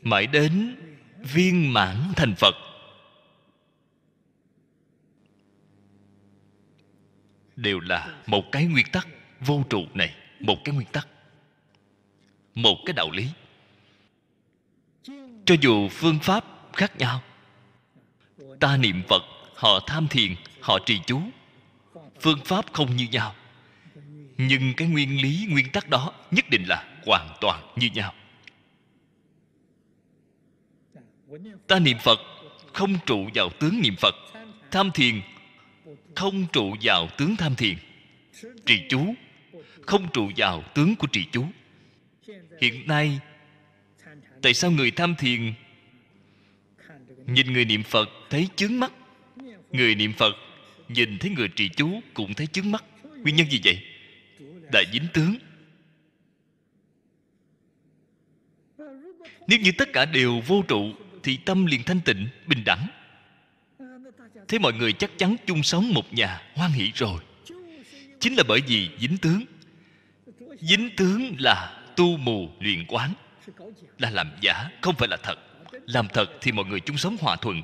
[0.01, 0.75] mãi đến
[1.33, 2.55] viên mãn thành phật.
[7.55, 9.07] Đều là một cái nguyên tắc
[9.39, 11.07] vô trụ này, một cái nguyên tắc,
[12.55, 13.27] một cái đạo lý.
[15.45, 17.21] Cho dù phương pháp khác nhau,
[18.59, 19.23] ta niệm phật,
[19.55, 21.21] họ tham thiền, họ trì chú.
[22.19, 23.35] Phương pháp không như nhau,
[24.37, 28.13] nhưng cái nguyên lý, nguyên tắc đó nhất định là hoàn toàn như nhau.
[31.67, 32.19] Ta niệm phật,
[32.73, 34.15] không trụ vào tướng niệm phật,
[34.71, 35.21] tham thiền,
[36.15, 37.77] không trụ vào tướng tham thiền,
[38.65, 39.13] trì chú
[39.87, 41.45] không trụ vào tướng của trì chú.
[42.61, 43.19] Hiện nay,
[44.41, 45.53] tại sao người tham thiền
[47.27, 48.91] nhìn người niệm phật thấy chướng mắt?
[49.71, 50.35] Người niệm phật
[50.89, 52.83] nhìn thấy người trì chú cũng thấy chướng mắt.
[53.23, 53.79] Nguyên nhân gì vậy?
[54.71, 55.35] Đã dính tướng.
[59.47, 60.93] Nếu như tất cả đều vô trụ,
[61.23, 62.87] thì tâm liền thanh tịnh, bình đẳng.
[64.47, 67.21] Thế mọi người chắc chắn chung sống một nhà hoan hỷ rồi.
[68.19, 69.43] Chính là bởi vì dính tướng
[70.59, 73.13] dính tướng là tu mù luyện quán.
[73.97, 75.39] Là làm giả không phải là thật.
[75.71, 77.61] Làm thật thì mọi người chung sống hòa thuận.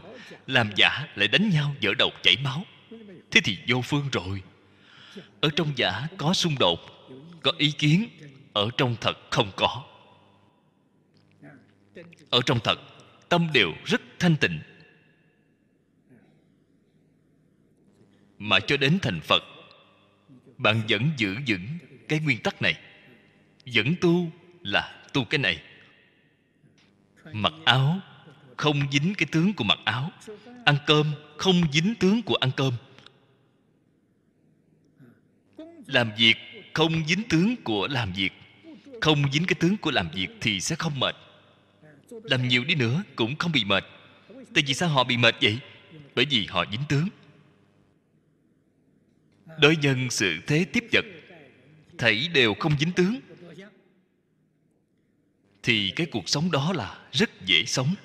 [0.48, 2.65] Làm giả lại đánh nhau dở đầu chảy máu.
[3.32, 4.44] Thế thì vô phương rồi.
[5.41, 6.80] Ở trong giả có xung đột,
[7.44, 8.07] có ý kiến.
[8.53, 9.84] Ở trong thật không có.
[12.30, 12.80] Ở trong thật,
[13.30, 14.60] tâm đều rất thanh tịnh.
[18.40, 19.44] Mà cho đến thành phật,
[20.57, 21.68] bạn vẫn giữ vững
[22.08, 22.80] cái nguyên tắc này.
[23.66, 24.32] Dẫn tu
[24.62, 25.62] là tu cái này.
[27.32, 28.00] Mặc áo
[28.58, 30.12] không dính cái tướng của mặc áo.
[30.66, 32.74] Ăn cơm không dính tướng của ăn cơm.
[35.88, 36.38] Làm việc
[36.74, 38.34] không dính tướng của làm việc.
[39.02, 41.16] Không dính cái tướng của làm việc thì sẽ không mệt.
[42.10, 43.84] Làm nhiều đi nữa cũng không bị mệt.
[44.54, 45.60] Tại vì sao họ bị mệt vậy?
[46.16, 47.08] Bởi vì họ dính tướng.
[49.60, 51.06] Đối nhân sự thế tiếp vật
[51.98, 53.20] thảy đều không dính tướng.
[55.64, 57.95] Thì cái cuộc sống đó là rất dễ sống,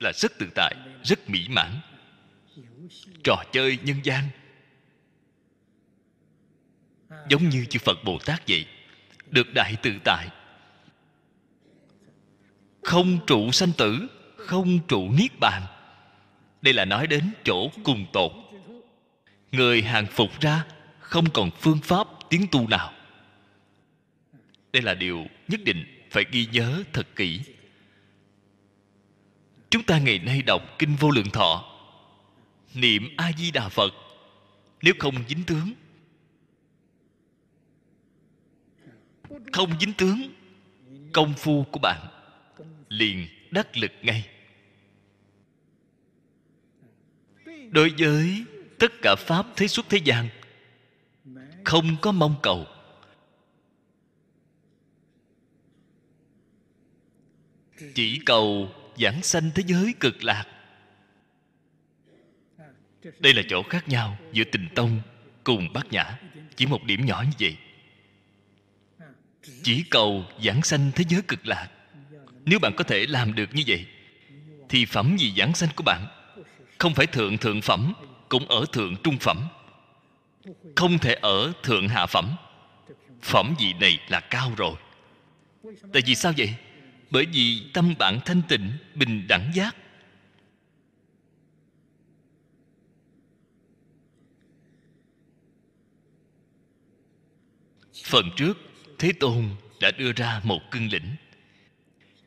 [0.00, 0.74] là rất tự tại,
[1.04, 1.80] rất mỹ mãn.
[3.24, 4.24] Trò chơi nhân gian.
[7.28, 8.66] Giống như chư phật bồ tát vậy,
[9.30, 10.28] được đại tự tại.
[12.82, 14.06] Không trụ sanh tử,
[14.36, 15.62] không trụ niết bàn.
[16.62, 18.32] Đây là nói đến chỗ cùng tột
[19.52, 20.64] người hàng phục ra,
[21.00, 22.92] không còn phương pháp tiến tu nào
[24.72, 27.40] đây là điều nhất định phải ghi nhớ thật kỹ.
[29.70, 31.64] Chúng ta ngày nay đọc kinh vô lượng thọ,
[32.74, 33.94] niệm a di đà phật,
[34.82, 35.72] nếu không dính tướng,
[39.52, 40.22] không dính tướng,
[41.12, 42.06] công phu của bạn
[42.88, 44.28] liền đắc lực ngay.
[47.70, 48.44] Đối với
[48.78, 50.28] tất cả pháp thế xuất thế gian,
[51.64, 52.66] không có mong cầu
[57.94, 60.44] chỉ cầu giảng sanh thế giới cực lạc.
[63.18, 65.00] Đây là chỗ khác nhau giữa tình tông
[65.44, 66.18] cùng bát nhã.
[66.56, 67.56] Chỉ một điểm nhỏ như vậy.
[69.62, 71.68] Chỉ cầu giảng sanh thế giới cực lạc.
[72.44, 73.86] Nếu bạn có thể làm được như vậy,
[74.68, 76.06] thì phẩm gì giảng sanh của bạn?
[76.78, 77.92] Không phải thượng thượng phẩm,
[78.28, 79.48] cũng ở thượng trung phẩm.
[80.76, 82.36] Không thể ở thượng hạ phẩm.
[83.22, 84.74] Phẩm gì này là cao rồi.
[85.92, 86.54] Tại vì sao vậy?
[87.10, 89.76] Bởi vì tâm bạn thanh tịnh, bình đẳng giác.
[98.04, 98.58] Phần trước,
[98.98, 99.44] thế tôn
[99.80, 101.16] đã đưa ra một cương lĩnh.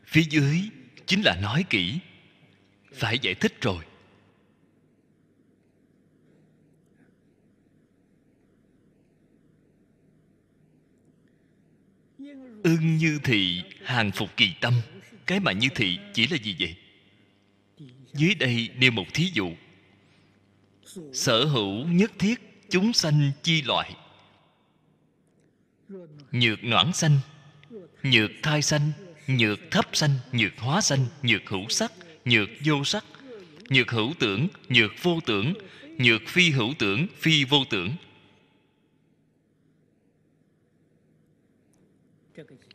[0.06, 0.60] Phía dưới
[1.06, 2.00] chính là nói kỹ.
[2.94, 3.84] Phải giải thích rồi.
[12.64, 14.74] Ưng như thị, hàng phục kỳ tâm.
[15.26, 16.76] Cái mà như thị chỉ là gì vậy?
[18.14, 19.52] Dưới đây nêu một thí dụ.
[21.14, 23.96] Sở hữu nhất thiết chúng sanh chi loại.
[26.32, 27.20] Nhược noãn sanh,
[28.04, 28.92] nhược thai sanh,
[29.28, 31.92] nhược thấp sanh, nhược hóa sanh, nhược hữu sắc,
[32.26, 33.06] nhược vô sắc,
[33.70, 35.54] nhược hữu tưởng, nhược vô tưởng,
[35.98, 37.96] nhược phi hữu tưởng, phi vô tưởng.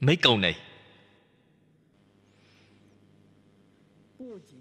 [0.06, 0.54] Mấy câu này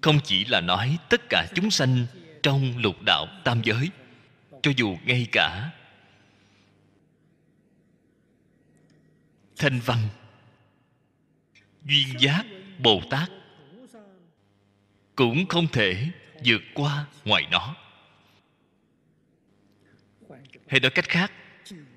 [0.02, 2.06] không chỉ là nói tất cả chúng sanh
[2.44, 3.90] trong lục đạo tam giới,
[4.61, 5.72] cho dù ngay cả
[9.56, 9.98] thanh văn,
[11.86, 12.44] duyên giác,
[12.80, 13.30] bồ tát
[15.15, 16.10] cũng không thể
[16.45, 17.76] vượt qua ngoài nó.
[20.68, 21.32] Hay nói cách khác,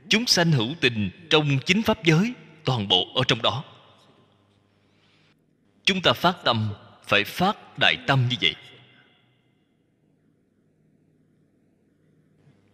[0.08, 2.34] chúng sanh hữu tình trong chính pháp giới
[2.66, 3.64] toàn bộ ở trong đó.
[5.84, 8.54] Chúng ta phát tâm, phải phát đại tâm như vậy.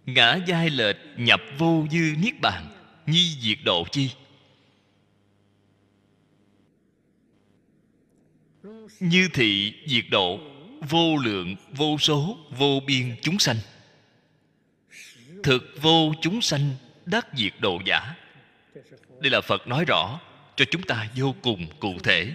[0.07, 2.69] Ngã giai lệch, nhập vô dư niết bàn,
[3.07, 4.11] nhi diệt độ chi?
[9.01, 10.39] Như thị diệt độ,
[10.89, 13.57] vô lượng, vô số, vô biên chúng sanh.
[15.43, 16.71] Thực vô chúng sanh,
[17.07, 18.15] đắc diệt độ giả
[19.23, 20.21] đây là phật nói rõ
[20.57, 22.35] cho chúng ta vô cùng cụ thể.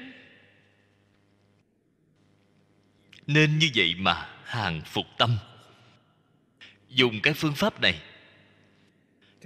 [3.28, 5.38] Nên như vậy mà hàng phục tâm.
[6.90, 8.02] Dùng cái phương pháp này.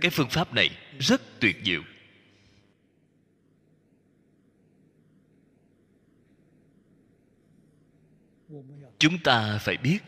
[0.02, 0.70] Cái phương pháp này
[1.00, 1.82] rất tuyệt diệu.
[9.00, 10.00] Chúng ta phải biết,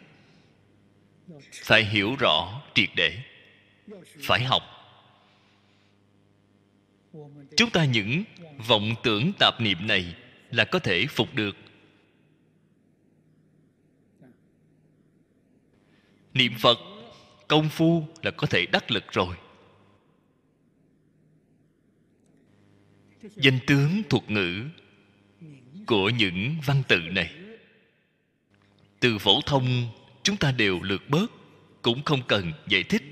[1.53, 3.23] phải hiểu rõ triệt để,
[4.19, 4.72] phải học
[7.57, 8.23] chúng ta những
[8.67, 10.15] vọng tưởng tạp niệm này
[10.51, 11.55] là có thể phục được.
[16.33, 16.77] Niệm phật,
[17.47, 19.35] công phu là có thể đắc lực rồi.
[23.21, 24.63] Danh tướng thuật ngữ
[25.87, 27.33] của những văn tự này.
[28.99, 29.89] Từ phổ thông,
[30.23, 31.31] chúng ta đều lược bớt,
[31.81, 33.03] cũng không cần giải thích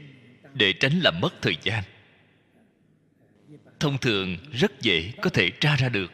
[0.54, 1.84] để tránh làm mất thời gian
[3.82, 6.12] thông thường rất dễ có thể tra ra được.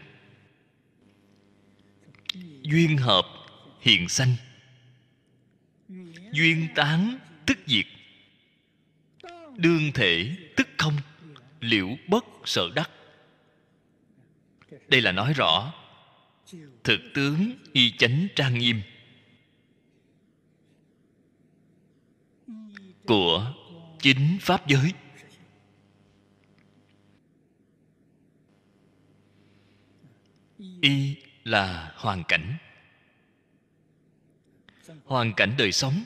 [2.62, 3.26] Duyên hợp
[3.82, 4.36] hiện sanh.
[6.32, 7.86] Duyên tán, tức diệt.
[9.58, 10.94] Đương thể, tức không.
[11.60, 12.90] Liễu bất, sợ đắc.
[14.88, 15.74] Đây là nói rõ.
[16.84, 18.82] Thực tướng, y chánh trang nghiêm.
[23.06, 23.54] Của
[24.02, 24.94] chính pháp giới.
[30.82, 32.58] Y là hoàn cảnh.
[35.06, 36.04] Hoàn cảnh đời sống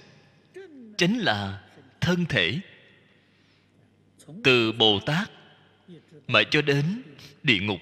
[0.97, 1.63] chính là
[2.01, 2.59] thân thể.
[4.43, 5.31] Từ bồ tát
[6.27, 7.01] mà cho đến
[7.43, 7.79] địa ngục.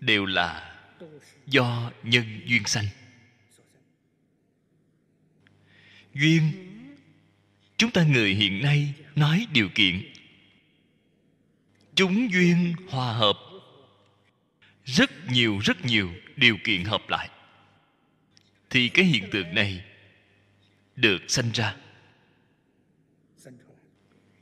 [0.00, 0.78] Đều là
[1.46, 2.86] do nhân duyên sanh.
[6.14, 6.52] Duyên,
[7.76, 10.09] chúng ta người hiện nay nói điều kiện
[11.94, 13.36] chúng duyên hòa hợp.
[14.84, 17.30] Rất nhiều rất nhiều điều kiện hợp lại.
[18.70, 19.84] Thì cái hiện tượng này
[20.96, 21.76] được sanh ra.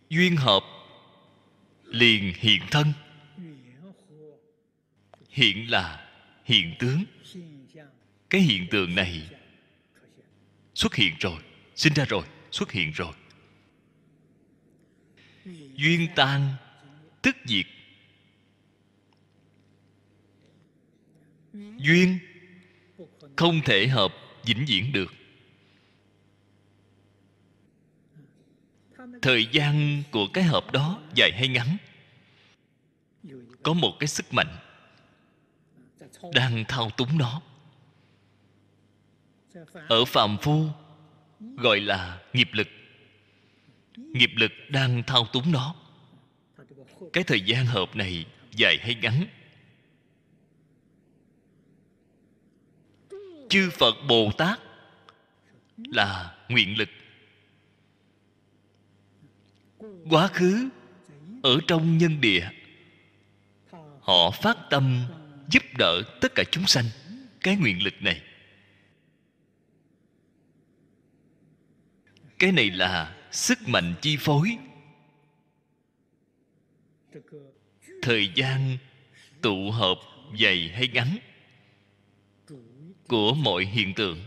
[0.09, 0.63] Duyên hợp
[1.85, 2.93] liền hiện thân.
[5.31, 6.09] Hiện là
[6.45, 7.05] hiện tướng.
[8.31, 9.29] Cái hiện tượng này
[10.75, 11.43] xuất hiện rồi,
[11.75, 13.13] sinh ra rồi, xuất hiện rồi.
[15.75, 16.55] Duyên tan
[17.23, 17.67] tức diệt.
[21.77, 22.19] Duyên
[23.37, 24.15] không thể hợp
[24.45, 25.13] vĩnh viễn được.
[29.23, 31.77] Thời gian của cái hợp đó dài hay ngắn,
[33.63, 34.57] có một cái sức mạnh
[36.35, 37.43] đang thao túng nó.
[39.89, 40.67] Ở phàm phu
[41.41, 42.69] gọi là nghiệp lực
[43.97, 45.75] nghiệp lực đang thao túng nó
[47.13, 49.27] cái thời gian hợp này dài hay ngắn?
[53.49, 54.59] Chư phật bồ tát
[55.77, 56.89] là nguyện lực.
[60.11, 60.69] Quá khứ
[61.43, 62.49] ở trong nhân địa,
[64.01, 65.05] họ phát tâm
[65.49, 66.85] giúp đỡ tất cả chúng sanh
[67.41, 68.23] cái nguyện lực này.
[72.39, 74.59] Cái này là sức mạnh chi phối
[78.03, 78.79] thời gian
[79.41, 79.99] tụ hợp
[80.41, 81.19] dày hay ngắn
[83.09, 84.25] của mọi hiện tượng.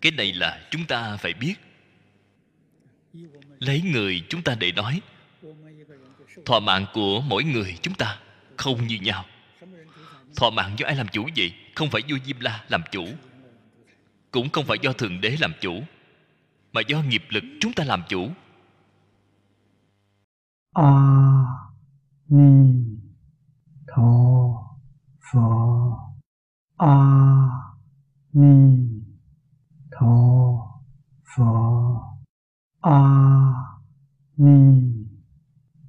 [0.00, 1.54] Cái này là chúng ta phải biết.
[3.58, 5.00] Lấy người chúng ta để nói.
[6.44, 8.18] Thọ mạng của mỗi người chúng ta
[8.56, 9.24] không như nhau.
[10.36, 11.52] Thọ mạng do ai làm chủ vậy?
[11.74, 13.06] Không phải vua diêm la làm chủ.
[14.30, 15.82] Cũng không phải do thượng đế làm chủ,
[16.72, 18.30] mà do nghiệp lực chúng ta làm chủ.
[20.72, 21.70] 阿
[22.26, 22.98] 弥
[23.86, 24.78] 陀
[25.20, 26.14] 佛。
[26.76, 27.74] 阿
[28.30, 29.04] 弥
[29.90, 30.80] 陀
[31.24, 32.18] 佛。
[32.80, 33.84] 阿
[34.34, 35.06] 弥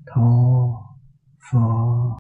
[0.05, 0.97] 陀
[1.39, 1.93] 佛。